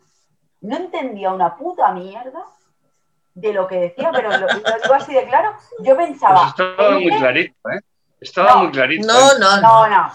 no 0.62 0.76
entendía 0.78 1.32
una 1.32 1.56
puta 1.56 1.92
mierda 1.92 2.44
de 3.40 3.54
lo 3.54 3.68
que 3.68 3.76
decía, 3.76 4.12
pero 4.14 4.30
lo, 4.30 4.38
lo 4.40 4.48
digo 4.48 4.94
así 4.94 5.14
de 5.14 5.26
claro, 5.26 5.54
yo 5.80 5.96
Pues 5.96 6.08
pensaba... 6.10 6.48
estaba 6.48 6.92
muy 6.92 7.10
clarito, 7.18 7.70
¿eh? 7.70 7.80
Estaba 8.22 8.52
No. 8.52 8.58
muy 8.64 8.72
clarito. 8.72 9.08
No, 9.08 9.32
¿eh? 9.32 9.36
no, 9.40 9.62
No, 9.62 9.88
no. 9.88 9.98
no. 9.98 10.12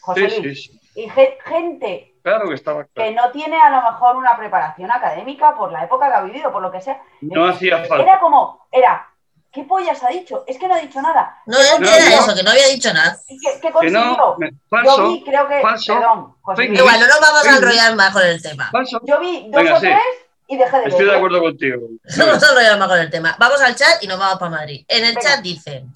José 0.00 0.30
Sí, 0.30 0.42
Luis. 0.42 0.62
sí, 0.64 0.72
sí. 0.72 1.00
Y 1.00 1.08
ge- 1.10 1.38
gente 1.44 2.14
Claro 2.22 2.48
que 2.48 2.54
estaba 2.56 2.84
que 2.94 3.10
no 3.12 3.30
tiene 3.30 3.58
a 3.58 3.70
lo 3.70 3.80
mejor 3.90 4.16
una 4.16 4.36
preparación 4.36 4.90
académica 4.90 5.54
por 5.56 5.72
la 5.72 5.84
época 5.84 6.08
que 6.08 6.14
ha 6.14 6.20
vivido, 6.22 6.52
por 6.52 6.60
lo 6.60 6.70
que 6.70 6.80
sea. 6.82 7.00
No 7.22 7.46
hacía 7.46 7.78
falta. 7.84 8.02
Era 8.02 8.20
como, 8.20 8.66
era, 8.70 9.08
¿qué 9.50 9.62
pollas 9.64 10.02
ha 10.04 10.08
dicho? 10.08 10.44
Es 10.46 10.58
que 10.58 10.68
no 10.68 10.74
ha 10.74 10.78
dicho 10.78 11.00
nada. 11.00 11.40
No, 11.46 11.56
que 11.56 11.80
No, 11.84 11.88
era 11.88 12.04
no. 12.04 12.22
eso, 12.22 12.34
que 12.34 12.42
no 12.42 12.50
había 12.50 12.66
dicho 12.68 12.92
nada. 12.92 13.16
¿Y 13.28 13.38
¿Qué, 13.38 13.60
qué 13.62 13.72
Que 13.80 13.90
no, 13.90 14.36
yo 14.84 15.08
vi, 15.08 15.24
creo 15.24 15.48
que, 15.48 15.60
falso, 15.62 15.94
perdón, 15.94 16.34
José 16.42 16.64
Luis, 16.66 16.80
Igual, 16.80 17.00
no 17.00 17.06
nos 17.06 17.20
vamos 17.20 17.46
a 17.46 17.56
enrollar 17.56 17.96
más 17.96 18.12
con 18.12 18.22
el 18.26 18.42
tema. 18.42 18.68
falso. 18.72 19.00
yo 19.04 19.20
vi 19.20 19.48
dos 19.50 19.62
Venga, 19.62 19.76
o 19.76 19.80
sí. 19.80 19.86
tres 19.86 20.02
y 20.48 20.56
dejé 20.56 20.78
de 20.78 20.84
Estoy 20.86 21.04
de 21.04 21.10
ver. 21.10 21.16
acuerdo 21.16 21.40
contigo. 21.40 21.88
No 22.16 22.26
nos 22.26 22.26
vamos 22.26 22.42
a 22.42 22.48
enrollar 22.48 22.78
más 22.78 22.88
con 22.88 22.98
el 22.98 23.10
tema. 23.10 23.36
Vamos 23.38 23.60
al 23.60 23.76
chat 23.76 24.02
y 24.02 24.06
nos 24.06 24.18
vamos 24.18 24.38
para 24.38 24.50
Madrid. 24.50 24.84
En 24.88 25.04
el 25.04 25.14
Venga. 25.14 25.20
chat 25.20 25.42
dicen, 25.42 25.92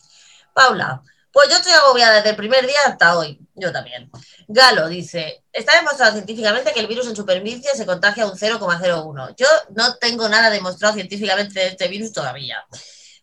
Paula, 0.53 1.03
pues 1.33 1.49
yo 1.49 1.57
estoy 1.57 1.73
agobiada 1.73 2.17
desde 2.17 2.31
el 2.31 2.37
primer 2.37 2.67
día 2.67 2.79
hasta 2.87 3.19
hoy. 3.19 3.41
Yo 3.55 3.73
también. 3.73 4.11
Galo 4.49 4.88
dice, 4.88 5.45
está 5.53 5.77
demostrado 5.77 6.12
científicamente 6.12 6.73
que 6.73 6.81
el 6.81 6.87
virus 6.87 7.07
en 7.07 7.17
superficie 7.17 7.71
se 7.75 7.87
contagia 7.87 8.27
un 8.27 8.33
0,01. 8.37 9.35
Yo 9.37 9.47
no 9.75 9.96
tengo 9.96 10.29
nada 10.29 10.50
demostrado 10.50 10.94
científicamente 10.94 11.59
de 11.59 11.67
este 11.69 11.88
virus 11.88 12.13
todavía. 12.13 12.63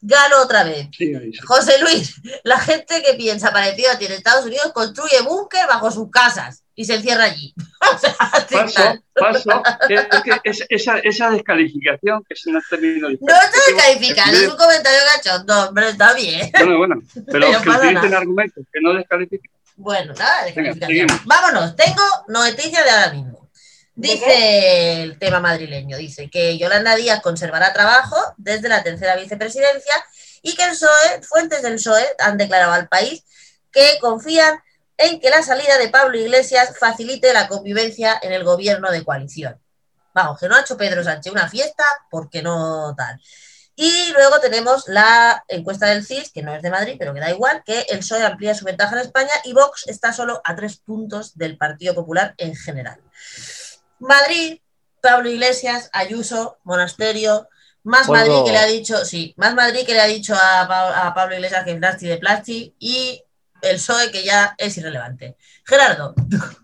Galo 0.01 0.41
otra 0.41 0.63
vez. 0.63 0.87
Sí, 0.97 1.13
sí. 1.13 1.31
José 1.45 1.77
Luis, 1.79 2.15
la 2.43 2.59
gente 2.59 3.03
que 3.03 3.13
piensa 3.13 3.51
parecido 3.51 3.91
a 3.91 3.97
ti 3.99 4.05
en 4.05 4.13
Estados 4.13 4.45
Unidos 4.45 4.71
construye 4.73 5.21
búnker 5.21 5.67
bajo 5.67 5.91
sus 5.91 6.09
casas 6.09 6.63
y 6.79 6.85
se 6.85 6.95
encierra 6.95 7.25
allí. 7.25 7.53
O 7.91 7.97
sea, 7.97 8.13
Falso, 8.13 9.03
falso. 9.15 9.63
Es 9.89 10.01
que 10.23 10.39
es- 10.43 10.65
esa, 10.69 10.99
esa 10.99 11.29
descalificación 11.31 12.23
que 12.23 12.33
es 12.35 12.45
un 12.45 12.61
término 12.69 13.09
No 13.09 13.15
está 13.41 13.57
descalificado, 13.67 14.31
es 14.37 14.47
un 14.47 14.55
comentario 14.57 14.99
cachondo, 15.15 15.67
hombre, 15.69 15.89
está 15.89 16.13
bien. 16.13 16.51
Bueno, 16.53 16.77
bueno, 16.77 16.95
pero 17.31 17.51
No 17.51 17.61
que 17.61 17.69
utilicen 17.69 17.93
nada. 17.95 18.17
argumentos 18.19 18.63
que 18.71 18.79
no 18.81 18.93
descalifiquen. 18.93 19.51
Bueno, 19.75 20.13
nada, 20.13 20.45
descalificación. 20.45 21.07
Vámonos, 21.25 21.75
tengo 21.75 22.01
noticia 22.27 22.83
de 22.83 22.89
ahora 22.91 23.11
mismo. 23.13 23.49
¿De 23.95 24.07
Dice 24.09 25.01
el 25.03 25.17
tema 25.19 25.39
madrileño, 25.39 25.97
dice 25.97 26.29
que 26.29 26.57
Yolanda 26.57 26.95
Díaz 26.95 27.21
conservará 27.21 27.73
trabajo 27.73 28.15
desde 28.37 28.69
la 28.69 28.83
tercera 28.83 29.15
vicepresidencia 29.17 29.93
y 30.43 30.55
que 30.55 30.63
el 30.63 30.69
PSOE, 30.71 31.21
fuentes 31.23 31.61
del 31.63 31.75
PSOE 31.75 32.05
han 32.19 32.37
declarado 32.37 32.71
al 32.73 32.87
país 32.87 33.23
que 33.71 33.97
confían 33.99 34.59
en 34.99 35.19
que 35.19 35.29
la 35.29 35.41
salida 35.41 35.77
de 35.77 35.89
Pablo 35.89 36.17
Iglesias 36.19 36.75
facilite 36.79 37.33
la 37.33 37.47
convivencia 37.47 38.19
en 38.21 38.31
el 38.33 38.43
gobierno 38.43 38.91
de 38.91 39.03
coalición. 39.03 39.59
Vamos, 40.13 40.39
que 40.39 40.47
no 40.47 40.55
ha 40.55 40.61
hecho 40.61 40.77
Pedro 40.77 41.03
Sánchez 41.03 41.31
una 41.31 41.47
fiesta, 41.49 41.83
porque 42.11 42.41
no 42.43 42.93
tal. 42.97 43.19
Y 43.75 44.11
luego 44.11 44.41
tenemos 44.41 44.87
la 44.89 45.43
encuesta 45.47 45.85
del 45.87 46.05
CIS, 46.05 46.31
que 46.33 46.43
no 46.43 46.53
es 46.53 46.61
de 46.61 46.69
Madrid, 46.69 46.97
pero 46.99 47.13
que 47.13 47.21
da 47.21 47.29
igual, 47.31 47.63
que 47.65 47.79
el 47.89 47.99
PSOE 47.99 48.23
amplía 48.25 48.53
su 48.53 48.65
ventaja 48.65 48.95
en 48.95 49.01
España 49.03 49.31
y 49.45 49.53
Vox 49.53 49.87
está 49.87 50.11
solo 50.11 50.41
a 50.43 50.53
tres 50.55 50.77
puntos 50.77 51.37
del 51.37 51.57
Partido 51.57 51.95
Popular 51.95 52.33
en 52.37 52.55
general. 52.57 52.99
Madrid, 53.99 54.59
Pablo 55.01 55.29
Iglesias, 55.29 55.89
Ayuso, 55.93 56.57
Monasterio, 56.63 57.47
más 57.83 58.07
Puedo- 58.07 58.19
Madrid 58.19 58.45
que 58.45 58.51
le 58.51 58.57
ha 58.57 58.65
dicho, 58.65 59.05
sí, 59.05 59.33
más 59.37 59.55
Madrid 59.55 59.85
que 59.85 59.93
le 59.93 60.01
ha 60.01 60.07
dicho 60.07 60.35
a, 60.35 60.67
Pa- 60.67 61.07
a 61.07 61.13
Pablo 61.13 61.35
Iglesias 61.35 61.63
que 61.63 61.71
es 61.71 61.77
Plasti 61.77 62.07
de 62.07 62.17
Plasti 62.17 62.75
y 62.79 63.23
el 63.61 63.75
PSOE 63.75 64.11
que 64.11 64.23
ya 64.23 64.55
es 64.57 64.77
irrelevante. 64.77 65.35
Gerardo, 65.65 66.13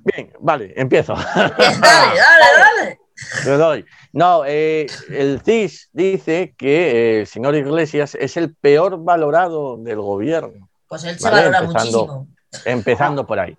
Bien, 0.04 0.32
vale, 0.40 0.74
empiezo. 0.76 1.14
dale, 1.36 1.56
dale, 1.82 2.18
dale. 2.58 3.00
Le 3.46 3.52
doy. 3.52 3.86
No, 4.14 4.44
eh, 4.46 4.88
el 5.10 5.42
CIS 5.42 5.90
dice 5.94 6.54
que 6.58 6.92
eh, 7.18 7.20
el 7.22 7.28
señor 7.28 7.56
Iglesias 7.56 8.16
es 8.20 8.38
el 8.38 8.54
peor 8.56 9.04
valorado 9.04 9.78
del 9.78 10.02
gobierno. 10.02 10.70
Pues 10.88 11.04
él 11.06 11.18
se 11.18 11.30
Vale, 11.30 11.38
valora 11.50 11.60
empezando. 11.60 12.00
muchísimo. 12.08 12.28
Empezando 12.66 13.26
por 13.28 13.40
ahí. 13.40 13.56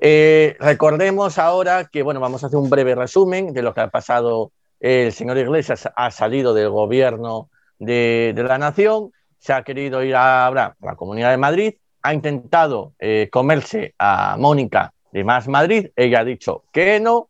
Eh, 0.00 0.56
recordemos 0.60 1.38
ahora 1.38 1.86
que, 1.86 2.02
bueno, 2.02 2.20
vamos 2.20 2.42
a 2.42 2.46
hacer 2.46 2.58
un 2.58 2.70
breve 2.70 2.94
resumen 2.94 3.52
de 3.52 3.62
lo 3.62 3.74
que 3.74 3.80
ha 3.80 3.88
pasado. 3.88 4.52
El 4.78 5.12
señor 5.12 5.36
Iglesias 5.38 5.88
ha 5.94 6.10
salido 6.10 6.54
del 6.54 6.70
gobierno 6.70 7.50
de, 7.78 8.34
la 8.36 8.58
nación, 8.58 9.12
se 9.38 9.52
ha 9.52 9.62
querido 9.62 10.02
ir 10.02 10.14
a, 10.14 10.46
a 10.46 10.50
la 10.80 10.96
Comunidad 10.96 11.30
de 11.30 11.36
Madrid, 11.36 11.74
ha 12.02 12.14
intentado 12.14 12.92
eh, 12.98 13.28
comerse 13.30 13.94
a 13.98 14.36
Mónica 14.38 14.92
de 15.12 15.24
Más 15.24 15.48
Madrid, 15.48 15.88
ella 15.96 16.20
ha 16.20 16.24
dicho 16.24 16.64
que 16.72 17.00
no, 17.00 17.28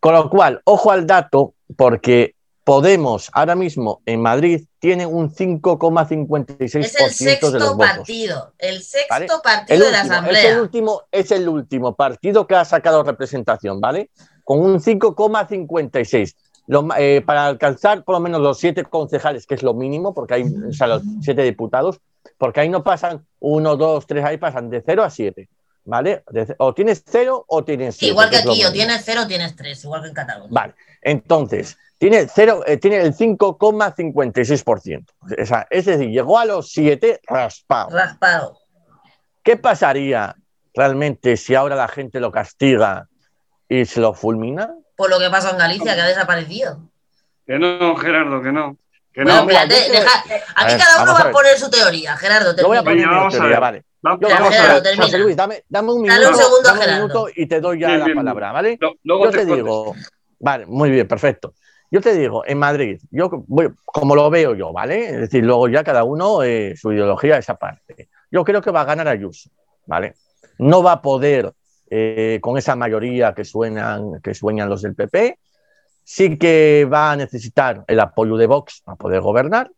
con 0.00 0.14
lo 0.14 0.30
cual, 0.30 0.60
ojo 0.64 0.90
al 0.90 1.06
dato, 1.06 1.54
porque 1.76 2.34
Podemos 2.64 3.28
ahora 3.34 3.54
mismo 3.54 4.00
en 4.06 4.22
Madrid 4.22 4.64
tiene 4.78 5.04
un 5.04 5.30
5,56% 5.30 6.56
es 6.60 6.74
el 6.74 7.10
sexto 7.10 7.50
de 7.50 7.58
los 7.58 7.76
partido, 7.76 8.54
el 8.56 8.82
sexto 8.82 9.42
partido 9.42 9.84
de 9.84 9.92
la 9.92 10.00
Asamblea. 10.00 10.40
Es 10.40 10.44
el, 10.46 10.60
último, 10.60 11.02
es 11.12 11.30
el 11.30 11.46
último 11.46 11.94
partido 11.94 12.46
que 12.46 12.54
ha 12.54 12.64
sacado 12.64 13.02
representación, 13.02 13.82
¿vale? 13.82 14.10
Con 14.44 14.60
un 14.60 14.80
5,56. 14.80 16.34
Eh, 16.98 17.22
para 17.24 17.46
alcanzar 17.46 18.04
por 18.04 18.14
lo 18.14 18.20
menos 18.20 18.40
los 18.40 18.58
siete 18.58 18.84
concejales, 18.84 19.46
que 19.46 19.54
es 19.54 19.62
lo 19.62 19.74
mínimo, 19.74 20.14
porque 20.14 20.34
hay, 20.34 20.44
o 20.44 20.72
sea, 20.72 20.86
los 20.86 21.02
siete 21.20 21.42
diputados, 21.42 22.00
porque 22.38 22.60
ahí 22.60 22.70
no 22.70 22.82
pasan 22.82 23.26
uno, 23.40 23.76
dos, 23.76 24.06
tres, 24.06 24.24
ahí 24.24 24.38
pasan 24.38 24.70
de 24.70 24.82
0 24.84 25.02
a 25.02 25.10
7. 25.10 25.48
¿Vale? 25.86 26.24
o 26.56 26.72
tienes 26.72 27.04
cero 27.06 27.44
o 27.46 27.62
tienes 27.62 27.96
siete, 27.96 28.12
Igual 28.12 28.30
que 28.30 28.36
aquí, 28.38 28.64
o 28.64 28.72
tienes 28.72 29.02
cero 29.04 29.20
o 29.24 29.26
tienes 29.26 29.54
tres, 29.54 29.84
igual 29.84 30.00
que 30.00 30.08
en 30.08 30.14
Cataluña. 30.14 30.48
Vale, 30.50 30.74
entonces, 31.02 31.76
tiene, 31.98 32.26
cero, 32.26 32.62
eh, 32.66 32.78
tiene 32.78 33.02
el 33.02 33.14
5,56%. 33.14 35.06
O 35.42 35.46
sea, 35.46 35.66
es 35.68 35.84
decir, 35.84 36.08
llegó 36.08 36.38
a 36.38 36.46
los 36.46 36.70
7 36.70 37.20
raspado. 37.26 37.90
Raspado. 37.90 38.58
¿Qué 39.42 39.58
pasaría 39.58 40.34
realmente 40.72 41.36
si 41.36 41.54
ahora 41.54 41.76
la 41.76 41.88
gente 41.88 42.18
lo 42.18 42.32
castiga 42.32 43.08
y 43.68 43.84
se 43.84 44.00
lo 44.00 44.14
fulmina? 44.14 44.74
Por 44.96 45.10
lo 45.10 45.18
que 45.18 45.30
pasa 45.30 45.50
en 45.50 45.58
Galicia, 45.58 45.94
que 45.94 46.00
ha 46.00 46.06
desaparecido. 46.06 46.78
Que 47.46 47.58
no, 47.58 47.96
Gerardo, 47.96 48.42
que 48.42 48.52
no. 48.52 48.76
Que 49.12 49.22
bueno, 49.22 49.44
no. 49.44 49.50
Espérate, 49.50 49.90
deja... 49.90 50.24
Aquí 50.56 50.76
cada 50.76 51.02
uno 51.02 51.14
va 51.14 51.20
a 51.20 51.30
poner 51.30 51.56
su 51.58 51.70
teoría. 51.70 52.16
Gerardo, 52.16 52.54
te 52.54 52.62
voy 52.62 52.76
a 52.76 52.82
poner 52.82 53.06
mi 53.06 53.28
teoría, 53.30 53.60
vale. 53.60 53.84
Vamos, 54.02 54.30
a 54.30 54.48
ver. 54.80 54.96
José 54.96 55.18
Luis, 55.18 55.34
dame, 55.34 55.64
dame 55.68 55.92
un 55.92 56.02
minuto, 56.02 56.20
dame 56.20 56.36
un, 56.36 56.42
segundo, 56.42 56.68
dame 56.68 56.84
un 56.84 56.92
minuto 56.94 57.26
y 57.34 57.46
te 57.46 57.60
doy 57.60 57.80
ya 57.80 57.96
la 57.96 58.14
palabra, 58.14 58.52
¿vale? 58.52 58.78
Yo 59.02 59.30
te, 59.30 59.38
te 59.38 59.46
digo, 59.46 59.94
vale, 60.38 60.66
muy 60.66 60.90
bien, 60.90 61.08
perfecto. 61.08 61.54
Yo 61.90 62.02
te 62.02 62.14
digo, 62.14 62.44
en 62.44 62.58
Madrid, 62.58 63.00
yo 63.10 63.30
como 63.84 64.14
lo 64.14 64.28
veo 64.28 64.54
yo, 64.54 64.72
¿vale? 64.72 65.06
Es 65.06 65.20
decir, 65.20 65.44
luego 65.44 65.68
ya 65.68 65.84
cada 65.84 66.04
uno 66.04 66.42
eh, 66.42 66.74
su 66.76 66.92
ideología 66.92 67.38
esa 67.38 67.54
parte. 67.54 68.10
Yo 68.30 68.44
creo 68.44 68.60
que 68.60 68.70
va 68.70 68.82
a 68.82 68.84
ganar 68.84 69.08
Ayuso, 69.08 69.48
¿vale? 69.86 70.16
No 70.58 70.82
va 70.82 70.92
a 70.92 71.02
poder 71.02 71.54
eh, 71.96 72.40
con 72.40 72.58
esa 72.58 72.74
mayoría 72.74 73.34
que 73.34 73.44
suenan, 73.44 74.20
que 74.20 74.34
sueñan 74.34 74.68
los 74.68 74.82
del 74.82 74.94
PP. 74.94 75.38
Sí 76.02 76.36
que 76.36 76.88
va 76.92 77.12
a 77.12 77.16
necesitar 77.16 77.84
el 77.86 78.00
apoyo 78.00 78.36
de 78.36 78.46
Vox 78.46 78.82
para 78.84 78.96
poder 78.96 79.20
gobernar. 79.20 79.70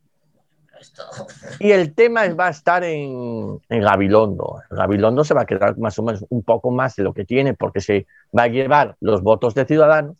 Y 1.58 1.72
el 1.72 1.94
tema 1.94 2.26
va 2.28 2.46
a 2.46 2.50
estar 2.50 2.84
en, 2.84 3.60
en 3.68 3.80
Gabilondo. 3.82 4.62
Gabilondo 4.70 5.24
se 5.24 5.34
va 5.34 5.42
a 5.42 5.46
quedar 5.46 5.76
más 5.78 5.98
o 5.98 6.02
menos 6.02 6.24
un 6.30 6.42
poco 6.42 6.70
más 6.70 6.96
de 6.96 7.02
lo 7.02 7.12
que 7.12 7.24
tiene 7.24 7.54
porque 7.54 7.80
se 7.80 8.06
va 8.36 8.44
a 8.44 8.48
llevar 8.48 8.96
los 9.00 9.22
votos 9.22 9.54
de 9.54 9.64
Ciudadanos 9.64 10.16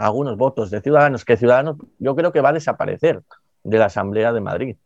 algunos 0.00 0.38
votos 0.38 0.70
de 0.70 0.80
Ciudadanos, 0.80 1.26
que 1.26 1.36
Ciudadanos 1.36 1.76
yo 1.98 2.16
creo 2.16 2.32
que 2.32 2.40
va 2.40 2.48
a 2.48 2.54
desaparecer 2.54 3.22
de 3.62 3.78
la 3.78 3.86
Asamblea 3.86 4.32
de 4.32 4.40
Madrid. 4.40 4.76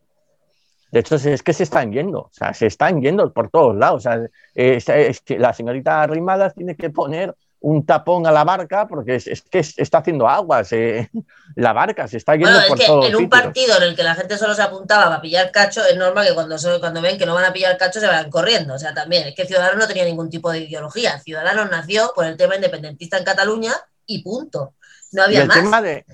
De 0.91 0.99
hecho, 0.99 1.15
es 1.15 1.43
que 1.43 1.53
se 1.53 1.63
están 1.63 1.91
yendo, 1.91 2.19
o 2.19 2.31
sea, 2.31 2.53
se 2.53 2.67
están 2.67 3.01
yendo 3.01 3.33
por 3.33 3.49
todos 3.49 3.75
lados. 3.75 3.97
O 4.05 4.09
sea, 4.09 4.19
es, 4.53 5.21
que 5.21 5.37
la 5.39 5.53
señorita 5.53 6.01
Arrimadas 6.01 6.53
tiene 6.53 6.75
que 6.75 6.89
poner 6.89 7.35
un 7.59 7.83
tapón 7.85 8.27
a 8.27 8.31
la 8.31 8.43
barca 8.43 8.87
porque 8.87 9.15
es, 9.15 9.41
que 9.49 9.59
está 9.59 9.97
haciendo 9.97 10.27
aguas. 10.29 10.69
la 11.55 11.73
barca 11.73 12.07
se 12.07 12.17
está 12.17 12.35
yendo 12.35 12.59
por 12.67 12.79
todos 12.79 13.07
En 13.07 13.15
un 13.15 13.27
partido 13.27 13.77
en 13.77 13.83
el 13.83 13.95
que 13.95 14.03
la 14.03 14.15
gente 14.15 14.37
solo 14.37 14.53
se 14.53 14.61
apuntaba 14.61 15.05
para 15.05 15.21
pillar 15.21 15.51
cacho, 15.51 15.81
es 15.83 15.97
normal 15.97 16.27
que 16.27 16.33
cuando, 16.33 16.55
cuando 16.79 17.01
ven 17.01 17.17
que 17.17 17.25
no 17.25 17.33
van 17.33 17.45
a 17.45 17.53
pillar 17.53 17.75
cacho 17.77 17.99
se 17.99 18.07
vayan 18.07 18.29
corriendo. 18.29 18.75
O 18.75 18.79
sea, 18.79 18.93
también 18.93 19.27
es 19.27 19.35
que 19.35 19.45
Ciudadanos 19.45 19.77
no 19.77 19.87
tenía 19.87 20.05
ningún 20.05 20.29
tipo 20.29 20.51
de 20.51 20.59
ideología. 20.59 21.19
Ciudadanos 21.19 21.69
nació 21.71 22.11
por 22.15 22.25
el 22.25 22.37
tema 22.37 22.55
independentista 22.55 23.17
en 23.17 23.23
Cataluña 23.23 23.73
y 24.05 24.21
punto. 24.21 24.75
No 25.11 25.23
había 25.23 25.43
el 25.43 25.49
Tema 25.49 25.81
de, 25.81 26.05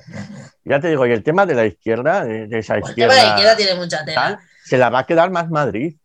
ya 0.63 0.79
te 0.79 0.89
digo, 0.89 1.05
y 1.05 1.11
el 1.11 1.23
tema 1.23 1.45
de 1.45 1.55
la 1.55 1.65
izquierda, 1.65 2.23
de, 2.23 2.47
esa 2.57 2.77
izquierda. 2.77 2.89
El 2.89 2.95
tema 2.95 3.13
de 3.13 3.21
la 3.21 3.27
izquierda 3.27 3.55
tiene 3.57 3.75
mucha 3.75 4.05
tela. 4.05 4.39
Se 4.71 4.77
la 4.77 4.89
va 4.89 4.99
a 4.99 5.05
quedar 5.05 5.29
más 5.31 5.49
Madrid. 5.49 5.97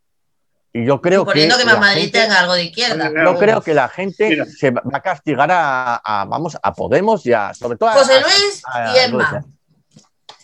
Y 0.73 0.85
yo 0.85 1.01
creo 1.01 1.21
Suponiendo 1.21 1.55
que. 1.55 1.63
que 1.63 1.67
más 1.67 1.79
Madrid 1.79 2.11
tenga 2.11 2.41
algo 2.41 2.55
de 2.55 2.65
izquierda. 2.65 3.13
Yo 3.25 3.39
creo 3.39 3.61
que 3.61 3.73
la 3.73 3.89
gente 3.89 4.45
se 4.47 4.73
va 4.73 4.83
a 4.93 5.01
castigar 5.01 5.49
a, 5.53 6.27
vamos, 6.29 6.59
a 6.61 6.75
Podemos 6.75 7.25
y 7.27 7.33
a, 7.33 7.55
sobre 7.55 7.79
todo 7.79 7.91
a. 7.91 7.93
José 7.93 8.21
Luis 8.21 8.63
y 8.93 8.99
Emma. 8.99 9.45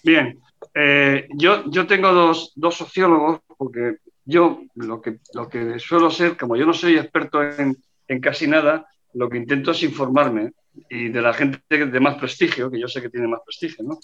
Bien, 0.05 0.41
eh, 0.73 1.27
yo, 1.35 1.69
yo 1.69 1.85
tengo 1.89 2.13
dos, 2.13 2.53
dos, 2.55 2.77
sociólogos, 2.77 3.41
porque 3.59 3.97
yo 4.25 4.61
lo 4.77 5.03
que, 5.03 5.19
lo 5.35 5.49
que 5.49 5.81
suelo 5.81 6.09
ser, 6.09 6.37
como 6.37 6.55
yo 6.55 6.65
no 6.65 6.75
soy 6.75 6.99
experto 6.99 7.43
en, 7.43 7.77
en 8.07 8.21
casi 8.21 8.47
nada, 8.47 8.87
lo 9.15 9.29
que 9.29 9.39
intento 9.39 9.73
es 9.73 9.83
informarme 9.83 10.53
y 10.89 11.09
de 11.09 11.21
la 11.21 11.35
gente 11.35 11.61
de 11.69 12.01
más 12.01 12.15
prestigio, 12.19 12.71
que 12.71 12.79
yo 12.79 12.87
sé 12.87 13.03
que 13.03 13.11
tiene 13.11 13.27
más 13.27 13.41
prestigio, 13.45 13.85
¿no? 13.85 13.99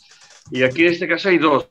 Y 0.51 0.65
aquí 0.65 0.87
en 0.87 0.93
este 0.93 1.07
caso 1.07 1.29
hay 1.29 1.39
dos, 1.39 1.69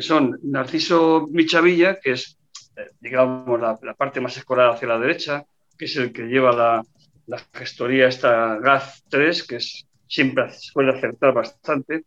son 0.00 0.38
Narciso 0.42 1.28
Michavilla, 1.30 1.98
que 2.00 2.12
es, 2.12 2.38
eh, 2.76 2.90
digamos, 3.00 3.60
la, 3.60 3.94
parte 3.94 4.20
más 4.20 4.36
escolar 4.36 4.70
hacia 4.70 4.88
la 4.88 4.98
derecha, 4.98 5.44
que 5.76 5.84
es 5.86 5.96
el 5.96 6.12
que 6.12 6.22
lleva 6.22 6.52
la, 6.52 6.82
la 7.26 7.38
gestoría 7.52 8.08
esta 8.08 8.58
GAZ3, 8.58 9.46
que 9.46 9.56
es, 9.56 9.86
siempre 10.06 10.50
suele 10.52 10.96
acertar 10.96 11.32
bastante, 11.32 12.04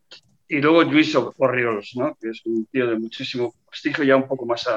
y 0.47 0.61
luego 0.61 0.83
Luis 0.83 1.15
Orriols, 1.15 1.95
¿no? 1.95 2.15
que 2.19 2.29
es 2.29 2.45
un 2.45 2.65
tío 2.65 2.87
de 2.87 2.99
muchísimo 2.99 3.53
prestigio, 3.67 4.03
ya 4.03 4.15
un 4.15 4.27
poco 4.27 4.45
más 4.45 4.69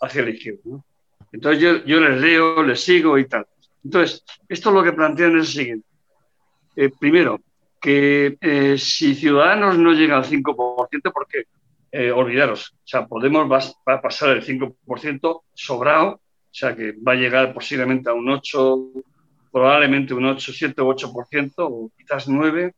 hacia 0.00 0.22
la 0.22 0.30
izquierda. 0.30 0.60
¿no? 0.64 0.84
Entonces 1.32 1.60
yo, 1.60 1.84
yo 1.84 2.00
les 2.00 2.20
leo, 2.20 2.62
les 2.62 2.80
sigo 2.80 3.18
y 3.18 3.26
tal. 3.26 3.46
Entonces, 3.82 4.24
esto 4.48 4.70
lo 4.70 4.84
que 4.84 4.92
plantean 4.92 5.36
es 5.38 5.46
el 5.46 5.46
siguiente. 5.46 5.88
Eh, 6.76 6.90
primero, 6.98 7.40
que 7.80 8.38
eh, 8.40 8.78
si 8.78 9.14
Ciudadanos 9.14 9.76
no 9.78 9.92
llega 9.92 10.16
al 10.16 10.24
5%, 10.24 11.12
porque 11.12 11.44
eh, 11.96 12.10
olvidaros, 12.10 12.72
o 12.74 12.86
sea, 12.86 13.06
Podemos 13.06 13.48
va, 13.50 13.94
a 13.94 14.00
pasar 14.00 14.30
el 14.30 14.44
5% 14.44 15.42
sobrado, 15.54 16.14
o 16.14 16.20
sea, 16.50 16.74
que 16.74 16.92
va 16.92 17.12
a 17.12 17.16
llegar 17.16 17.54
posiblemente 17.54 18.10
a 18.10 18.14
un 18.14 18.28
8, 18.28 18.90
probablemente 19.52 20.12
un 20.12 20.24
8, 20.24 20.52
7 20.52 20.82
o 20.82 20.92
8%, 20.92 21.52
o 21.58 21.90
quizás 21.96 22.26
9, 22.26 22.74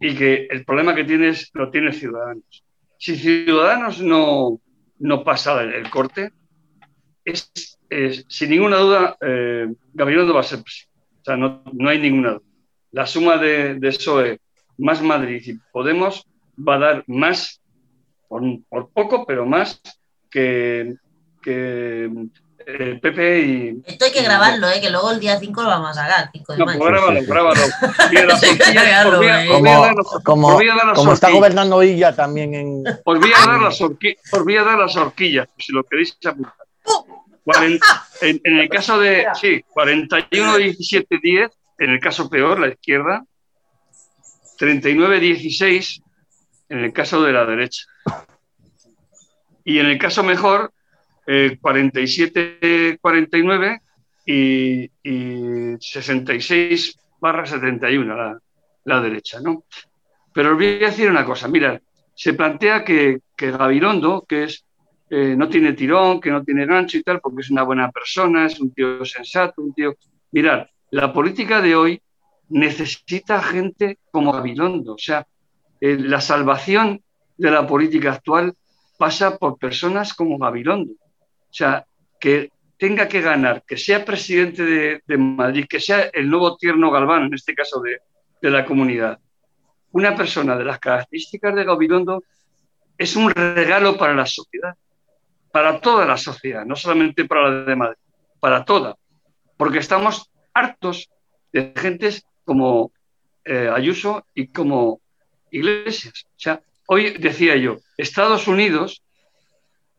y 0.00 0.16
que 0.16 0.48
el 0.50 0.64
problema 0.64 0.92
que 0.94 1.04
tienes 1.04 1.50
lo 1.54 1.70
tiene 1.70 1.92
Ciudadanos. 1.92 2.64
Si 2.98 3.14
Ciudadanos 3.14 4.00
no, 4.00 4.60
no 4.98 5.22
pasa 5.22 5.62
el, 5.62 5.88
corte, 5.88 6.32
es, 7.24 7.52
sin 8.28 8.50
ninguna 8.50 8.78
duda, 8.78 9.16
eh, 9.20 9.68
no 9.94 10.34
va 10.34 10.40
a 10.40 10.42
ser 10.42 10.58
O 10.58 11.24
sea, 11.24 11.36
no, 11.36 11.62
no 11.72 11.88
hay 11.88 12.00
ninguna 12.00 12.30
duda. 12.32 12.42
La 12.90 13.06
suma 13.06 13.36
de, 13.36 13.74
de 13.74 13.88
PSOE 13.88 14.40
más 14.78 15.00
Madrid 15.00 15.42
y 15.46 15.58
Podemos 15.72 16.26
va 16.56 16.74
a 16.74 16.78
dar 16.78 17.04
más, 17.06 17.60
por, 18.28 18.90
poco, 18.90 19.24
pero 19.26 19.46
más 19.46 19.80
que, 20.30 20.94
que 21.42 22.10
el 22.66 23.00
PP 23.00 23.40
y. 23.40 23.82
Esto 23.86 24.06
hay 24.06 24.12
que 24.12 24.22
grabarlo, 24.22 24.68
¿eh? 24.68 24.80
que 24.80 24.90
luego 24.90 25.10
el 25.12 25.20
día 25.20 25.38
5 25.38 25.62
lo 25.62 25.68
vamos 25.68 25.96
a 25.96 26.02
sacar. 26.02 26.30
no, 26.58 26.64
pues 26.64 26.78
grábalo, 26.78 27.20
grábalo. 27.22 27.60
Como, 30.24 30.58
como 30.94 31.12
está 31.12 31.30
gobernando 31.30 31.80
ella 31.82 32.14
también 32.14 32.54
en. 32.54 32.84
Os 33.04 33.20
voy 33.20 33.32
a 33.32 33.46
dar 33.46 33.60
las, 33.60 33.80
horquillas, 33.80 34.64
dar 34.64 34.78
las 34.78 34.96
horquillas, 34.96 35.48
si 35.58 35.72
lo 35.72 35.84
queréis 35.84 36.16
apuntar. 36.24 36.54
En, 38.22 38.40
en, 38.42 38.58
el 38.58 38.68
caso 38.68 38.98
de. 38.98 39.24
Sí, 39.40 39.64
41, 39.72 40.56
17, 40.56 41.20
10 41.22 41.52
en 41.78 41.90
el 41.90 42.00
caso 42.00 42.28
peor, 42.28 42.58
la 42.58 42.68
izquierda, 42.68 43.24
39-16 44.58 46.02
en 46.68 46.78
el 46.78 46.92
caso 46.92 47.22
de 47.22 47.32
la 47.32 47.44
derecha. 47.44 47.84
Y 49.66 49.78
en 49.80 49.86
el 49.86 49.98
caso 49.98 50.22
mejor, 50.22 50.72
47-49 51.26 53.80
y, 54.24 54.88
66 55.80 56.96
barra 57.20 57.44
71 57.44 58.16
la, 58.16 58.38
la 58.84 59.00
derecha. 59.00 59.40
¿no? 59.40 59.64
Pero 60.32 60.52
os 60.52 60.56
voy 60.56 60.66
a 60.66 60.86
decir 60.86 61.10
una 61.10 61.24
cosa, 61.24 61.48
mira, 61.48 61.82
se 62.14 62.34
plantea 62.34 62.84
que, 62.84 63.22
que 63.36 63.50
Gabilondo, 63.50 64.24
que 64.28 64.44
es, 64.44 64.64
eh, 65.10 65.34
no 65.36 65.48
tiene 65.48 65.72
tirón, 65.72 66.20
que 66.20 66.30
no 66.30 66.44
tiene 66.44 66.64
gancho 66.64 66.98
y 66.98 67.02
tal, 67.02 67.18
porque 67.20 67.42
es 67.42 67.50
una 67.50 67.64
buena 67.64 67.90
persona, 67.90 68.46
es 68.46 68.60
un 68.60 68.72
tío 68.72 69.04
sensato, 69.04 69.62
un 69.62 69.74
tío... 69.74 69.96
Mirad, 70.30 70.68
la 70.92 71.12
política 71.12 71.60
de 71.60 71.74
hoy 71.74 72.00
necesita 72.50 73.42
gente 73.42 73.98
como 74.12 74.30
Gabilondo. 74.32 74.94
O 74.94 74.98
sea, 74.98 75.26
eh, 75.80 75.96
la 75.98 76.20
salvación 76.20 77.02
de 77.36 77.50
la 77.50 77.66
política 77.66 78.12
actual 78.12 78.54
pasa 78.96 79.38
por 79.38 79.58
personas 79.58 80.14
como 80.14 80.38
Gabilondo. 80.38 80.92
O 80.92 81.52
sea, 81.52 81.86
que 82.18 82.50
tenga 82.78 83.08
que 83.08 83.20
ganar, 83.20 83.62
que 83.66 83.76
sea 83.76 84.04
presidente 84.04 85.00
de, 85.06 85.16
Madrid, 85.16 85.66
que 85.68 85.80
sea 85.80 86.10
el 86.12 86.28
nuevo 86.28 86.56
tierno 86.56 86.90
Galván, 86.90 87.24
en 87.24 87.34
este 87.34 87.54
caso 87.54 87.80
de, 87.80 88.00
de 88.42 88.50
la 88.50 88.64
comunidad, 88.64 89.18
una 89.92 90.14
persona 90.14 90.56
de 90.56 90.64
las 90.64 90.78
características 90.78 91.54
de 91.54 91.64
Gabilondo 91.64 92.22
es 92.98 93.16
un 93.16 93.30
regalo 93.30 93.96
para 93.96 94.14
la 94.14 94.26
sociedad, 94.26 94.74
para 95.52 95.80
toda 95.80 96.04
la 96.04 96.16
sociedad, 96.16 96.66
no 96.66 96.76
solamente 96.76 97.24
para 97.24 97.50
la 97.50 97.64
de 97.64 97.76
Madrid, 97.76 97.98
para 98.40 98.64
toda, 98.64 98.96
porque 99.56 99.78
estamos 99.78 100.30
hartos 100.52 101.08
de 101.52 101.72
gentes 101.76 102.26
como 102.44 102.92
eh, 103.44 103.70
Ayuso 103.72 104.26
y 104.34 104.48
como 104.48 105.00
Iglesias. 105.50 106.26
O 106.28 106.38
sea, 106.38 106.60
hoy 106.86 107.16
decía 107.18 107.56
yo, 107.56 107.78
Estados 107.96 108.46
Unidos, 108.46 109.02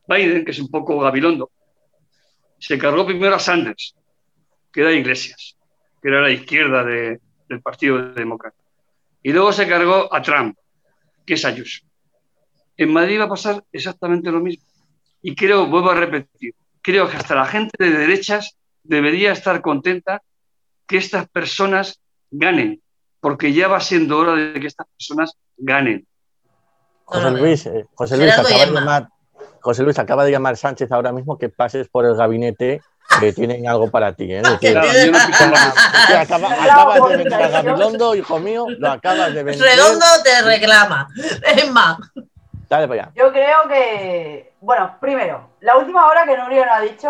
Biden, 0.07 0.45
que 0.45 0.51
es 0.51 0.59
un 0.59 0.69
poco 0.69 0.99
gabilondo, 0.99 1.51
se 2.59 2.77
cargó 2.77 3.05
primero 3.05 3.35
a 3.35 3.39
Sanders, 3.39 3.95
que 4.71 4.81
era 4.81 4.93
Iglesias, 4.93 5.57
que 6.01 6.09
era 6.09 6.21
la 6.21 6.31
izquierda 6.31 6.83
del 6.83 7.61
Partido 7.61 8.13
Demócrata. 8.13 8.57
Y 9.21 9.31
luego 9.31 9.51
se 9.51 9.67
cargó 9.67 10.13
a 10.13 10.21
Trump, 10.21 10.57
que 11.25 11.33
es 11.33 11.45
Ayuso. 11.45 11.85
En 12.77 12.93
Madrid 12.93 13.19
va 13.19 13.25
a 13.25 13.29
pasar 13.29 13.63
exactamente 13.71 14.31
lo 14.31 14.39
mismo. 14.39 14.63
Y 15.21 15.35
creo, 15.35 15.65
vuelvo 15.65 15.91
a 15.91 15.95
repetir, 15.95 16.53
creo 16.81 17.09
que 17.09 17.17
hasta 17.17 17.35
la 17.35 17.45
gente 17.45 17.75
de 17.77 17.91
derechas 17.91 18.55
debería 18.83 19.31
estar 19.31 19.61
contenta 19.61 20.21
que 20.87 20.97
estas 20.97 21.27
personas 21.27 21.99
ganen, 22.31 22.81
porque 23.19 23.51
ya 23.51 23.67
va 23.67 23.79
siendo 23.79 24.19
hora 24.19 24.35
de 24.35 24.59
que 24.59 24.67
estas 24.67 24.87
personas 24.87 25.33
ganen. 25.57 26.07
José 27.07 27.31
Luis, 27.31 27.65
eh, 27.65 27.85
José 27.95 28.17
Luis, 28.17 28.33
acaba 28.33 28.49
de 28.49 28.65
llamar, 28.65 29.07
José 29.61 29.83
Luis, 29.83 29.97
acaba 29.97 30.25
de 30.25 30.31
llamar 30.31 30.57
Sánchez 30.57 30.91
ahora 30.91 31.13
mismo 31.13 31.37
que 31.37 31.47
pases 31.47 31.87
por 31.87 32.05
el 32.05 32.15
gabinete 32.15 32.81
que 33.21 33.31
tienen 33.31 33.65
algo 33.65 33.89
para 33.89 34.13
ti. 34.13 34.27
¿eh? 34.29 34.41
acabas 36.19 37.09
de 37.09 37.17
vender 37.17 37.41
a 37.41 37.47
Gabilondo, 37.47 38.13
hijo 38.13 38.39
mío, 38.39 38.65
lo 38.77 38.91
acabas 38.91 39.33
de 39.33 39.41
vender. 39.41 39.65
Redondo 39.65 40.05
te 40.21 40.41
reclama. 40.41 41.07
Es 41.55 41.71
más. 41.71 41.97
Dale 42.67 42.89
para 42.89 43.03
allá. 43.03 43.11
Yo 43.15 43.31
creo 43.31 43.69
que, 43.69 44.51
bueno, 44.59 44.97
primero, 44.99 45.51
la 45.61 45.77
última 45.77 46.07
hora 46.07 46.25
que 46.25 46.35
Nurio 46.35 46.65
no 46.65 46.73
ha 46.73 46.81
dicho 46.81 47.09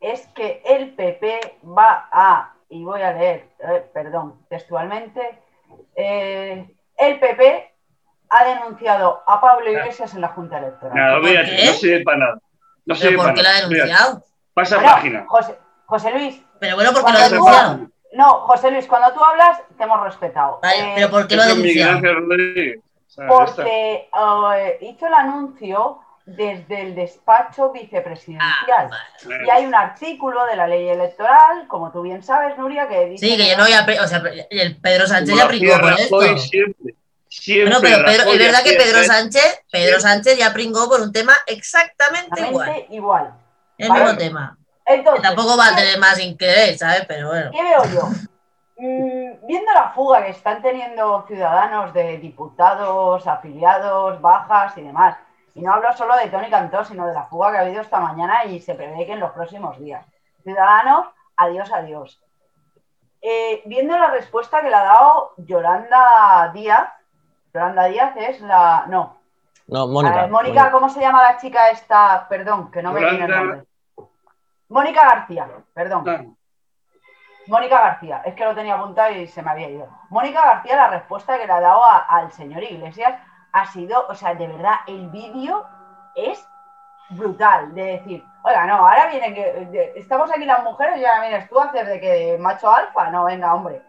es 0.00 0.26
que 0.28 0.62
el 0.64 0.94
PP 0.94 1.58
va 1.66 2.08
a, 2.10 2.54
y 2.70 2.82
voy 2.82 3.02
a 3.02 3.12
leer, 3.12 3.50
eh, 3.58 3.84
perdón, 3.92 4.46
textualmente, 4.48 5.38
eh, 5.94 6.66
el 6.96 7.20
PP 7.20 7.73
ha 8.34 8.44
denunciado 8.44 9.22
a 9.26 9.40
Pablo 9.40 9.70
Iglesias 9.70 10.12
en 10.14 10.20
la 10.20 10.28
Junta 10.28 10.58
Electoral. 10.58 10.96
No, 10.96 11.20
no 11.20 11.74
sirve 11.74 12.02
para 12.02 12.18
nada. 12.18 12.38
No 12.84 12.94
sirve 12.96 13.16
¿Por 13.16 13.32
qué 13.32 13.42
lo 13.42 13.48
ha 13.48 13.52
denunciado? 13.52 14.22
Pasa 14.52 14.82
página. 14.82 15.24
José, 15.28 15.58
José, 15.86 16.10
Luis. 16.10 16.42
Pero 16.58 16.74
bueno, 16.74 16.92
¿por 16.92 17.04
qué 17.04 17.12
lo 17.12 17.18
ha 17.18 17.28
denunciado? 17.28 17.80
No, 18.12 18.40
José 18.40 18.70
Luis, 18.72 18.86
cuando 18.86 19.12
tú 19.12 19.22
hablas, 19.22 19.60
te 19.76 19.84
hemos 19.84 20.02
respetado. 20.02 20.58
Vale, 20.62 20.92
pero 20.96 21.10
¿por 21.10 21.28
qué 21.28 21.36
lo 21.36 21.42
ha 21.42 21.46
denunciado? 21.46 22.00
Porque 23.28 24.08
eh, 24.12 24.78
hizo 24.80 25.06
el 25.06 25.14
anuncio 25.14 26.00
desde 26.26 26.82
el 26.82 26.94
despacho 26.94 27.70
vicepresidencial. 27.70 28.90
Ah, 28.90 29.44
y 29.46 29.50
hay 29.50 29.66
un 29.66 29.74
artículo 29.74 30.44
de 30.46 30.56
la 30.56 30.66
ley 30.66 30.88
electoral, 30.88 31.68
como 31.68 31.92
tú 31.92 32.02
bien 32.02 32.22
sabes, 32.22 32.56
Nuria, 32.58 32.88
que 32.88 33.06
dice... 33.10 33.26
Sí, 33.26 33.36
que 33.36 33.46
ya 33.46 33.56
no 33.56 33.64
había... 33.64 33.86
O 34.02 34.08
sea, 34.08 34.22
el 34.50 34.76
Pedro 34.80 35.06
Sánchez 35.06 35.36
ya 35.36 35.46
pringó 35.46 35.78
por 35.78 35.92
esto. 35.92 36.38
Siempre, 36.38 36.94
siempre 37.40 37.72
no, 37.72 37.80
pero 37.80 38.08
es 38.08 38.38
verdad 38.38 38.62
que 38.62 38.74
Pedro 38.74 39.02
Sánchez, 39.04 39.64
Pedro 39.70 40.00
Sánchez 40.00 40.38
ya 40.38 40.52
pringó 40.52 40.88
por 40.88 41.00
un 41.00 41.12
tema 41.12 41.34
exactamente, 41.46 42.40
exactamente 42.40 42.86
igual. 42.90 43.34
El 43.78 43.90
mismo 43.90 44.16
tema. 44.16 44.56
Entonces, 44.86 45.22
tampoco 45.22 45.56
va 45.56 45.68
a 45.68 45.76
tener 45.76 45.98
más 45.98 46.18
interés, 46.20 46.78
¿sabes? 46.78 47.04
Pero 47.08 47.28
bueno. 47.28 47.50
¿Qué 47.50 47.62
veo 47.62 47.84
yo? 47.86 48.08
Mm, 48.76 49.46
viendo 49.46 49.72
la 49.72 49.90
fuga 49.90 50.24
que 50.24 50.30
están 50.30 50.60
teniendo 50.60 51.24
ciudadanos 51.26 51.94
de 51.94 52.18
diputados, 52.18 53.26
afiliados, 53.26 54.20
bajas 54.20 54.76
y 54.76 54.82
demás, 54.82 55.16
y 55.54 55.62
no 55.62 55.72
hablo 55.72 55.92
solo 55.96 56.16
de 56.16 56.28
Tony 56.28 56.50
Cantó, 56.50 56.84
sino 56.84 57.06
de 57.06 57.14
la 57.14 57.24
fuga 57.26 57.52
que 57.52 57.58
ha 57.58 57.60
habido 57.62 57.80
esta 57.80 58.00
mañana 58.00 58.44
y 58.44 58.60
se 58.60 58.74
prevé 58.74 59.06
que 59.06 59.12
en 59.12 59.20
los 59.20 59.32
próximos 59.32 59.78
días. 59.78 60.04
Ciudadanos, 60.42 61.06
adiós, 61.36 61.72
adiós. 61.72 62.20
Eh, 63.22 63.62
viendo 63.64 63.96
la 63.96 64.10
respuesta 64.10 64.60
que 64.60 64.68
le 64.68 64.74
ha 64.74 64.82
dado 64.82 65.32
Yolanda 65.38 66.50
Díaz, 66.52 66.90
Yolanda 67.54 67.84
Díaz 67.84 68.16
es 68.16 68.40
la. 68.40 68.84
No. 68.88 69.16
No, 69.68 69.86
Mónica. 69.86 70.26
Mónica, 70.26 70.72
¿cómo 70.72 70.88
se 70.88 71.00
llama 71.00 71.22
la 71.22 71.36
chica 71.36 71.70
esta? 71.70 72.26
Perdón, 72.28 72.70
que 72.72 72.82
no 72.82 72.92
me 72.92 73.00
viene 73.00 73.24
el 73.24 73.30
nombre. 73.30 73.62
Mónica 74.68 75.04
García, 75.04 75.48
perdón. 75.72 76.36
Mónica 77.46 77.80
García, 77.80 78.22
es 78.24 78.34
que 78.34 78.44
lo 78.44 78.54
tenía 78.54 78.74
apuntado 78.74 79.12
y 79.12 79.28
se 79.28 79.40
me 79.42 79.52
había 79.52 79.70
ido. 79.70 79.88
Mónica 80.10 80.44
García, 80.44 80.76
la 80.76 80.88
respuesta 80.88 81.38
que 81.38 81.46
le 81.46 81.52
ha 81.52 81.60
dado 81.60 81.82
al 81.84 82.32
señor 82.32 82.62
Iglesias 82.62 83.14
ha 83.52 83.66
sido, 83.66 84.04
o 84.08 84.14
sea, 84.14 84.34
de 84.34 84.48
verdad, 84.48 84.74
el 84.88 85.08
vídeo 85.10 85.64
es 86.16 86.44
brutal. 87.10 87.72
De 87.74 87.84
decir, 87.84 88.24
oiga, 88.42 88.66
no, 88.66 88.86
ahora 88.86 89.06
viene 89.06 89.32
que 89.32 89.92
estamos 89.94 90.30
aquí 90.30 90.44
las 90.44 90.64
mujeres 90.64 90.98
y 90.98 91.04
ahora 91.04 91.28
vienes 91.28 91.48
tú 91.48 91.60
a 91.60 91.66
hacer 91.66 91.86
de 91.86 92.00
que 92.00 92.36
macho 92.40 92.68
alfa. 92.68 93.10
No, 93.10 93.24
venga, 93.24 93.54
hombre. 93.54 93.80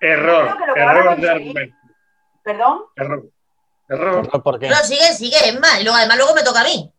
Error. 0.00 0.56
error 0.76 1.16
de 1.16 1.72
¿Perdón? 2.42 2.82
Error. 2.96 3.24
Error. 3.88 4.42
¿Por 4.42 4.58
qué? 4.58 4.68
No, 4.68 4.76
sigue, 4.76 5.12
sigue, 5.12 5.48
Emma. 5.48 5.80
Y 5.80 5.84
luego, 5.84 5.98
además, 5.98 6.16
luego 6.18 6.34
me 6.34 6.42
toca 6.42 6.60
a 6.60 6.64
mí. 6.64 6.92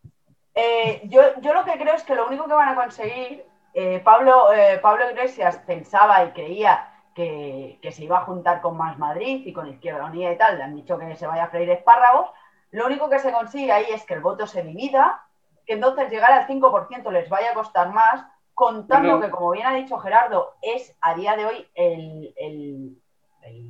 Eh, 0.56 1.02
yo, 1.06 1.22
yo 1.42 1.54
lo 1.54 1.64
que 1.64 1.78
creo 1.78 1.94
es 1.94 2.04
que 2.04 2.16
lo 2.16 2.28
único 2.28 2.46
que 2.46 2.54
van 2.54 2.70
a 2.70 2.76
conseguir 2.76 3.46
eh, 3.74 4.02
Pablo, 4.04 4.52
eh, 4.52 4.80
Pablo 4.82 5.10
Iglesias 5.10 5.62
pensaba 5.66 6.24
y 6.26 6.32
creía 6.32 6.92
que, 7.14 7.80
se 7.92 8.04
iba 8.04 8.18
a 8.18 8.26
juntar 8.26 8.62
con 8.62 8.78
Más 8.78 8.98
Madrid 8.98 9.46
y 9.46 9.54
con 9.54 9.68
Izquierda 9.68 10.06
Unida 10.06 10.32
y 10.32 10.38
tal, 10.38 10.58
le 10.58 10.64
han 10.64 10.76
dicho 10.76 10.98
que 10.98 11.16
se 11.16 11.28
vaya 11.28 11.46
a 11.46 11.50
freír 11.50 11.70
espárragos, 11.70 12.30
lo 12.72 12.86
único 12.86 13.10
que 13.10 13.20
se 13.20 13.32
consigue 13.32 13.72
ahí 13.72 13.86
es 13.90 14.04
que 14.06 14.14
el 14.14 14.22
voto 14.22 14.48
se 14.48 14.64
divida, 14.64 15.26
que 15.66 15.74
entonces 15.74 16.10
llegar 16.10 16.32
al 16.32 16.48
5% 16.48 17.12
les 17.12 17.30
vaya 17.30 17.52
a 17.52 17.56
costar 17.56 17.92
más, 17.94 18.26
contando 18.54 19.20
que, 19.20 19.30
como 19.30 19.52
bien 19.52 19.68
ha 19.68 19.74
dicho 19.74 19.98
Gerardo, 19.98 20.56
es 20.62 20.96
a 21.02 21.14
día 21.14 21.36
de 21.36 21.46
hoy 21.46 21.68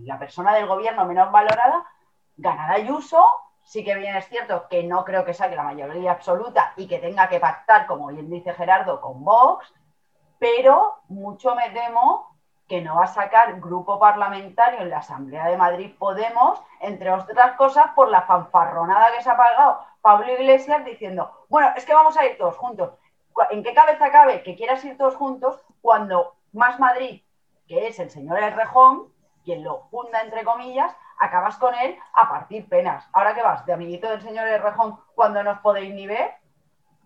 la 0.03 0.19
persona 0.19 0.53
del 0.53 0.67
gobierno 0.67 1.05
menos 1.05 1.31
valorada, 1.31 1.85
ganará 2.37 2.75
Ayuso, 2.75 3.23
sí 3.63 3.83
que 3.83 3.95
bien 3.95 4.15
es 4.15 4.27
cierto 4.27 4.67
que 4.69 4.83
no 4.83 5.03
creo 5.05 5.25
que 5.25 5.33
saque 5.33 5.55
la 5.55 5.63
mayoría 5.63 6.11
absoluta 6.11 6.73
y 6.77 6.87
que 6.87 6.99
tenga 6.99 7.29
que 7.29 7.39
pactar, 7.39 7.85
como 7.85 8.07
bien 8.07 8.29
dice 8.29 8.53
Gerardo, 8.53 9.01
con 9.01 9.23
Vox, 9.23 9.73
pero 10.39 10.99
mucho 11.09 11.53
me 11.55 11.69
temo 11.69 12.29
que 12.67 12.81
no 12.81 12.95
va 12.95 13.05
a 13.05 13.07
sacar 13.07 13.59
grupo 13.59 13.99
parlamentario 13.99 14.81
en 14.81 14.91
la 14.91 14.99
Asamblea 14.99 15.47
de 15.47 15.57
Madrid 15.57 15.91
Podemos, 15.97 16.61
entre 16.79 17.11
otras 17.11 17.55
cosas 17.57 17.91
por 17.95 18.09
la 18.09 18.21
fanfarronada 18.21 19.11
que 19.11 19.23
se 19.23 19.29
ha 19.29 19.35
pagado 19.35 19.83
Pablo 20.01 20.31
Iglesias 20.31 20.85
diciendo, 20.85 21.31
bueno, 21.49 21.69
es 21.75 21.85
que 21.85 21.95
vamos 21.95 22.15
a 22.15 22.25
ir 22.25 22.37
todos 22.37 22.55
juntos. 22.55 22.91
¿En 23.49 23.63
qué 23.63 23.73
cabeza 23.73 24.11
cabe 24.11 24.43
que 24.43 24.55
quieras 24.55 24.85
ir 24.85 24.97
todos 24.97 25.15
juntos 25.15 25.59
cuando 25.81 26.35
Más 26.53 26.79
Madrid, 26.79 27.23
que 27.67 27.87
es 27.87 27.99
el 27.99 28.11
señor 28.11 28.37
Errejón, 28.37 29.11
quien 29.43 29.63
lo 29.63 29.87
funda 29.89 30.21
entre 30.21 30.43
comillas, 30.43 30.91
acabas 31.19 31.57
con 31.57 31.73
él 31.75 31.95
a 32.13 32.29
partir 32.29 32.67
penas? 32.67 33.05
Ahora 33.13 33.35
que 33.35 33.41
vas 33.41 33.65
de 33.65 33.73
amiguito 33.73 34.09
del 34.09 34.21
señor 34.21 34.47
Errejón 34.47 34.99
cuando 35.15 35.43
no 35.43 35.51
os 35.51 35.59
podéis 35.59 35.93
ni 35.93 36.07
ver. 36.07 36.31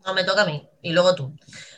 No, 0.05 0.13
me 0.13 0.23
toca 0.23 0.41
a 0.41 0.45
mí 0.45 0.67
y 0.81 0.91
luego 0.91 1.15
tú. 1.15 1.35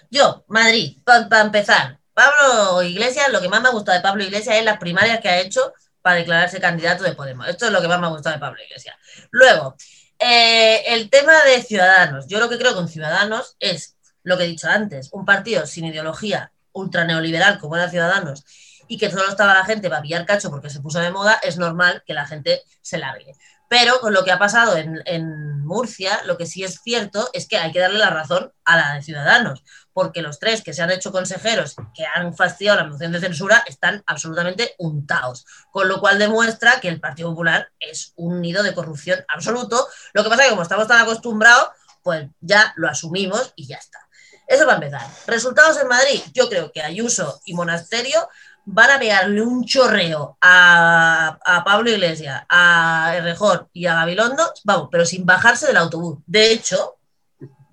Yo, 0.10 0.44
Madrid, 0.48 0.98
para 1.04 1.42
empezar, 1.42 2.00
Pablo 2.14 2.82
Iglesias, 2.82 3.30
lo 3.32 3.42
que 3.42 3.50
más 3.50 3.62
me 3.62 3.68
ha 3.68 3.72
gustado 3.72 3.98
de 3.98 4.04
Pablo 4.04 4.24
Iglesias 4.24 4.56
es 4.56 4.66
las 4.66 4.78
primarias 4.78 5.20
que 5.20 5.30
ha 5.30 5.40
hecho 5.40 5.74
para 6.02 6.18
declararse 6.18 6.60
candidato 6.60 7.04
de 7.04 7.14
Podemos. 7.14 7.48
Esto 7.48 7.66
es 7.66 7.72
lo 7.72 7.82
que 7.82 7.88
más 7.88 8.00
me 8.00 8.08
ha 8.08 8.10
gustado 8.10 8.36
de 8.36 8.40
Pablo 8.40 8.62
Iglesias. 8.64 8.96
Luego, 9.32 9.76
eh, 10.20 10.84
el 10.94 11.10
tema 11.10 11.44
de 11.44 11.62
Ciudadanos. 11.62 12.28
Yo 12.28 12.40
lo 12.40 12.48
que 12.48 12.58
creo 12.58 12.74
con 12.74 12.88
Ciudadanos 12.88 13.58
es 13.60 13.98
lo 14.24 14.38
que 14.38 14.44
he 14.46 14.48
dicho 14.48 14.70
antes, 14.70 15.10
un 15.12 15.26
partido 15.26 15.66
sin 15.66 15.86
ideología 15.86 16.52
ultra 16.72 17.06
neoliberal 17.06 17.60
como 17.60 17.76
era 17.76 17.90
Ciudadanos 17.90 18.44
y 18.88 18.98
que 18.98 19.10
solo 19.10 19.30
estaba 19.30 19.54
la 19.54 19.66
gente 19.66 19.90
para 19.90 20.02
pillar 20.02 20.26
cacho 20.26 20.50
porque 20.50 20.70
se 20.70 20.80
puso 20.80 21.00
de 21.00 21.12
moda, 21.12 21.40
es 21.44 21.58
normal 21.58 22.04
que 22.06 22.14
la 22.14 22.26
gente 22.26 22.64
se 22.82 22.98
largue. 22.98 23.36
Pero 23.68 24.00
con 24.00 24.14
lo 24.14 24.24
que 24.24 24.32
ha 24.32 24.40
pasado 24.40 24.78
en, 24.78 25.66
Murcia, 25.66 26.22
lo 26.26 26.38
que 26.38 26.46
sí 26.46 26.64
es 26.64 26.82
cierto 26.84 27.28
es 27.34 27.48
que 27.48 27.58
hay 27.58 27.72
que 27.72 27.80
darle 27.80 27.98
la 27.98 28.12
razón 28.12 28.54
a 28.66 28.78
la 28.78 28.94
de 28.94 29.02
Ciudadanos, 29.02 29.64
porque 29.94 30.22
los 30.22 30.38
tres 30.38 30.62
que 30.62 30.74
se 30.74 30.84
han 30.84 30.92
hecho 30.92 31.12
consejeros 31.12 31.76
que 31.96 32.06
han 32.06 32.36
fastidiado 32.36 32.78
la 32.78 32.88
moción 32.88 33.12
de 33.12 33.20
censura 33.20 33.64
están 33.68 34.04
absolutamente 34.06 34.76
untados, 34.78 35.44
con 35.72 35.88
lo 35.88 36.00
cual 36.00 36.20
demuestra 36.20 36.80
que 36.80 36.88
el 36.88 37.00
Partido 37.00 37.30
Popular 37.30 37.70
es 37.80 38.14
un 38.16 38.42
nido 38.42 38.62
de 38.62 38.76
corrupción 38.76 39.26
absoluto. 39.28 39.88
Lo 40.14 40.24
que 40.24 40.30
pasa 40.30 40.44
es 40.44 40.50
que 40.50 40.52
como 40.52 40.62
estamos 40.62 40.88
tan 40.88 41.02
acostumbrados, 41.02 41.70
pues 42.04 42.28
ya 42.42 42.72
lo 42.76 42.88
asumimos 42.88 43.52
y 43.56 43.66
ya 43.66 43.78
está. 43.78 44.08
Eso 44.48 44.68
va 44.68 44.74
a 44.74 44.76
empezar. 44.76 45.02
Resultados 45.26 45.78
en 45.82 45.88
Madrid, 45.88 46.22
yo 46.34 46.48
creo 46.48 46.72
que 46.72 46.84
Ayuso 46.84 47.42
y 47.46 47.56
Monasterio 47.56 48.30
van 48.66 48.92
a 48.92 49.00
pegarle 49.00 49.42
un 49.42 49.64
chorreo 49.64 50.38
a, 50.42 51.38
Pablo 51.64 51.90
Iglesias, 51.90 52.44
a 52.50 53.14
Errejón 53.16 53.70
y 53.74 53.86
a 53.86 53.96
Gabilondo, 53.96 54.54
vamos, 54.64 54.90
pero 54.92 55.06
sin 55.06 55.26
bajarse 55.26 55.68
del 55.68 55.78
autobús. 55.78 56.20
De 56.26 56.52
hecho, 56.52 56.98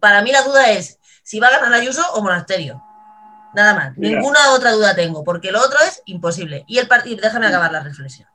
para 0.01 0.23
mí 0.23 0.31
la 0.31 0.43
duda 0.43 0.71
es 0.71 0.99
si 1.23 1.41
va 1.41 1.49
a 1.49 1.59
ganar 1.59 1.73
Ayuso 1.73 2.03
o 2.13 2.23
Monasterio. 2.23 2.83
Nada 3.55 3.75
más. 3.75 3.97
Mira. 3.97 4.19
Ninguna 4.19 4.53
otra 4.53 4.73
duda 4.73 4.95
tengo, 4.95 5.25
porque 5.25 5.53
lo 5.53 5.61
otro 5.61 5.79
es 5.81 6.03
imposible. 6.07 6.65
Y 6.67 6.79
el 6.79 6.89
partido, 6.89 7.21
déjame 7.23 7.47
acabar 7.47 7.71
la 7.71 7.81
reflexión. 7.81 8.29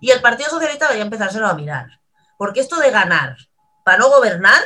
Y 0.00 0.10
el 0.10 0.20
Partido 0.20 0.50
Socialista 0.50 0.86
debería 0.86 1.04
empezárselo 1.04 1.46
a 1.46 1.54
mirar. 1.54 2.00
Porque 2.38 2.60
esto 2.60 2.76
de 2.76 2.90
ganar 2.90 3.36
para 3.84 3.98
no 3.98 4.08
gobernar, 4.08 4.60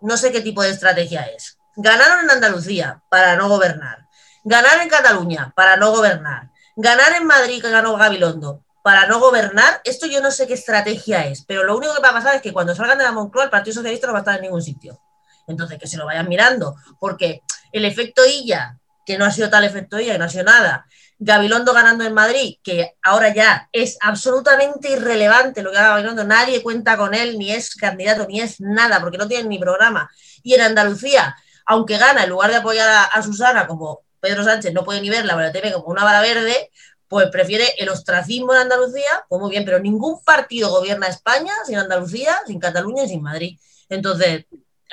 no 0.00 0.16
sé 0.16 0.30
qué 0.30 0.40
tipo 0.40 0.62
de 0.62 0.70
estrategia 0.70 1.22
es. 1.22 1.58
Ganaron 1.76 2.24
en 2.24 2.30
Andalucía 2.30 3.02
para 3.08 3.36
no 3.36 3.48
gobernar. 3.48 4.06
Ganar 4.44 4.80
en 4.80 4.88
Cataluña 4.88 5.52
para 5.56 5.76
no 5.76 5.90
gobernar. 5.90 6.50
Ganar 6.76 7.12
en 7.12 7.26
Madrid, 7.26 7.62
que 7.62 7.70
ganó 7.70 7.96
Gabilondo, 7.96 8.64
para 8.82 9.06
no 9.06 9.20
gobernar. 9.20 9.80
Esto 9.84 10.06
yo 10.06 10.20
no 10.20 10.30
sé 10.30 10.46
qué 10.46 10.54
estrategia 10.54 11.26
es. 11.26 11.44
Pero 11.46 11.64
lo 11.64 11.76
único 11.76 11.94
que 11.94 12.02
va 12.02 12.08
a 12.08 12.14
pasar 12.14 12.34
es 12.36 12.42
que 12.42 12.52
cuando 12.52 12.74
salgan 12.74 12.98
de 12.98 13.04
la 13.04 13.12
Moncloa, 13.12 13.44
el 13.44 13.50
Partido 13.50 13.74
Socialista 13.74 14.06
no 14.06 14.12
va 14.12 14.20
a 14.20 14.22
estar 14.22 14.36
en 14.36 14.42
ningún 14.42 14.62
sitio. 14.62 15.00
Entonces, 15.46 15.78
que 15.78 15.86
se 15.86 15.96
lo 15.96 16.06
vayan 16.06 16.28
mirando. 16.28 16.74
Porque 16.98 17.42
el 17.70 17.84
efecto 17.84 18.22
Illa, 18.26 18.78
que 19.06 19.16
no 19.16 19.24
ha 19.24 19.30
sido 19.30 19.50
tal 19.50 19.64
efecto 19.64 20.00
Illa, 20.00 20.18
no 20.18 20.24
ha 20.24 20.28
sido 20.28 20.44
nada. 20.44 20.86
Gabilondo 21.18 21.72
ganando 21.72 22.04
en 22.04 22.12
Madrid, 22.12 22.56
que 22.62 22.96
ahora 23.02 23.32
ya 23.32 23.68
es 23.72 23.96
absolutamente 24.00 24.90
irrelevante 24.90 25.62
lo 25.62 25.70
que 25.70 25.78
haga 25.78 25.90
Gabilondo, 25.90 26.24
nadie 26.24 26.62
cuenta 26.62 26.96
con 26.96 27.14
él, 27.14 27.38
ni 27.38 27.52
es 27.52 27.76
candidato, 27.76 28.26
ni 28.26 28.40
es 28.40 28.60
nada, 28.60 29.00
porque 29.00 29.16
no 29.16 29.28
tiene 29.28 29.48
ni 29.48 29.58
programa. 29.58 30.10
Y 30.42 30.54
en 30.54 30.62
Andalucía, 30.62 31.36
aunque 31.66 31.98
gana, 31.98 32.24
en 32.24 32.30
lugar 32.30 32.50
de 32.50 32.56
apoyar 32.56 33.08
a 33.12 33.22
Susana, 33.22 33.66
como 33.66 34.02
Pedro 34.24 34.42
Sánchez 34.42 34.72
no 34.72 34.84
puede 34.84 35.02
ni 35.02 35.10
verla, 35.10 35.34
pero 35.34 35.46
la 35.46 35.52
teme 35.52 35.70
como 35.72 35.88
una 35.88 36.02
vara 36.02 36.22
verde, 36.22 36.70
pues 37.08 37.28
prefiere 37.28 37.66
el 37.78 37.90
ostracismo 37.90 38.54
en 38.54 38.60
Andalucía, 38.62 39.24
pues 39.28 39.38
muy 39.38 39.50
bien, 39.50 39.66
pero 39.66 39.78
ningún 39.78 40.24
partido 40.24 40.70
gobierna 40.70 41.06
España 41.08 41.52
sin 41.66 41.78
Andalucía, 41.78 42.34
sin 42.46 42.58
Cataluña 42.58 43.02
y 43.04 43.08
sin 43.08 43.22
Madrid. 43.22 43.58
Entonces, 43.90 44.46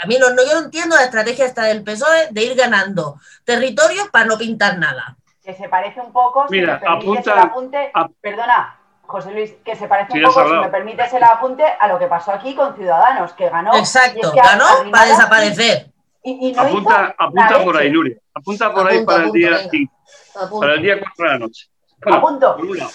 a 0.04 0.08
mí 0.08 0.18
no, 0.20 0.32
no- 0.32 0.44
yo 0.44 0.54
no 0.60 0.66
entiendo 0.66 0.98
la 0.98 1.06
estrategia 1.06 1.46
esta 1.46 1.64
del 1.64 1.82
PSOE 1.84 2.28
de 2.32 2.44
ir 2.44 2.56
ganando 2.56 3.20
territorios 3.46 4.10
para 4.10 4.26
no 4.26 4.38
pintar 4.38 4.78
nada. 4.78 5.16
Que 5.42 5.54
se 5.56 5.70
parece 5.70 6.02
un 6.02 6.12
poco, 6.12 6.46
si 6.50 6.56
Mira, 6.56 6.78
me 6.80 6.88
apunta- 6.90 7.34
el 7.34 7.40
apunte, 7.40 7.92
ap- 7.94 8.12
perdona, 8.20 8.78
José 9.08 9.32
Luis, 9.32 9.54
que 9.66 9.76
se 9.76 9.88
parece 9.88 10.12
Sí, 10.12 10.20
un 10.20 10.26
poco, 10.26 10.48
si 10.48 10.54
me 10.56 10.70
permites 10.70 11.12
el 11.14 11.24
apunte, 11.24 11.64
a 11.80 11.88
lo 11.88 11.98
que 11.98 12.08
pasó 12.08 12.32
aquí 12.34 12.54
con 12.56 12.76
Ciudadanos, 12.76 13.32
que 13.34 13.50
ganó. 13.50 13.76
y 13.76 13.80
Exacto, 13.80 14.28
es 14.28 14.32
que 14.34 14.42
ganó 14.42 14.66
para 14.92 15.06
desaparecer. 15.06 15.91
Y, 16.24 16.50
y 16.50 16.54
no 16.54 16.62
Apunta, 16.62 17.04
hizo 17.10 17.16
apunta 17.18 17.58
la 17.58 17.64
por 17.64 17.78
ahí, 17.78 17.90
Nuria. 17.92 18.18
Apunta 18.34 18.74
por 18.74 18.88
ahí 18.88 18.98
Apunto, 18.98 19.12
para 19.12 19.24
el 19.26 19.32
día 19.32 19.50
venga. 19.52 19.70
5, 19.72 19.94
Apunto. 20.36 20.60
para 20.60 20.74
el 20.76 20.82
día 20.82 21.00
4 21.00 21.14
de 21.26 21.30
la 21.32 21.40
noche. 21.40 21.68
Apunto. 22.06 22.56
Una, 22.58 22.88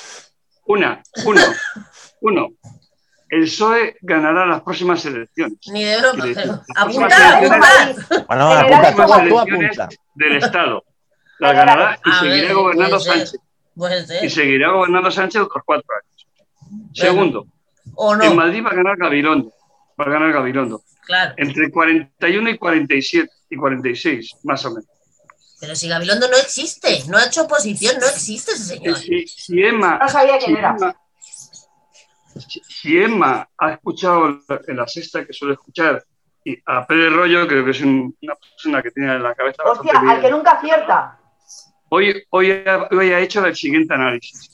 una, 0.67 1.03
uno, 1.25 1.41
uno. 2.21 2.49
El 3.29 3.43
PSOE 3.43 3.97
ganará 4.03 4.47
las 4.47 4.63
próximas 4.63 5.05
elecciones. 5.05 5.59
Ni 5.73 5.83
de 5.85 5.99
broma, 5.99 6.13
pero 6.23 6.25
elecciones- 6.27 6.61
apuntar. 6.77 7.41
Bueno, 8.29 8.53
apunta, 8.53 8.95
tú, 9.29 9.39
apunta. 9.41 9.89
del 10.15 10.37
Estado. 10.37 10.85
General. 11.39 11.57
ganará 11.67 12.01
y 12.05 12.11
A 12.11 12.19
seguirá 12.21 12.47
ver, 12.47 12.55
gobernando 12.55 12.97
puede 12.99 13.01
ser. 13.05 13.13
Sánchez. 13.27 13.41
Puede 13.75 14.07
ser. 14.07 14.25
Y 14.25 14.31
seguirá 14.31 14.71
gobernando 14.71 15.11
Sánchez 15.11 15.43
otros 15.43 15.63
cuatro 15.67 15.87
años. 15.95 16.27
Segundo, 16.95 17.47
O 17.95 18.13
en 18.15 18.19
no, 18.21 18.35
Madrid 18.37 18.65
va 18.65 18.71
a 18.71 18.75
ganar 18.75 18.97
Gabilondo. 18.97 19.53
Va 19.99 20.05
a 20.05 20.11
ganar 20.11 20.33
Gabilondo. 20.33 20.83
claro. 21.07 21.35
Entre 21.37 21.71
41 21.71 22.51
y 22.51 22.59
47 22.59 23.31
y 23.51 23.57
46, 23.57 24.37
más 24.45 24.65
o 24.67 24.71
menos. 24.71 24.87
Pero 25.61 25.75
si 25.75 25.89
Gabilondo 25.89 26.29
no 26.29 26.37
existe, 26.37 27.03
no 27.09 27.17
ha 27.17 27.25
hecho 27.27 27.45
oposición, 27.45 27.97
no 27.99 28.07
existe 28.07 28.53
ese 28.53 28.75
Eh, 28.75 28.79
señor. 28.79 28.99
Si, 28.99 29.27
si 29.27 29.63
Emma, 29.63 29.99
No 30.03 30.09
sabía 30.09 30.39
quién 30.39 30.53
si 30.55 30.59
era. 30.59 30.71
Emma- 30.77 30.97
si- 32.49 32.61
si 32.69 32.99
Emma 32.99 33.49
ha 33.57 33.71
escuchado 33.73 34.41
en 34.69 34.77
la 34.77 34.87
sexta 34.87 35.25
que 35.25 35.33
suele 35.33 35.55
escuchar 35.55 36.05
y 36.45 36.59
a 36.67 36.87
Pérez 36.87 37.13
Rollo, 37.13 37.49
creo 37.49 37.65
que 37.65 37.71
es 37.71 37.81
un- 37.81 38.15
una 38.21 38.35
persona 38.37 38.83
que 38.83 38.91
tiene 38.91 39.19
la 39.19 39.35
cabeza 39.35 39.63
Hostia, 39.65 39.93
bastante 39.95 40.15
al 40.17 40.21
que 40.21 40.31
nunca 40.31 40.51
acierta. 40.53 41.19
Hoy, 41.89 42.23
hoy, 42.31 42.51
ha, 42.67 42.89
hoy 42.91 43.13
ha 43.13 43.21
hecho 43.21 43.45
el 43.47 43.57
siguiente 43.57 43.95
análisis. 43.95 44.51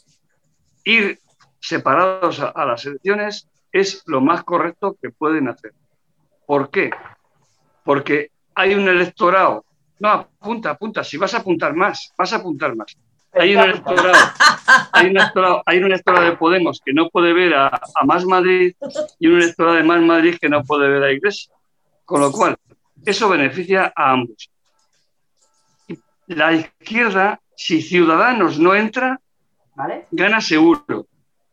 Ir 0.84 1.18
separados 1.60 2.38
a, 2.40 2.48
a 2.50 2.64
las 2.66 2.84
elecciones 2.86 3.48
es 3.72 4.02
lo 4.06 4.20
más 4.20 4.44
correcto 4.44 4.96
que 5.00 5.10
pueden 5.10 5.48
hacer. 5.48 5.72
¿Por 6.46 6.70
qué? 6.70 6.90
Porque 7.84 8.30
hay 8.54 8.74
un 8.74 8.88
electorado. 8.88 9.64
No, 9.98 10.10
apunta, 10.10 10.70
apunta. 10.70 11.02
Si 11.02 11.16
vas 11.16 11.34
a 11.34 11.38
apuntar 11.38 11.74
más, 11.74 12.12
vas 12.16 12.32
a 12.32 12.36
apuntar 12.36 12.76
más. 12.76 12.96
Hay 13.32 13.56
un 13.56 13.62
electorado, 13.62 14.12
hay 14.92 15.06
un 15.06 15.16
electorado, 15.16 15.62
hay 15.64 15.78
un 15.78 15.84
electorado 15.86 16.24
de 16.26 16.36
Podemos 16.36 16.82
que 16.84 16.92
no 16.92 17.08
puede 17.08 17.32
ver 17.32 17.54
a, 17.54 17.68
a 17.68 18.04
Más 18.04 18.26
Madrid 18.26 18.74
y 19.18 19.26
un 19.26 19.40
electorado 19.40 19.76
de 19.76 19.82
Más 19.84 20.02
Madrid 20.02 20.36
que 20.38 20.50
no 20.50 20.62
puede 20.64 20.88
ver 20.88 21.02
a 21.02 21.12
Iglesia. 21.12 21.52
Con 22.04 22.20
lo 22.20 22.30
cual, 22.30 22.56
eso 23.06 23.28
beneficia 23.28 23.92
a 23.96 24.12
ambos. 24.12 24.50
La 26.26 26.52
izquierda, 26.52 27.40
si 27.56 27.80
Ciudadanos 27.80 28.58
no 28.58 28.74
entra, 28.74 29.18
¿Vale? 29.74 30.06
gana 30.10 30.40
seguro. 30.40 30.84
O 30.88 31.06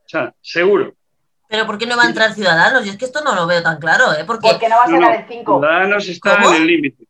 sea, 0.06 0.34
seguro. 0.42 0.94
Pero 1.50 1.66
¿por 1.66 1.78
qué 1.80 1.88
no 1.88 1.98
va 1.98 2.04
a 2.04 2.08
entrar 2.08 2.34
Ciudadanos? 2.36 2.86
Yo 2.86 2.92
es 2.92 2.98
que 2.98 3.06
esto 3.06 3.24
no 3.24 3.34
lo 3.36 3.48
veo 3.48 3.64
tan 3.64 3.80
claro, 3.80 4.14
¿eh? 4.14 4.24
Porque, 4.26 4.50
Porque 4.52 4.70
no 4.70 4.76
va 4.78 4.84
a 4.84 4.86
sacar 4.86 5.02
no, 5.02 5.12
el 5.14 5.26
5. 5.28 5.60
Ciudadanos 5.60 6.08
está 6.08 6.36
¿Cómo? 6.38 6.50
en 6.56 6.62
el 6.62 6.68
límite. 6.68 7.04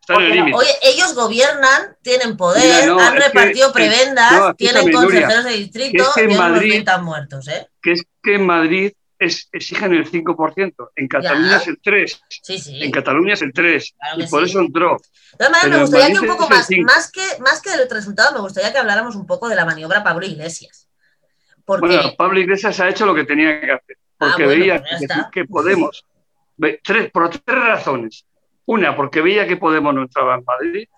Está 0.00 0.14
en 0.16 0.20
el 0.22 0.30
límite. 0.32 0.56
oye, 0.58 0.70
ellos 0.82 1.14
gobiernan, 1.14 1.96
tienen 2.02 2.36
poder, 2.36 2.62
Mira, 2.62 2.86
no, 2.86 3.00
han 3.00 3.14
que- 3.14 3.20
repartido 3.20 3.66
es- 3.68 3.72
prebendas, 3.72 4.32
no, 4.32 4.54
tienen 4.54 4.92
consejeros 4.92 5.44
de 5.44 5.50
distrito 5.52 6.04
que 6.14 6.20
es 6.22 6.26
que 6.28 6.34
y 6.34 6.36
Madrid- 6.36 6.70
20 6.84 6.98
muertos, 6.98 7.48
¿eh? 7.48 7.66
Que 7.82 7.92
es 7.92 8.02
que 8.22 8.34
en 8.34 8.46
Madrid 8.46 8.92
es, 9.18 9.48
exigen 9.50 9.94
el 9.94 10.04
5%. 10.08 10.90
En 10.94 11.08
Cataluña 11.08 11.50
Ya. 11.52 11.56
es 11.56 11.66
el 11.66 11.80
3%. 11.80 12.20
Sí, 12.28 12.58
sí. 12.58 12.82
En 12.84 12.90
Cataluña 12.90 13.32
es 13.32 13.40
el 13.40 13.52
3%. 13.54 13.94
Claro 13.98 14.16
y 14.18 14.24
que 14.24 14.28
por 14.28 14.44
sí. 14.44 14.50
eso 14.50 14.60
entró. 14.60 14.98
De 15.32 15.38
todas 15.38 15.52
maneras, 15.52 15.70
me 15.70 15.80
gustaría 15.80 16.14
que 16.14 16.20
un 16.20 16.26
poco 16.36 16.48
más, 16.50 16.68
más 16.84 17.10
que, 17.10 17.22
más 17.40 17.62
que 17.62 17.70
del 17.70 17.88
resultado, 17.88 18.34
me 18.34 18.40
gustaría 18.40 18.72
que 18.72 18.78
habláramos 18.78 19.16
un 19.16 19.26
poco 19.26 19.48
de 19.48 19.56
la 19.56 19.64
maniobra 19.64 20.04
Pablo 20.04 20.26
Iglesias. 20.26 20.85
Porque, 21.66 21.86
Bueno, 21.86 22.14
Pablo 22.16 22.38
Iglesias 22.38 22.78
ha 22.80 22.88
hecho 22.88 23.04
lo 23.04 23.14
que 23.14 23.24
tenía 23.24 23.60
que 23.60 23.72
hacer. 23.72 23.96
Porque 24.16 24.44
Ah, 24.44 24.46
bueno, 24.46 24.60
veía 24.60 24.82
pues 24.82 25.08
que, 25.32 25.44
Podemos. 25.44 26.06
tres, 26.82 27.10
por 27.10 27.28
tres 27.28 27.42
razones. 27.58 28.24
Una, 28.66 28.96
porque 28.96 29.20
veía 29.20 29.46
que 29.46 29.56
Podemos 29.56 29.92
no 29.94 30.02
entraba 30.02 30.36
en 30.36 30.44
Madrid. 30.44 30.88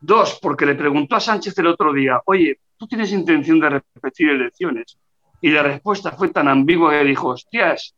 Dos, 0.00 0.38
porque 0.40 0.66
le 0.66 0.74
preguntó 0.74 1.16
a 1.16 1.20
Sánchez 1.20 1.58
el 1.58 1.66
otro 1.66 1.92
día, 1.92 2.20
oye, 2.26 2.58
¿tú 2.78 2.86
tienes 2.86 3.10
intención 3.12 3.58
de 3.58 3.70
repetir 3.70 4.30
elecciones? 4.30 4.96
Y 5.40 5.50
la 5.50 5.62
respuesta 5.62 6.12
fue 6.12 6.28
tan 6.28 6.48
ambigua 6.48 6.90
que 6.92 7.04
dijo, 7.04 7.28
hostias, 7.28 7.94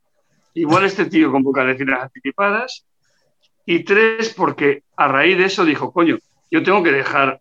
igual 0.54 0.84
este 0.84 1.06
tío 1.06 1.30
convoca 1.30 1.62
elecciones 1.62 2.00
anticipadas. 2.00 2.86
Y 3.66 3.84
tres, 3.84 4.34
porque 4.34 4.82
a 4.96 5.08
raíz 5.08 5.36
de 5.38 5.44
eso 5.44 5.64
dijo, 5.64 5.92
coño, 5.92 6.18
yo 6.50 6.62
tengo 6.62 6.82
que 6.82 6.92
dejar 6.92 7.40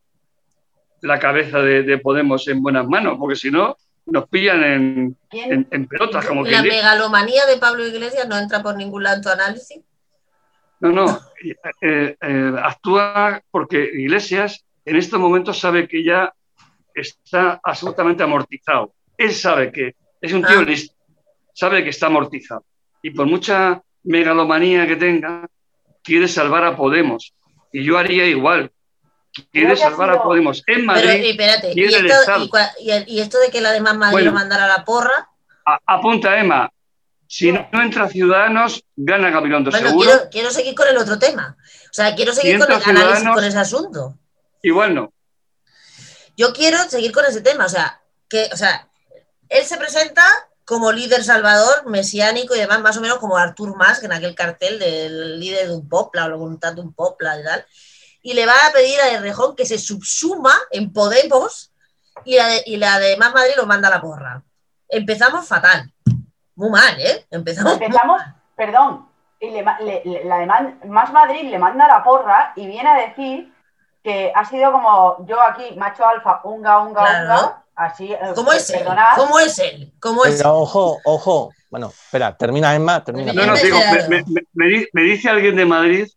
la 1.01 1.19
cabeza 1.19 1.59
de, 1.59 1.83
de 1.83 1.97
Podemos 1.97 2.47
en 2.47 2.61
buenas 2.61 2.87
manos, 2.87 3.17
porque 3.17 3.35
si 3.35 3.49
no, 3.49 3.75
nos 4.06 4.28
pillan 4.30 4.64
en, 4.64 5.18
en, 5.32 5.68
en 5.72 5.88
pelotas, 5.88 6.26
como 6.26 6.43
la 6.43 6.62
dice. 6.62 6.76
megalomanía 6.76 7.45
de 7.45 7.58
Pablo 7.58 7.86
Iglesias 7.86 8.28
no 8.28 8.38
entra 8.38 8.62
por 8.64 8.76
ningún 8.76 9.04
lado 9.04 9.18
en 9.18 9.22
tu 9.22 9.30
análisis. 9.30 9.82
No, 10.80 10.89
no, 10.91 11.20
eh, 11.82 12.16
eh, 12.20 12.54
actúa 12.64 13.41
porque 13.52 13.78
Iglesias 13.93 14.66
en 14.84 14.95
estos 14.95 15.20
momentos 15.20 15.60
sabe 15.60 15.88
que 15.88 16.04
ya 16.04 16.34
está 16.93 17.60
absolutamente 17.64 18.24
amortizado. 18.24 18.93
Él 19.18 19.32
sabe 19.32 19.72
que 19.72 19.95
es 20.20 20.34
un 20.34 20.43
tío 20.43 20.60
Ah. 20.60 20.64
listo, 20.64 20.95
sabe 21.54 21.84
que 21.84 21.91
está 21.91 22.08
amortizado. 22.08 22.66
Y 23.04 23.12
por 23.12 23.28
mucha 23.28 23.82
megalomanía 24.04 24.88
que 24.88 24.95
tenga, 24.95 25.47
quiere 26.04 26.28
salvar 26.28 26.64
a 26.64 26.76
Podemos. 26.76 27.34
Y 27.72 27.84
yo 27.84 27.97
haría 27.99 28.26
igual. 28.26 28.72
Quiere 29.51 29.75
salvar 29.77 30.09
a 30.09 30.23
Podemos 30.23 30.59
en 30.67 30.75
Pero, 30.75 30.86
Madrid. 30.86 31.23
y 31.23 31.29
espérate, 31.32 31.71
y 31.73 31.79
y 31.79 31.84
en 31.86 31.93
el 31.99 32.05
esto, 32.05 32.19
Estado. 32.21 32.43
y, 32.45 32.49
cua- 32.49 32.71
y 32.79 32.91
el- 32.91 33.09
y 33.09 33.19
esto 33.21 33.39
de 33.39 33.49
que 33.49 33.61
la 33.61 33.71
demás 33.71 33.95
Madrid 33.95 34.13
Bueno. 34.13 34.32
lo 34.32 34.36
mandara 34.38 34.65
a 34.65 34.77
la 34.77 34.84
porra, 34.86 35.29
A- 35.65 35.79
apunta, 35.86 36.38
Emma. 36.38 36.69
Si 37.27 37.49
no 37.51 37.65
entra 37.71 38.09
Ciudadanos, 38.09 38.84
gana 38.95 39.29
Gabilondo, 39.29 39.71
bueno, 39.71 39.88
seguro. 39.88 40.09
quiero, 40.09 40.29
quiero 40.29 40.51
seguir 40.51 40.75
con 40.75 40.88
el 40.89 40.97
otro 40.97 41.17
tema. 41.17 41.55
O 41.89 41.93
sea, 41.93 42.13
quiero 42.13 42.34
seguir 42.34 42.59
con 42.59 42.69
el 42.69 42.73
análisis 42.82 42.93
Ciudadanos- 43.19 43.36
con 43.36 43.43
ese 43.45 43.57
asunto. 43.57 44.17
Igual 44.63 44.95
no. 44.95 45.13
Yo 46.36 46.51
quiero 46.53 46.77
seguir 46.89 47.11
con 47.13 47.23
ese 47.25 47.39
tema. 47.41 47.65
O 47.65 47.69
sea, 47.69 48.01
que, 48.27 48.49
o 48.51 48.57
sea, 48.57 48.88
él 49.49 49.63
se 49.65 49.77
presenta 49.77 50.23
como 50.65 50.91
líder 50.91 51.23
salvador, 51.23 51.89
mesiánico 51.89 52.55
y 52.55 52.59
demás, 52.59 52.82
más 52.82 52.97
o 52.97 53.01
menos 53.01 53.17
como 53.19 53.38
Artur 53.38 53.75
Mas, 53.75 53.99
que 53.99 54.05
en 54.07 54.13
aquel 54.13 54.36
cartel 54.36 54.79
del 54.79 55.39
líder 55.39 55.67
de 55.67 55.75
un 55.75 55.88
popla 55.88 56.25
o 56.25 56.29
la 56.29 56.36
voluntad 56.36 56.73
de 56.73 56.82
un 56.82 56.93
popla 56.93 57.39
y 57.39 57.43
tal. 57.43 57.65
Y 58.22 58.34
le 58.34 58.45
va 58.45 58.53
a 58.67 58.72
pedir 58.72 58.99
a 59.01 59.09
Errejón 59.09 59.55
que 59.55 59.65
se 59.65 59.78
subsuma 59.80 60.53
en 60.72 60.93
Podemos 60.93 61.72
y 62.26 62.36
la 62.36 62.47
de, 62.47 62.63
y 62.65 62.78
la 62.78 62.99
de 62.99 63.17
Más 63.17 63.34
Madrid 63.34 63.53
lo 63.57 63.65
manda 63.65 63.88
a 63.88 63.91
la 63.91 64.01
porra. 64.01 64.43
Empezamos 64.88 65.47
fatal. 65.47 65.91
Muy 66.55 66.69
mal, 66.69 66.99
¿eh? 66.99 67.26
Empezamos. 67.32 67.74
Empezamos, 67.74 68.22
perdón, 68.55 69.07
y 69.39 69.49
le 69.49 69.63
le- 69.82 70.01
le- 70.05 70.26
la 70.26 70.38
de 70.39 70.45
Más 70.88 71.11
Madrid 71.11 71.49
le 71.49 71.57
manda 71.57 71.88
la 71.88 72.03
porra 72.03 72.53
y 72.55 72.67
viene 72.67 72.89
a 72.89 73.07
decir 73.07 73.51
que 74.03 74.32
ha 74.36 74.45
sido 74.45 74.72
como 74.72 75.26
yo 75.28 75.41
aquí, 75.41 75.76
macho 75.78 76.05
alfa, 76.05 76.41
unga, 76.43 76.80
unga, 76.80 77.01
Claro. 77.01 77.34
unga, 77.34 77.63
así, 77.76 78.11
eh, 78.11 78.19
¿Cómo 78.36 78.51
es 78.51 78.72
perdonad, 78.72 79.15
¿Cómo 79.15 79.39
es 79.39 79.57
él? 79.59 79.93
¿Cómo 79.99 80.26
es 80.26 80.34
él? 80.34 80.38
Pero 80.39 80.57
ojo, 80.57 80.99
ojo. 81.05 81.51
Bueno, 81.69 81.88
espera, 81.88 82.36
termina 82.36 82.76
Emma, 82.76 83.03
termina. 83.03 83.32
No, 83.34 83.45
no, 83.45 83.55
digo, 83.55 83.78
me, 84.53 84.86
me 84.91 85.01
dice 85.03 85.30
alguien 85.30 85.55
de 85.55 85.65
Madrid 85.65 86.07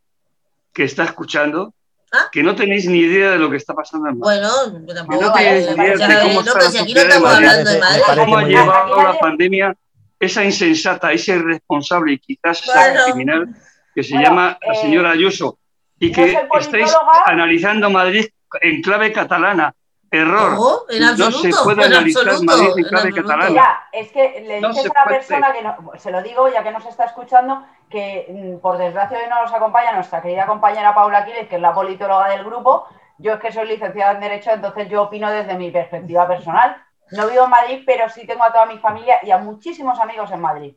que 0.73 0.85
está 0.85 1.05
escuchando 1.05 1.73
¿Ah? 2.15 2.29
que 2.31 2.43
no 2.43 2.55
tenéis 2.55 2.87
ni 2.87 2.99
idea 2.99 3.31
de 3.33 3.39
lo 3.39 3.51
que 3.51 3.57
está 3.57 3.75
pasando 3.75 4.09
en 4.09 4.19
Madrid. 4.19 4.41
Bueno, 4.41 4.87
yo 4.87 4.95
tampoco. 4.95 5.21
no 5.23 5.31
vale, 5.33 5.45
tenéis 5.45 5.77
me 5.77 5.85
ni 5.89 5.95
idea 5.95 6.09
de 6.09 6.23
cómo 6.23 6.35
No, 6.35 6.41
está 6.41 6.59
la 6.59 7.19
no 7.19 7.27
hablando 7.29 7.71
de 7.71 7.79
Madrid. 7.81 8.03
cómo 8.17 8.37
ha 8.39 8.43
llevado 8.45 9.03
la 9.03 9.19
pandemia 9.19 9.75
esa 10.21 10.45
insensata, 10.45 11.13
esa 11.13 11.33
irresponsable 11.35 12.13
y 12.13 12.19
quizás 12.19 12.63
esa 12.63 12.73
Bueno. 12.81 13.05
criminal 13.07 13.49
que 13.95 14.03
se 14.03 14.15
Bueno, 14.15 14.29
llama 14.29 14.59
la 14.67 14.73
eh, 14.73 14.77
señora 14.81 15.11
Ayuso 15.11 15.59
y 15.99 16.09
no 16.11 16.15
que 16.15 16.39
estáis 16.61 16.93
analizando 17.27 17.91
Madrid 17.91 18.27
en 18.61 18.81
clave 18.83 19.13
catalana. 19.13 19.75
Error. 20.15 20.53
No, 20.53 20.71
en 20.89 21.01
No 21.03 21.09
absoluto. 21.11 21.57
se 21.59 21.65
puede 21.65 21.87
en 21.87 21.93
analizar 21.93 22.29
absoluto, 22.29 22.53
Madrid 22.57 22.71
en 22.73 22.79
en 22.79 22.85
clave 22.85 23.09
absoluto. 23.09 23.29
catalana. 23.29 23.55
Ya, 23.55 23.83
es 23.93 24.13
que 24.13 24.41
le 24.47 24.61
No 24.61 24.69
dices 24.69 24.87
a 24.87 24.91
una 24.91 25.05
puede. 25.05 25.17
persona 25.19 25.53
que 25.53 25.63
no, 25.63 25.77
se 25.97 26.11
lo 26.11 26.23
digo 26.23 26.49
ya 26.49 26.63
que 26.63 26.71
nos 26.73 26.87
está 26.87 27.05
escuchando, 27.05 27.65
que 27.91 28.27
mm, 28.57 28.61
por 28.61 28.79
desgracia 28.79 29.19
hoy 29.19 29.25
no 29.29 29.43
nos 29.43 29.53
acompaña 29.53 29.93
nuestra 29.93 30.23
querida 30.23 30.47
compañera 30.47 30.95
Paula 30.95 31.19
Aquiles, 31.19 31.49
que 31.49 31.57
es 31.57 31.63
la 31.63 31.75
politóloga 31.75 32.29
del 32.29 32.45
grupo. 32.45 32.87
Yo 33.19 33.35
es 33.35 33.41
que 33.41 33.53
soy 33.53 33.67
licenciada 33.69 34.13
en 34.13 34.21
Derecho, 34.21 34.51
entonces 34.51 34.89
yo 34.89 35.03
opino 35.03 35.31
desde 35.31 35.55
mi 35.55 35.71
perspectiva 35.71 36.27
personal. 36.27 36.77
No 37.13 37.29
vivo 37.29 37.45
en 37.45 37.51
Madrid, 37.51 37.83
pero 37.87 38.09
sí 38.09 38.27
tengo 38.27 38.43
a 38.45 38.51
toda 38.53 38.67
mi 38.67 38.79
familia 38.79 39.19
y 39.23 39.31
a 39.31 39.39
muchísimos 39.39 40.01
amigos 40.01 40.31
en 40.33 40.41
Madrid. 40.41 40.75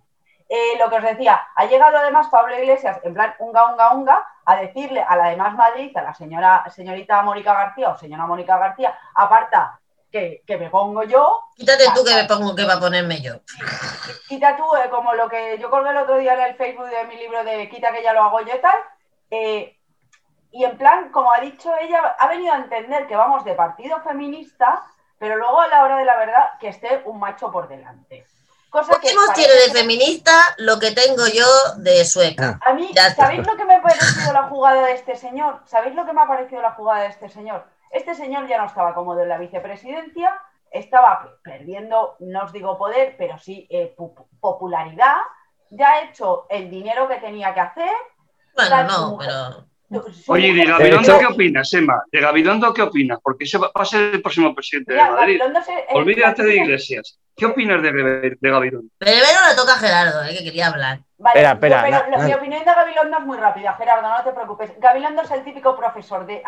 Eh, 0.50 0.78
lo 0.80 0.90
que 0.90 0.96
os 0.96 1.04
decía, 1.04 1.48
ha 1.56 1.66
llegado 1.66 1.98
además 1.98 2.28
Pablo 2.30 2.58
Iglesias, 2.58 3.00
en 3.04 3.14
plan 3.14 3.36
unga, 3.40 3.66
unga, 3.72 3.94
unga, 3.94 4.28
a 4.46 4.56
decirle 4.56 5.02
a 5.02 5.16
la 5.18 5.28
demás 5.30 5.54
Madrid, 5.56 5.96
a 5.98 6.02
la 6.02 6.14
señora, 6.14 6.64
señorita 6.74 7.22
Mónica 7.22 7.54
García 7.54 7.90
o 7.90 7.98
señora 7.98 8.26
Mónica 8.26 8.58
García, 8.58 8.98
aparta 9.14 9.80
que, 10.10 10.44
que 10.48 10.58
me 10.58 10.70
pongo 10.70 11.04
yo, 11.04 11.42
Quítate 11.56 11.86
tú 11.94 12.04
que 12.04 12.14
me 12.16 12.24
pongo 12.26 12.56
que 12.56 12.64
va 12.64 12.76
a 12.76 12.80
ponerme 12.80 13.22
yo. 13.22 13.34
quita 14.30 14.56
tú, 14.56 14.64
eh, 14.76 14.90
como 14.90 15.14
lo 15.16 15.28
que 15.28 15.58
yo 15.60 15.70
colgué 15.70 15.90
el 15.90 15.98
otro 15.98 16.18
día 16.18 16.36
en 16.36 16.42
el 16.42 16.56
Facebook 16.56 16.86
de 16.88 17.04
mi 17.06 17.18
libro 17.18 17.44
de 17.44 17.68
Quita 17.70 17.92
que 17.92 18.04
ya 18.04 18.14
lo 18.14 18.24
hago 18.24 18.40
yo 18.42 18.56
y 18.56 18.62
tal. 18.62 18.80
eh, 19.32 19.74
y 20.52 20.64
en 20.64 20.78
plan, 20.78 21.10
como 21.12 21.32
ha 21.34 21.40
dicho 21.40 21.72
ella, 21.78 22.16
ha 22.18 22.28
venido 22.28 22.54
a 22.54 22.58
entender 22.58 23.06
que 23.06 23.16
vamos 23.16 23.44
de 23.44 23.54
partido 23.54 24.00
feminista, 24.02 24.82
pero 25.20 25.36
luego 25.36 25.60
a 25.60 25.68
la 25.68 25.84
hora 25.84 25.98
de 25.98 26.06
la 26.06 26.16
verdad 26.18 26.52
que 26.60 26.70
esté 26.70 27.02
un 27.06 27.20
macho 27.20 27.52
por 27.52 27.68
delante. 27.68 28.26
Cosa 28.82 29.00
que 29.02 29.08
parece 29.16 29.34
tiene 29.34 29.54
de 29.54 29.72
feminista 29.72 30.32
lo 30.58 30.80
que 30.80 30.92
tengo 30.92 31.26
yo 31.28 31.46
de 31.78 32.06
sueca. 32.06 32.60
A 32.66 32.74
mí, 32.74 32.92
Ya 32.94 33.08
está. 33.08 33.24
¿sabéis 33.24 33.46
lo 33.48 33.56
que 33.56 33.66
me 33.66 33.76
ha 33.76 33.82
parecido 33.82 34.34
la 34.34 34.44
jugada 34.44 34.86
de 34.86 34.94
este 34.94 35.16
señor? 35.16 35.62
¿Sabéis 35.66 35.96
lo 35.96 36.06
que 36.06 36.14
me 36.14 36.22
ha 36.22 36.28
parecido 36.28 36.62
la 36.62 36.72
jugada 36.74 37.02
de 37.04 37.08
este 37.10 37.30
señor? 37.30 37.66
Este 37.92 38.14
señor 38.16 38.48
ya 38.48 38.58
no 38.58 38.66
estaba 38.66 38.94
cómodo 38.94 39.22
en 39.22 39.30
la 39.30 39.38
vicepresidencia, 39.38 40.40
estaba 40.72 41.22
pe- 41.24 41.30
perdiendo, 41.52 42.16
no 42.20 42.44
os 42.44 42.52
digo 42.52 42.78
poder, 42.78 43.16
pero 43.18 43.38
sí 43.38 43.66
eh, 43.70 43.96
pu- 43.98 44.28
popularidad, 44.40 45.16
ya 45.70 45.90
ha 45.92 46.02
hecho 46.04 46.46
el 46.50 46.70
dinero 46.70 47.08
que 47.08 47.16
tenía 47.18 47.54
que 47.54 47.62
hacer. 47.62 47.92
Bueno, 48.56 48.84
no, 48.84 49.10
mujer. 49.12 49.30
pero. 49.30 49.66
Oye, 50.28 50.48
¿y 50.50 50.54
de 50.54 50.66
Gabilondo 50.66 51.02
hecho- 51.12 51.20
qué 51.20 51.26
opinas, 51.28 51.74
Emma? 51.74 52.04
¿De 52.12 52.20
Gabilondo 52.20 52.74
qué 52.74 52.82
opinas? 52.82 53.20
Porque 53.24 53.46
ese 53.46 53.58
va 53.58 53.72
a 53.74 53.86
ser 53.86 54.16
el 54.16 54.22
próximo 54.22 54.54
presidente 54.54 54.94
de 54.94 55.00
Madrid. 55.02 55.42
Se- 55.66 55.74
eh, 55.74 55.86
Olvídate 55.94 56.44
de 56.44 56.56
Iglesias. 56.56 57.20
¿Qué 57.36 57.46
opinas 57.46 57.82
de, 57.82 57.92
de 58.42 58.50
Gabilondo? 58.50 58.90
Primero 58.98 59.40
le 59.48 59.56
toca 59.56 59.74
a 59.76 59.78
Gerardo, 59.78 60.24
eh, 60.26 60.36
que 60.38 60.44
quería 60.44 60.68
hablar. 60.68 61.00
Vale, 61.20 61.40
Espera, 61.40 61.52
espera, 61.54 61.82
pero 61.84 62.12
lo- 62.12 62.18
na- 62.18 62.28
mi 62.28 62.34
opinión 62.34 62.60
de 62.66 62.74
Gabilondo 62.74 63.18
es 63.20 63.26
muy 63.26 63.38
rápida, 63.38 63.74
Gerardo, 63.76 64.10
no 64.10 64.24
te 64.24 64.32
preocupes. 64.34 64.72
Gabilondo 64.80 65.22
es 65.22 65.32
el 65.32 65.44
típico 65.44 65.76
profesor 65.78 66.26
de, 66.26 66.42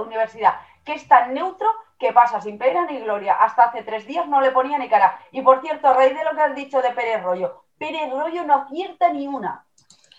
universidad 0.00 0.54
que 0.84 0.92
es 0.94 1.08
tan 1.08 1.32
neutro 1.34 1.66
que 1.98 2.12
pasa 2.12 2.40
sin 2.40 2.58
pena 2.58 2.84
ni 2.86 3.00
gloria. 3.00 3.34
Hasta 3.34 3.64
hace 3.64 3.82
tres 3.82 4.06
días 4.06 4.28
no 4.28 4.40
le 4.42 4.50
ponía 4.50 4.78
ni 4.78 4.88
cara. 4.88 5.18
Y 5.32 5.40
por 5.42 5.60
cierto, 5.62 5.88
a 5.88 5.94
raíz 5.94 6.16
de 6.16 6.22
lo 6.24 6.34
que 6.34 6.40
has 6.42 6.54
dicho 6.54 6.82
de 6.82 6.90
Pérez 6.90 7.22
Rollo, 7.22 7.64
Pérez 7.78 8.10
Rollo 8.10 8.44
no 8.44 8.54
acierta 8.62 9.10
ni 9.10 9.26
una. 9.26 9.64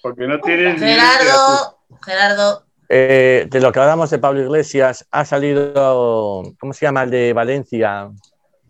Porque 0.01 0.27
no 0.27 0.35
idea. 0.43 0.75
Gerardo, 0.75 1.74
Gerardo, 2.03 2.63
Eh, 2.89 3.47
de 3.49 3.59
lo 3.61 3.71
que 3.71 3.79
hablamos 3.79 4.09
de 4.11 4.19
Pablo 4.19 4.41
Iglesias, 4.43 5.07
ha 5.09 5.25
salido, 5.25 6.43
¿cómo 6.59 6.71
se 6.73 6.85
llama? 6.85 7.03
El 7.03 7.09
de 7.09 7.33
Valencia. 7.33 8.09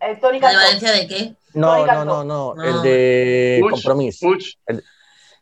Eh, 0.00 0.16
Tony 0.20 0.40
¿de. 0.40 0.46
Valencia 0.46 0.92
de 0.92 1.06
qué? 1.06 1.34
No, 1.54 1.86
no, 1.86 2.04
no, 2.04 2.24
no, 2.24 2.54
No. 2.54 2.64
el 2.64 2.82
de 2.82 3.60
compromiso. 3.70 4.26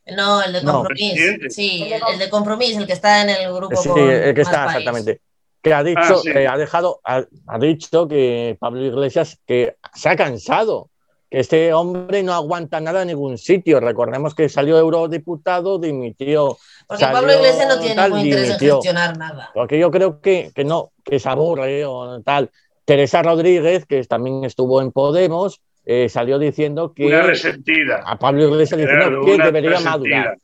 No, 0.07 0.43
el 0.43 0.53
de 0.53 0.63
compromiso. 0.65 1.17
Sí, 1.51 1.83
El 1.85 1.89
de 1.91 2.15
el, 2.15 2.23
el 2.23 2.31
compromiso, 2.31 2.81
el 2.81 2.87
que 2.87 2.93
está 2.93 3.23
en 3.23 3.31
el 3.31 3.53
grupo. 3.55 3.77
Sí, 3.81 3.89
con 3.89 3.99
el 4.11 4.35
que 4.35 4.41
está, 4.43 4.67
País. 4.67 4.77
exactamente. 4.79 5.21
Que 5.63 5.73
ha 5.73 5.83
dicho, 5.83 6.01
Ah, 6.03 6.21
sí. 6.23 6.33
que 6.33 6.47
ha 6.47 6.57
dejado, 6.59 7.01
ha, 7.05 7.25
ha 7.47 7.59
dicho 7.59 8.07
que 8.07 8.57
Pablo 8.61 8.83
Iglesias 8.85 9.39
que 9.47 9.77
se 9.95 10.09
ha 10.11 10.17
cansado, 10.17 10.91
que 11.35 11.41
este 11.41 11.75
hombre 11.75 12.23
no 12.23 12.33
aguanta 12.33 12.81
nada 12.81 13.03
en 13.03 13.09
ningún 13.09 13.39
sitio. 13.39 13.81
Recordemos 13.81 14.35
que 14.37 14.49
salió 14.49 14.79
eurodiputado, 14.79 15.81
dimitió. 15.81 16.57
Porque 16.87 17.01
salió 17.05 17.19
Pablo 17.19 17.35
Iglesias 17.35 17.69
no 17.69 17.81
tiene 17.81 17.95
tal, 17.97 18.11
ningún 18.13 18.27
interés 18.27 18.51
en 18.51 18.59
gestionar 18.59 19.19
nada. 19.19 19.51
Porque 19.53 19.79
yo 19.79 19.91
creo 19.91 20.21
que, 20.21 20.53
que 20.55 20.65
no, 20.65 20.93
que 21.05 21.19
se 21.19 21.29
aburre 21.29 21.85
o 21.87 22.21
tal. 22.23 22.51
Teresa 22.85 23.23
Rodríguez, 23.23 23.85
que 23.85 24.05
también 24.05 24.45
estuvo 24.45 24.81
en 24.81 24.93
Podemos, 24.93 25.61
eh, 25.85 26.09
salió 26.09 26.39
diciendo 26.39 26.93
que 26.95 27.07
Una 27.07 27.23
resentida. 27.23 28.03
a 28.07 28.17
Pablo 28.17 28.45
Iglesias 28.45 28.79
diciendo 28.81 29.25
que 29.25 29.37
debería 29.39 29.71
resentida. 29.71 29.91
madurar. 29.91 30.39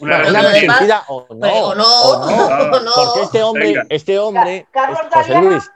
Una 0.00 0.18
resentida. 0.42 1.04
o 1.08 1.26
no. 1.30 1.38
Pero- 1.40 1.66
o 1.68 1.74
no, 1.76 2.02
o 2.02 2.26
no. 2.26 2.36
o 2.76 2.80
no. 2.80 2.90
Porque 2.96 3.22
este 3.22 3.42
hombre, 3.44 3.66
Venga. 3.66 3.86
este 3.90 4.18
hombre, 4.18 4.66
Carlos 4.72 4.98
es 5.02 5.14
José. 5.14 5.40
Luis, 5.40 5.70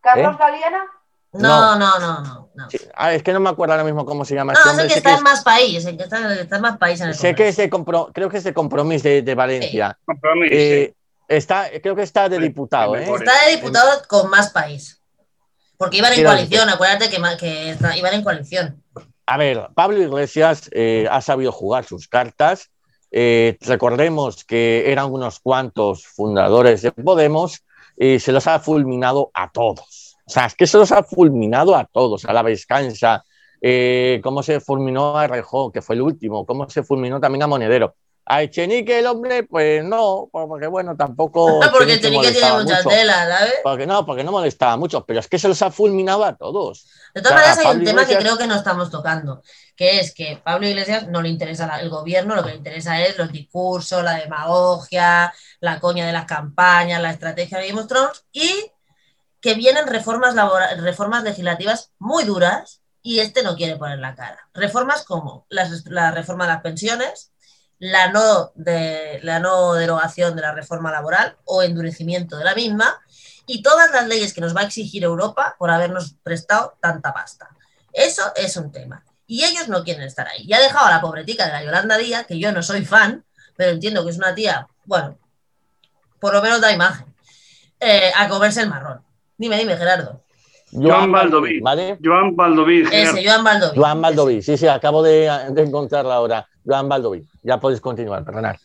Carlos 0.00 0.34
¿Eh? 0.34 0.36
Galeana, 0.38 0.84
No, 1.32 1.78
no, 1.78 1.98
no, 2.00 2.20
no. 2.22 2.49
No. 2.60 2.70
sí, 2.70 2.78
ah, 2.94 3.12
es 3.14 3.22
que 3.22 3.32
no 3.32 3.40
me 3.40 3.50
acuerdo 3.50 3.74
ahora 3.74 3.84
mismo 3.84 4.04
cómo 4.04 4.24
se 4.24 4.34
llama 4.34 4.52
No, 4.52 4.58
este 4.58 4.68
es 4.68 4.70
hombre. 4.72 4.82
el 4.84 4.88
que 4.88 4.94
sé 4.94 4.98
está 4.98 5.10
que 5.10 5.16
en 5.18 5.22
más 5.24 5.42
país, 5.42 5.84
que 5.84 6.02
está, 6.02 6.56
en 6.56 6.62
más 6.62 6.78
país 6.78 7.00
en 7.00 7.08
el 7.08 7.14
sé 7.14 7.34
que 7.34 7.48
es 7.48 7.56
de 7.56 7.70
compro- 7.70 8.10
creo 8.12 8.28
que 8.28 8.38
es 8.38 8.44
de 8.44 8.54
compromiso 8.54 9.08
de, 9.08 9.22
de 9.22 9.34
Valencia. 9.34 9.98
Compromiso. 10.04 10.54
Eh, 10.54 10.94
está, 11.28 11.68
creo 11.82 11.94
que 11.96 12.02
está 12.02 12.28
de 12.28 12.36
Sí, 12.36 12.42
diputado, 12.42 12.96
¿eh? 12.96 13.04
Está 13.12 13.46
de 13.46 13.56
diputado 13.56 14.02
con 14.08 14.30
más 14.30 14.50
país. 14.50 15.00
Porque 15.76 15.96
iban 15.96 16.12
en 16.12 16.24
coalición, 16.24 16.68
acuérdate 16.68 17.08
que, 17.08 17.18
ma- 17.18 17.36
que 17.36 17.70
está- 17.70 17.96
iban 17.96 18.12
en 18.14 18.22
coalición. 18.22 18.82
A 19.26 19.36
ver, 19.36 19.68
Pablo 19.74 19.98
Iglesias 20.02 20.68
eh, 20.72 21.06
ha 21.10 21.20
sabido 21.20 21.52
jugar 21.52 21.84
sus 21.84 22.08
cartas. 22.08 22.68
Eh, 23.12 23.56
recordemos 23.62 24.44
que 24.44 24.90
eran 24.92 25.10
unos 25.12 25.40
cuantos 25.40 26.06
fundadores 26.06 26.82
de 26.82 26.92
Podemos 26.92 27.64
y 27.96 28.18
se 28.20 28.32
los 28.32 28.46
ha 28.46 28.58
fulminado 28.60 29.30
a 29.34 29.50
todos. 29.50 29.99
O 30.30 30.32
sea, 30.32 30.46
es 30.46 30.54
que 30.54 30.68
se 30.68 30.78
los 30.78 30.92
ha 30.92 31.02
fulminado 31.02 31.74
a 31.74 31.84
todos, 31.84 32.24
a 32.24 32.32
la 32.32 32.42
Vescansa, 32.42 33.24
eh, 33.60 34.20
cómo 34.22 34.44
se 34.44 34.60
fulminó 34.60 35.18
a 35.18 35.26
Rejón, 35.26 35.72
que 35.72 35.82
fue 35.82 35.96
el 35.96 36.02
último, 36.02 36.46
cómo 36.46 36.70
se 36.70 36.84
fulminó 36.84 37.18
también 37.18 37.42
a 37.42 37.46
Monedero. 37.48 37.96
A 38.26 38.40
Echenique, 38.42 39.00
el 39.00 39.06
hombre, 39.06 39.42
pues 39.42 39.82
no, 39.82 40.28
porque 40.30 40.68
bueno, 40.68 40.96
tampoco. 40.96 41.58
Porque 41.72 41.94
el 41.94 41.98
Echenique 41.98 42.26
Chenique 42.26 42.38
tiene 42.38 42.62
mucha 42.62 42.76
mucho. 42.76 42.88
tela, 42.90 43.26
¿sabes? 43.26 43.54
Porque 43.64 43.88
no, 43.88 44.06
porque 44.06 44.22
no 44.22 44.30
molestaba 44.30 44.76
mucho, 44.76 45.04
pero 45.04 45.18
es 45.18 45.26
que 45.26 45.36
se 45.36 45.48
los 45.48 45.60
ha 45.62 45.72
fulminado 45.72 46.24
a 46.24 46.36
todos. 46.36 46.86
De 47.12 47.22
todas 47.22 47.36
O 47.36 47.42
sea, 47.42 47.54
maneras, 47.56 47.66
hay 47.66 47.76
un 47.78 47.84
tema 47.84 48.06
que 48.06 48.16
creo 48.18 48.38
que 48.38 48.46
no 48.46 48.54
estamos 48.54 48.88
tocando, 48.88 49.42
que 49.74 49.98
es 49.98 50.14
que 50.14 50.40
Pablo 50.44 50.68
Iglesias 50.68 51.08
no 51.08 51.22
le 51.22 51.28
interesa 51.28 51.80
el 51.80 51.90
gobierno, 51.90 52.36
lo 52.36 52.44
que 52.44 52.50
le 52.50 52.56
interesa 52.56 53.02
es 53.02 53.18
los 53.18 53.32
discursos, 53.32 54.04
la 54.04 54.14
demagogia, 54.14 55.34
la 55.58 55.80
coña 55.80 56.06
de 56.06 56.12
las 56.12 56.26
campañas, 56.26 57.02
la 57.02 57.10
estrategia 57.10 57.58
de 57.58 57.66
Game 57.66 57.80
of 57.80 57.88
Thrones 57.88 58.24
y 58.30 58.70
que 59.40 59.54
vienen 59.54 59.86
reformas, 59.86 60.34
reformas 60.78 61.24
legislativas 61.24 61.92
muy 61.98 62.24
duras 62.24 62.82
y 63.02 63.20
este 63.20 63.42
no 63.42 63.56
quiere 63.56 63.76
poner 63.76 63.98
la 63.98 64.14
cara. 64.14 64.48
Reformas 64.52 65.04
como 65.04 65.46
la 65.48 66.10
reforma 66.10 66.44
de 66.44 66.52
las 66.52 66.62
pensiones, 66.62 67.32
la 67.78 68.12
no, 68.12 68.52
la 68.54 69.38
no 69.40 69.74
derogación 69.74 70.36
de 70.36 70.42
la 70.42 70.52
reforma 70.52 70.92
laboral 70.92 71.36
o 71.44 71.62
endurecimiento 71.62 72.36
de 72.36 72.44
la 72.44 72.54
misma 72.54 73.00
y 73.46 73.62
todas 73.62 73.90
las 73.90 74.06
leyes 74.06 74.34
que 74.34 74.42
nos 74.42 74.54
va 74.54 74.60
a 74.60 74.64
exigir 74.64 75.02
Europa 75.02 75.56
por 75.58 75.70
habernos 75.70 76.14
prestado 76.22 76.76
tanta 76.80 77.12
pasta. 77.12 77.48
Eso 77.92 78.32
es 78.36 78.56
un 78.56 78.70
tema. 78.70 79.04
Y 79.26 79.44
ellos 79.44 79.68
no 79.68 79.82
quieren 79.82 80.02
estar 80.02 80.28
ahí. 80.28 80.44
Y 80.44 80.52
ha 80.52 80.60
dejado 80.60 80.86
a 80.86 80.90
la 80.90 81.00
pobretica 81.00 81.46
de 81.46 81.52
la 81.52 81.64
Yolanda 81.64 81.96
Díaz, 81.96 82.26
que 82.26 82.38
yo 82.38 82.52
no 82.52 82.62
soy 82.62 82.84
fan, 82.84 83.24
pero 83.56 83.72
entiendo 83.72 84.04
que 84.04 84.10
es 84.10 84.18
una 84.18 84.34
tía, 84.34 84.68
bueno, 84.84 85.18
por 86.20 86.34
lo 86.34 86.42
menos 86.42 86.60
da 86.60 86.72
imagen, 86.72 87.14
eh, 87.80 88.12
a 88.14 88.28
comerse 88.28 88.60
el 88.60 88.68
marrón. 88.68 89.02
Dime, 89.40 89.56
dime, 89.56 89.74
Gerardo. 89.74 90.22
Joan 90.70 91.10
Baldoví. 91.10 91.60
¿Vale? 91.60 91.98
Joan 92.04 92.36
Baldoví. 92.36 92.82
Ese, 92.92 93.24
Joan 93.24 93.42
Baldoví. 93.42 93.78
Joan 93.78 94.00
Baldoví, 94.02 94.42
sí, 94.42 94.58
sí, 94.58 94.68
acabo 94.68 95.02
de, 95.02 95.30
de 95.50 95.62
encontrarla 95.62 96.14
ahora. 96.14 96.46
Joan 96.62 96.90
Baldoví. 96.90 97.26
Ya 97.42 97.58
podéis 97.58 97.80
continuar, 97.80 98.22
perdonad. 98.22 98.56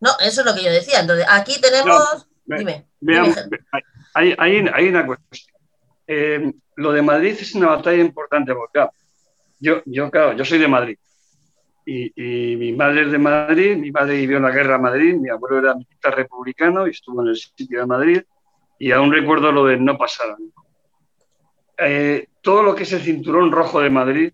No, 0.00 0.10
eso 0.20 0.40
es 0.40 0.46
lo 0.46 0.54
que 0.54 0.64
yo 0.64 0.70
decía. 0.70 1.00
Entonces, 1.00 1.26
aquí 1.28 1.60
tenemos... 1.60 2.26
ve- 2.46 2.58
dime. 2.58 2.86
Veamos, 2.98 3.36
dime, 3.44 3.58
hay, 4.14 4.34
hay, 4.38 4.66
hay 4.72 4.88
una 4.88 5.04
cuestión. 5.06 5.54
Eh, 6.06 6.52
lo 6.76 6.92
de 6.92 7.02
Madrid 7.02 7.36
es 7.38 7.54
una 7.54 7.68
batalla 7.68 8.00
importante 8.02 8.54
porque 8.54 8.72
claro, 8.72 8.92
yo, 9.60 9.82
yo, 9.84 10.10
claro, 10.10 10.32
yo 10.32 10.44
soy 10.46 10.58
de 10.58 10.68
Madrid 10.68 10.96
y, 11.84 12.10
y 12.16 12.56
mi 12.56 12.72
madre 12.72 13.02
es 13.02 13.12
de 13.12 13.18
Madrid, 13.18 13.76
mi 13.76 13.90
madre 13.90 14.14
vivió 14.16 14.38
en 14.38 14.42
la 14.44 14.50
guerra 14.50 14.76
en 14.76 14.82
Madrid, 14.82 15.14
mi 15.16 15.28
abuelo 15.28 15.58
era 15.58 15.74
militar 15.74 16.16
republicano 16.16 16.86
y 16.86 16.90
estuvo 16.90 17.22
en 17.22 17.28
el 17.28 17.36
sitio 17.36 17.80
de 17.80 17.86
Madrid 17.86 18.22
y 18.82 18.90
aún 18.90 19.12
recuerdo 19.12 19.52
lo 19.52 19.66
de 19.66 19.76
no 19.76 19.96
pasar. 19.96 20.34
Eh, 21.78 22.26
todo 22.40 22.64
lo 22.64 22.74
que 22.74 22.82
es 22.82 22.92
el 22.92 23.00
cinturón 23.00 23.52
rojo 23.52 23.80
de 23.80 23.90
Madrid 23.90 24.32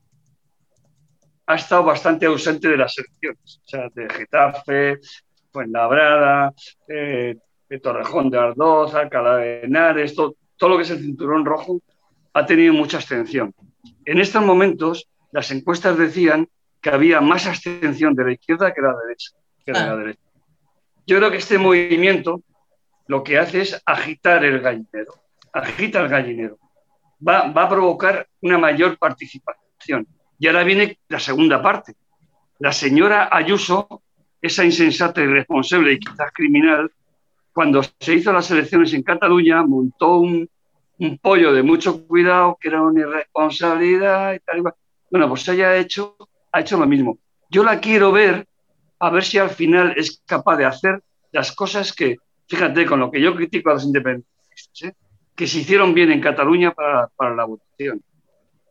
ha 1.45 1.57
estado 1.57 1.85
bastante 1.85 2.25
ausente 2.25 2.67
de 2.67 2.79
las 2.79 2.97
elecciones, 2.97 3.61
o 3.63 3.69
sea, 3.69 3.91
de 3.95 4.09
Getafe, 4.09 5.01
Fuenlabrada, 5.53 6.55
eh, 6.89 7.37
Torrejón 7.83 8.31
de 8.31 8.39
Ardoz, 8.39 8.95
Alcalá 8.95 9.37
de 9.37 9.65
Henares, 9.65 10.15
todo, 10.15 10.37
todo 10.57 10.71
lo 10.71 10.77
que 10.79 10.85
es 10.85 10.91
el 10.93 11.01
cinturón 11.01 11.45
rojo 11.45 11.83
ha 12.33 12.47
tenido 12.47 12.73
mucha 12.73 12.97
abstención. 12.97 13.55
En 14.07 14.19
estos 14.19 14.43
momentos, 14.43 15.11
las 15.31 15.51
encuestas 15.51 15.99
decían 15.99 16.49
que 16.81 16.89
había 16.89 17.21
más 17.21 17.47
abstención 17.47 18.15
de 18.15 18.25
la 18.25 18.33
izquierda 18.33 18.73
que 18.73 18.81
de 18.81 18.89
la 18.89 18.97
derecha. 18.97 19.31
Que 19.67 19.73
de 19.73 19.79
la 19.79 19.97
derecha. 19.97 20.21
Yo 21.07 21.19
creo 21.19 21.31
que 21.31 21.37
este 21.37 21.59
movimiento 21.59 22.43
lo 23.09 23.25
que 23.25 23.39
hace 23.39 23.63
es 23.63 23.83
agitar 23.85 24.45
el 24.45 24.61
gallinero, 24.61 25.15
agita 25.53 26.01
el 26.01 26.09
gallinero. 26.09 26.59
Va, 27.27 27.51
va 27.51 27.65
a 27.65 27.69
provocar 27.69 28.29
una 28.43 28.59
mayor 28.59 28.97
participación. 28.99 30.07
Y 30.39 30.47
ahora 30.47 30.63
viene 30.63 30.99
la 31.09 31.19
segunda 31.19 31.61
parte. 31.61 31.97
La 32.61 32.73
señora 32.73 33.29
Ayuso, 33.33 34.03
esa 34.41 34.65
insensata, 34.65 35.23
irresponsable 35.23 35.95
y 35.95 35.99
quizás 35.99 36.31
criminal, 36.33 36.91
cuando 37.53 37.83
se 37.83 38.15
hizo 38.15 38.33
las 38.33 38.51
elecciones 38.51 38.93
en 38.93 39.03
Cataluña, 39.03 39.65
montó 39.65 40.19
un, 40.19 40.49
pollo 41.21 41.53
de 41.53 41.63
mucho 41.63 42.07
cuidado, 42.07 42.59
que 42.61 42.69
era 42.69 42.83
una 42.83 43.01
irresponsabilidad 43.01 44.35
y 44.35 44.41
tal. 44.41 44.59
Y 44.59 44.63
bueno, 45.11 45.29
pues 45.29 45.49
ella 45.49 45.71
ha 45.71 45.77
hecho, 45.77 46.17
ha 46.53 46.61
hecho 46.61 46.77
lo 46.77 46.87
mismo. 46.87 47.19
Yo 47.51 47.65
la 47.65 47.81
quiero 47.81 48.13
ver, 48.13 48.47
a 48.99 49.11
ver 49.11 49.25
si 49.25 49.39
al 49.39 49.51
final 49.51 49.95
es 49.97 50.23
capaz 50.27 50.57
de 50.57 50.67
hacer 50.67 51.03
las 51.33 51.53
cosas 51.53 51.93
que, 51.93 52.19
fíjate, 52.49 52.87
con 52.87 53.01
lo 53.01 53.11
que 53.11 53.21
yo 53.21 53.35
critico 53.35 53.71
a 53.71 53.75
los 53.75 53.85
independentistas, 53.85 54.83
¿eh? 54.83 54.95
que 55.35 55.47
se 55.47 55.59
hicieron 55.59 55.95
bien 55.95 56.11
en 56.11 56.21
Cataluña 56.21 56.73
para, 56.73 57.09
para, 57.09 57.35
la 57.35 57.45
votación. 57.45 58.03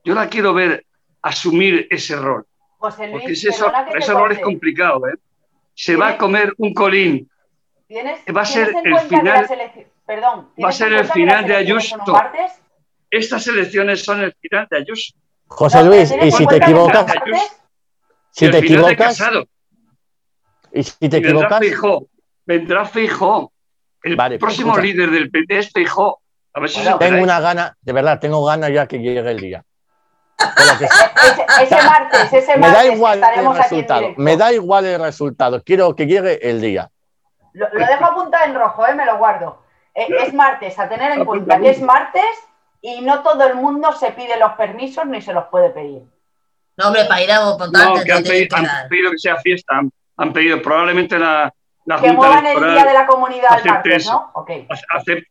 Yo 0.04 0.14
la 0.14 0.28
quiero 0.28 0.54
ver 0.54 0.86
asumir 1.22 1.88
ese 1.90 2.16
rol. 2.16 2.46
José 2.78 3.08
Luis, 3.08 3.14
porque 3.14 3.32
ese, 3.34 3.50
ese 3.50 4.12
error 4.12 4.32
es 4.32 4.40
complicado. 4.40 5.08
¿eh? 5.08 5.16
Se 5.74 5.96
va 5.96 6.10
a 6.10 6.18
comer 6.18 6.54
un 6.58 6.74
colín. 6.74 7.30
¿Tienes, 7.88 8.22
va 8.36 8.42
a 8.42 8.46
ser 8.46 8.74
el 8.84 9.00
final 9.00 9.48
perdón, 10.08 10.50
va 10.64 10.70
a 10.70 10.72
ser 10.72 10.94
el 10.94 11.06
final 11.06 11.46
de 11.46 11.56
Ayuso. 11.56 11.98
Estas 13.10 13.48
elecciones 13.48 14.04
son 14.04 14.22
el 14.22 14.34
final 14.34 14.68
de 14.72 14.78
Ayuso. 14.78 15.14
José 15.48 15.84
Luis, 15.84 16.14
y 16.22 16.32
si 16.32 16.48
te 16.48 16.58
equivocas, 16.58 17.14
si 18.32 18.50
te 18.50 18.58
equivocas, 18.58 19.22
y 20.74 20.84
si 20.84 21.10
te 21.10 21.18
equivocas, 21.18 21.70
vendrá 22.46 22.86
Fijo. 22.86 23.52
El 24.04 24.16
vale, 24.16 24.40
pues 24.40 24.54
próximo 24.54 24.78
líder 24.78 25.12
del 25.12 25.30
PT 25.30 25.58
es 25.58 25.72
Fijo. 25.72 26.22
A 26.54 26.60
ver 26.60 26.70
si 26.70 26.82
bueno, 26.82 26.98
tengo 26.98 27.22
una 27.22 27.40
gana, 27.40 27.76
de 27.82 27.94
verdad, 27.94 28.20
tengo 28.20 28.44
ganas 28.46 28.72
ya 28.72 28.88
que 28.88 29.00
llegue 29.00 29.20
el 29.20 29.40
día. 29.40 29.64
Que... 30.38 30.86
ese, 30.86 31.46
ese, 31.64 31.76
martes, 31.84 32.34
ese 32.34 32.58
martes. 32.58 32.60
Me 32.60 32.72
da 32.72 32.86
igual 32.86 33.22
el 33.36 33.56
resultado. 33.56 34.14
Me 34.18 34.38
da 34.38 34.54
igual 34.54 34.86
el 34.86 35.02
resultado. 35.02 35.64
Quiero 35.64 35.96
que 35.96 36.06
llegue 36.06 36.50
el 36.50 36.62
día. 36.62 36.90
Lo, 37.54 37.68
lo 37.72 37.86
dejo 37.86 38.06
apuntado 38.06 38.46
en 38.46 38.56
rojo, 38.56 38.88
¿eh? 38.88 38.94
me 38.94 39.06
lo 39.06 39.18
guardo. 39.18 39.64
Eh, 39.98 40.08
es 40.20 40.34
martes, 40.34 40.78
a 40.78 40.88
tener 40.88 41.12
en 41.12 41.26
cuenta 41.26 41.60
que 41.60 41.72
es 41.72 41.82
martes 41.82 42.24
y 42.82 43.02
no 43.02 43.24
todo 43.24 43.48
el 43.48 43.56
mundo 43.56 43.92
se 43.94 44.12
pide 44.12 44.38
los 44.38 44.54
permisos 44.54 45.08
ni 45.08 45.24
se 45.24 45.34
los 45.34 45.46
puede 45.46 45.72
pedir. 45.72 46.04
No, 46.78 46.88
hombre, 46.88 47.06
para 47.06 47.24
ir 47.24 47.32
a 47.32 47.40
votar. 47.44 47.70
No, 47.72 48.04
que 48.04 48.12
han, 48.12 48.22
pedido, 48.22 48.48
que 48.48 48.56
han, 48.56 48.88
pedido, 48.90 49.12
que 49.12 49.18
sea 49.18 49.38
fiesta, 49.38 49.82
han, 50.18 50.34
pedido 50.34 50.62
probablemente 50.62 51.18
la, 51.18 51.52
la 51.88 52.02
que 52.02 52.12
muevan 52.12 52.46
el 52.46 52.60
día 52.60 52.84
de 52.84 52.94
la 52.94 53.08
comunidad 53.08 53.64
martes, 53.64 54.06
¿no? 54.08 54.30
Okay. 54.34 54.68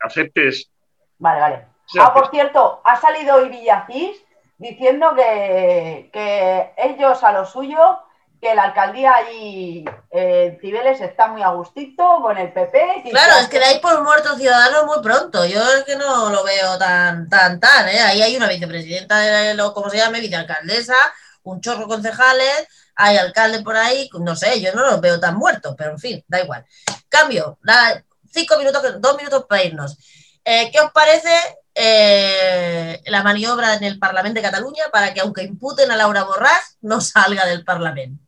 aceptes. 0.02 0.70
Vale, 1.18 1.40
vale. 1.40 1.66
Ah, 2.00 2.14
por 2.14 2.30
cierto, 2.30 2.80
ha 2.82 2.96
salido 2.96 3.36
hoy 3.36 3.50
Villacís 3.50 4.16
diciendo 4.56 5.14
que, 5.14 6.08
que 6.12 6.72
ellos 6.78 7.22
a 7.22 7.32
lo 7.32 7.44
suyo 7.44 8.00
que 8.40 8.54
la 8.54 8.64
alcaldía 8.64 9.14
allí 9.16 9.84
en 10.10 10.58
Cibeles 10.60 11.00
está 11.02 11.28
muy 11.28 11.42
a 11.42 11.48
gustito 11.48 12.20
con 12.22 12.38
el 12.38 12.52
PP. 12.52 13.04
Claro, 13.10 13.34
es 13.40 13.48
que 13.48 13.58
dais 13.58 13.78
por 13.78 14.02
muertos 14.02 14.38
ciudadanos 14.38 14.86
muy 14.86 15.02
pronto. 15.02 15.44
Yo 15.44 15.60
es 15.60 15.84
que 15.84 15.96
no 15.96 16.30
lo 16.30 16.42
veo 16.42 16.78
tan, 16.78 17.28
tan, 17.28 17.60
tan, 17.60 17.88
¿eh? 17.88 18.00
Ahí 18.00 18.22
hay 18.22 18.36
una 18.36 18.48
vicepresidenta 18.48 19.18
de 19.18 19.54
lo, 19.54 19.74
¿cómo 19.74 19.90
se 19.90 19.98
llama? 19.98 20.18
Vicealcaldesa, 20.18 20.96
un 21.42 21.60
chorro 21.60 21.86
concejales, 21.86 22.68
hay 22.96 23.18
alcalde 23.18 23.62
por 23.62 23.76
ahí, 23.76 24.08
no 24.20 24.34
sé, 24.34 24.60
yo 24.60 24.72
no 24.72 24.84
los 24.90 25.00
veo 25.00 25.20
tan 25.20 25.36
muertos, 25.36 25.74
pero 25.76 25.92
en 25.92 25.98
fin, 25.98 26.24
da 26.26 26.40
igual. 26.40 26.64
Cambio, 27.08 27.58
da 27.62 28.02
cinco 28.32 28.58
minutos, 28.58 28.82
dos 29.00 29.16
minutos 29.16 29.44
para 29.48 29.64
irnos. 29.64 29.98
Eh, 30.44 30.70
¿Qué 30.72 30.80
os 30.80 30.90
parece 30.92 31.30
eh, 31.74 33.02
la 33.06 33.22
maniobra 33.22 33.74
en 33.74 33.84
el 33.84 33.98
Parlamento 33.98 34.40
de 34.40 34.46
Cataluña 34.46 34.84
para 34.90 35.12
que 35.12 35.20
aunque 35.20 35.42
imputen 35.42 35.90
a 35.90 35.96
Laura 35.96 36.24
Borràs, 36.24 36.78
no 36.80 37.00
salga 37.00 37.44
del 37.46 37.64
Parlamento? 37.64 38.22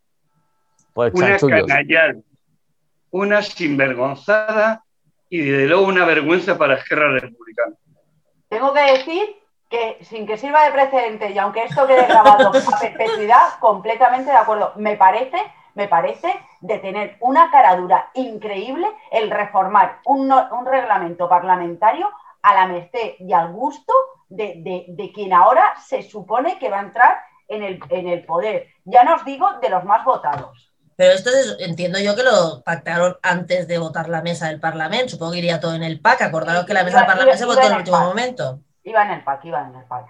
una 0.94 1.38
canallal, 1.38 2.24
una 3.10 3.40
sinvergonzada 3.42 4.84
y 5.30 5.42
de 5.42 5.66
luego 5.66 5.86
una 5.86 6.04
vergüenza 6.04 6.58
para 6.58 6.74
Esquerra 6.74 7.12
Republicana. 7.12 7.74
Tengo 8.48 8.74
que 8.74 8.80
decir 8.80 9.37
que 9.68 9.98
sin 10.02 10.26
que 10.26 10.38
sirva 10.38 10.64
de 10.64 10.72
precedente 10.72 11.30
y 11.30 11.38
aunque 11.38 11.64
esto 11.64 11.86
quede 11.86 12.06
grabado 12.06 12.48
a 12.48 12.52
perpetuidad, 12.80 13.58
completamente 13.60 14.30
de 14.30 14.36
acuerdo. 14.36 14.72
Me 14.76 14.96
parece, 14.96 15.38
me 15.74 15.88
parece 15.88 16.32
de 16.60 16.78
tener 16.78 17.16
una 17.20 17.50
caradura 17.50 18.10
increíble 18.14 18.86
el 19.10 19.30
reformar 19.30 20.00
un, 20.06 20.32
un 20.32 20.66
reglamento 20.66 21.28
parlamentario 21.28 22.08
a 22.42 22.54
la 22.54 22.66
merced 22.66 23.14
y 23.18 23.32
al 23.32 23.52
gusto 23.52 23.92
de, 24.28 24.54
de, 24.58 24.86
de, 24.88 25.12
quien 25.12 25.32
ahora 25.32 25.74
se 25.86 26.02
supone 26.02 26.58
que 26.58 26.70
va 26.70 26.78
a 26.78 26.82
entrar 26.82 27.18
en 27.48 27.62
el, 27.62 27.80
en 27.90 28.08
el 28.08 28.24
poder. 28.24 28.68
Ya 28.84 29.04
no 29.04 29.16
os 29.16 29.24
digo 29.24 29.46
de 29.60 29.70
los 29.70 29.84
más 29.84 30.04
votados. 30.04 30.70
Pero 30.96 31.12
esto 31.12 31.30
es, 31.30 31.56
entiendo 31.60 32.00
yo 32.00 32.16
que 32.16 32.24
lo 32.24 32.62
pactaron 32.64 33.16
antes 33.22 33.68
de 33.68 33.78
votar 33.78 34.08
la 34.08 34.20
mesa 34.20 34.48
del 34.48 34.58
Parlamento. 34.58 35.10
Supongo 35.10 35.32
que 35.32 35.38
iría 35.38 35.60
todo 35.60 35.74
en 35.74 35.84
el 35.84 36.00
PAC. 36.00 36.22
Acordaros 36.22 36.66
que 36.66 36.74
la 36.74 36.82
mesa 36.82 36.98
del 36.98 37.06
Parlamento 37.06 37.38
se 37.38 37.44
votó 37.44 37.60
en 37.60 37.72
el 37.72 37.78
último 37.78 38.00
momento. 38.00 38.60
Iba 38.88 39.02
en 39.02 39.10
el 39.10 39.22
PAC, 39.22 39.44
iba 39.44 39.60
en 39.60 39.74
el 39.74 39.84
PAC. 39.84 40.06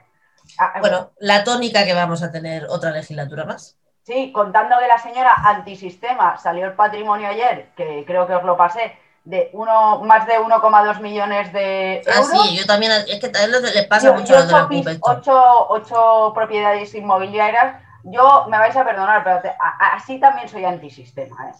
Ah, 0.58 0.72
ah, 0.76 0.80
bueno, 0.80 1.10
la 1.18 1.44
tónica 1.44 1.84
que 1.84 1.94
vamos 1.94 2.22
a 2.22 2.30
tener 2.30 2.66
otra 2.68 2.90
legislatura 2.90 3.44
más. 3.44 3.76
Sí, 4.04 4.32
contando 4.32 4.76
que 4.78 4.86
la 4.86 4.98
señora 4.98 5.34
antisistema 5.34 6.38
salió 6.38 6.64
el 6.64 6.72
patrimonio 6.72 7.28
ayer, 7.28 7.70
que 7.76 8.04
creo 8.06 8.26
que 8.26 8.34
os 8.34 8.44
lo 8.44 8.56
pasé, 8.56 8.96
de 9.24 9.50
uno, 9.52 10.00
más 10.04 10.26
de 10.26 10.38
1,2 10.38 11.00
millones 11.00 11.52
de 11.52 11.98
euros. 11.98 12.30
Ah, 12.32 12.44
sí, 12.44 12.56
yo 12.56 12.64
también, 12.64 12.92
es 12.92 13.20
que 13.20 13.26
él 13.26 13.50
les 13.50 13.86
pasa 13.86 14.12
mucho 14.12 14.34
a 14.34 14.40
los 14.40 14.68
de 14.70 14.82
la 14.84 14.98
ocho, 15.02 15.66
ocho 15.68 16.32
propiedades 16.34 16.94
inmobiliarias 16.94 17.76
yo 18.10 18.46
me 18.48 18.58
vais 18.58 18.76
a 18.76 18.84
perdonar, 18.84 19.22
pero 19.24 19.54
así 19.92 20.18
también 20.18 20.48
soy 20.48 20.64
antisistema. 20.64 21.48
¿eh? 21.48 21.54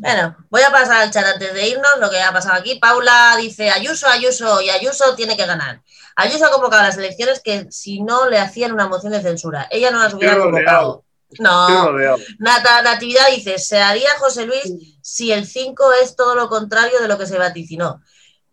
Bueno, 0.00 0.36
voy 0.50 0.62
a 0.62 0.70
pasar 0.70 1.02
al 1.02 1.10
chat 1.10 1.24
antes 1.24 1.52
de 1.54 1.68
irnos, 1.68 1.98
lo 1.98 2.10
que 2.10 2.20
ha 2.20 2.32
pasado 2.32 2.54
aquí. 2.54 2.78
Paula 2.78 3.34
dice 3.38 3.70
Ayuso, 3.70 4.08
Ayuso 4.08 4.60
y 4.60 4.70
Ayuso 4.70 5.14
tiene 5.14 5.36
que 5.36 5.46
ganar. 5.46 5.80
Ayuso 6.16 6.46
ha 6.46 6.50
convocado 6.50 6.82
a 6.82 6.86
las 6.86 6.98
elecciones 6.98 7.40
que 7.40 7.66
si 7.70 8.02
no 8.02 8.28
le 8.28 8.38
hacían 8.38 8.72
una 8.72 8.88
moción 8.88 9.12
de 9.12 9.22
censura, 9.22 9.66
ella 9.70 9.90
no 9.90 9.98
las 9.98 10.14
hubiera 10.14 10.38
convocado. 10.38 11.04
No, 11.38 11.90
Nata, 12.38 12.82
Natividad 12.82 13.28
dice, 13.30 13.58
se 13.58 13.78
haría 13.78 14.10
José 14.18 14.46
Luis 14.46 14.98
si 15.02 15.32
el 15.32 15.46
5 15.46 15.92
es 16.02 16.14
todo 16.14 16.36
lo 16.36 16.48
contrario 16.48 17.00
de 17.00 17.08
lo 17.08 17.18
que 17.18 17.26
se 17.26 17.38
vaticinó. 17.38 18.00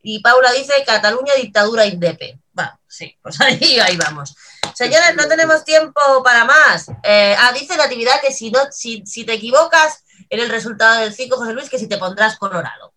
Y 0.02 0.20
Paula 0.22 0.52
dice, 0.52 0.74
Cataluña 0.86 1.34
dictadura 1.36 1.86
indepe. 1.86 2.41
Va, 2.58 2.80
sí, 2.88 3.18
pues 3.22 3.40
ahí, 3.42 3.80
ahí 3.80 3.98
vamos. 3.98 4.36
Señores, 4.74 5.16
no 5.16 5.28
tenemos 5.28 5.64
tiempo 5.64 6.02
para 6.24 6.46
más. 6.46 6.90
Eh, 7.04 7.36
ah, 7.38 7.52
dice 7.54 7.76
Natividad 7.78 8.22
que 8.22 8.32
si, 8.32 8.52
no, 8.52 8.60
si, 8.72 9.04
si 9.06 9.26
te 9.26 9.34
equivocas 9.34 10.04
en 10.30 10.40
el 10.40 10.50
resultado 10.50 11.02
del 11.02 11.14
5, 11.14 11.38
José 11.38 11.54
Luis, 11.54 11.70
que 11.70 11.80
si 11.80 11.88
te 11.88 11.98
pondrás 11.98 12.38
colorado. 12.38 12.94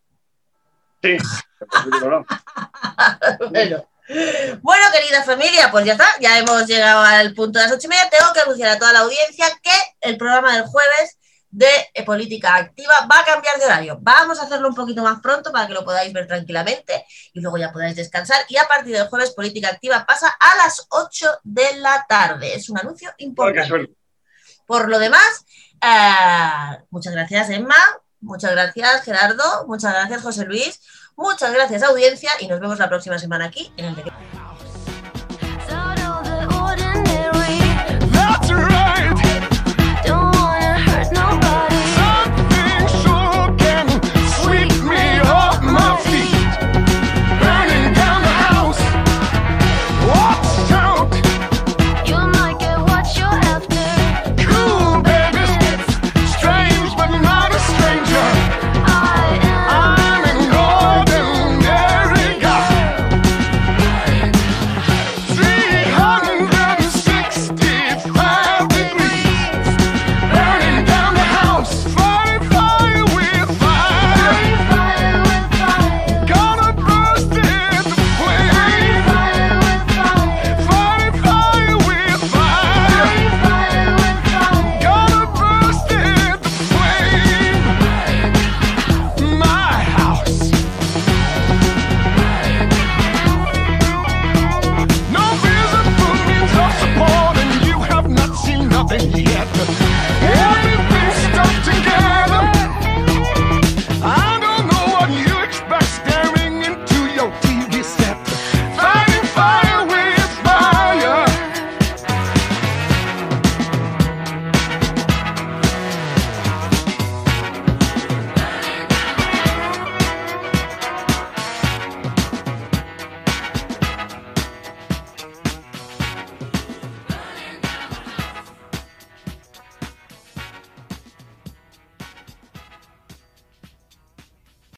Sí, 1.03 1.17
bueno. 3.51 3.87
Bueno, 4.61 4.85
querida 4.93 5.23
familia, 5.25 5.71
pues 5.71 5.87
ya 5.87 5.93
está, 5.93 6.07
ya 6.21 6.39
hemos 6.39 6.67
llegado 6.67 7.01
al 7.01 7.33
punto 7.33 7.59
de 7.59 7.65
las 7.65 7.75
ocho 7.75 7.87
y 7.87 7.89
media. 7.89 8.11
Tengo 8.11 8.33
que 8.35 8.41
anunciar 8.41 8.71
a 8.71 8.79
toda 8.79 8.93
la 8.93 9.01
audiencia 9.01 9.47
que 9.63 9.71
el 10.03 10.19
programa 10.19 10.55
del 10.55 10.67
jueves 10.67 11.19
de 11.55 11.69
eh, 11.95 12.03
política 12.03 12.57
activa 12.57 13.07
va 13.11 13.21
a 13.21 13.25
cambiar 13.25 13.57
de 13.59 13.65
horario. 13.65 13.99
Vamos 14.01 14.41
a 14.41 14.43
hacerlo 14.43 14.69
un 14.69 14.75
poquito 14.75 15.05
más 15.05 15.21
pronto 15.21 15.53
para 15.53 15.69
que 15.69 15.73
lo 15.73 15.85
podáis 15.85 16.13
ver 16.13 16.27
tranquilamente 16.27 17.07
y 17.33 17.41
luego 17.41 17.59
ya 17.59 17.73
podáis 17.73 17.95
descansar. 17.95 18.45
Y 18.49 18.57
a 18.57 18.67
partir 18.67 18.93
del 18.93 19.07
jueves, 19.07 19.31
política 19.31 19.69
activa 19.69 20.05
pasa 20.05 20.35
a 20.41 20.57
las 20.57 20.85
8 20.91 21.39
de 21.45 21.77
la 21.77 22.05
tarde. 22.09 22.55
Es 22.55 22.69
un 22.69 22.79
anuncio 22.79 23.13
importante. 23.19 23.95
Por 24.67 24.89
lo 24.89 24.99
demás, 24.99 25.45
eh, 25.81 26.83
muchas 26.91 27.13
gracias, 27.13 27.51
Emma. 27.51 27.77
Muchas 28.21 28.51
gracias, 28.51 29.05
Gerardo. 29.05 29.67
Muchas 29.69 29.93
gracias, 29.93 30.23
José 30.23 30.47
Luis. 30.47 30.81
Muchas 31.15 31.53
gracias, 31.53 31.85
audiencia. 31.85 32.33
Y 32.41 32.49
nos 32.49 32.59
vemos 32.59 32.81
la 32.81 32.89
próxima 32.89 33.17
semana 33.19 33.45
aquí 33.45 33.73
en 33.77 33.85
el 33.85 33.95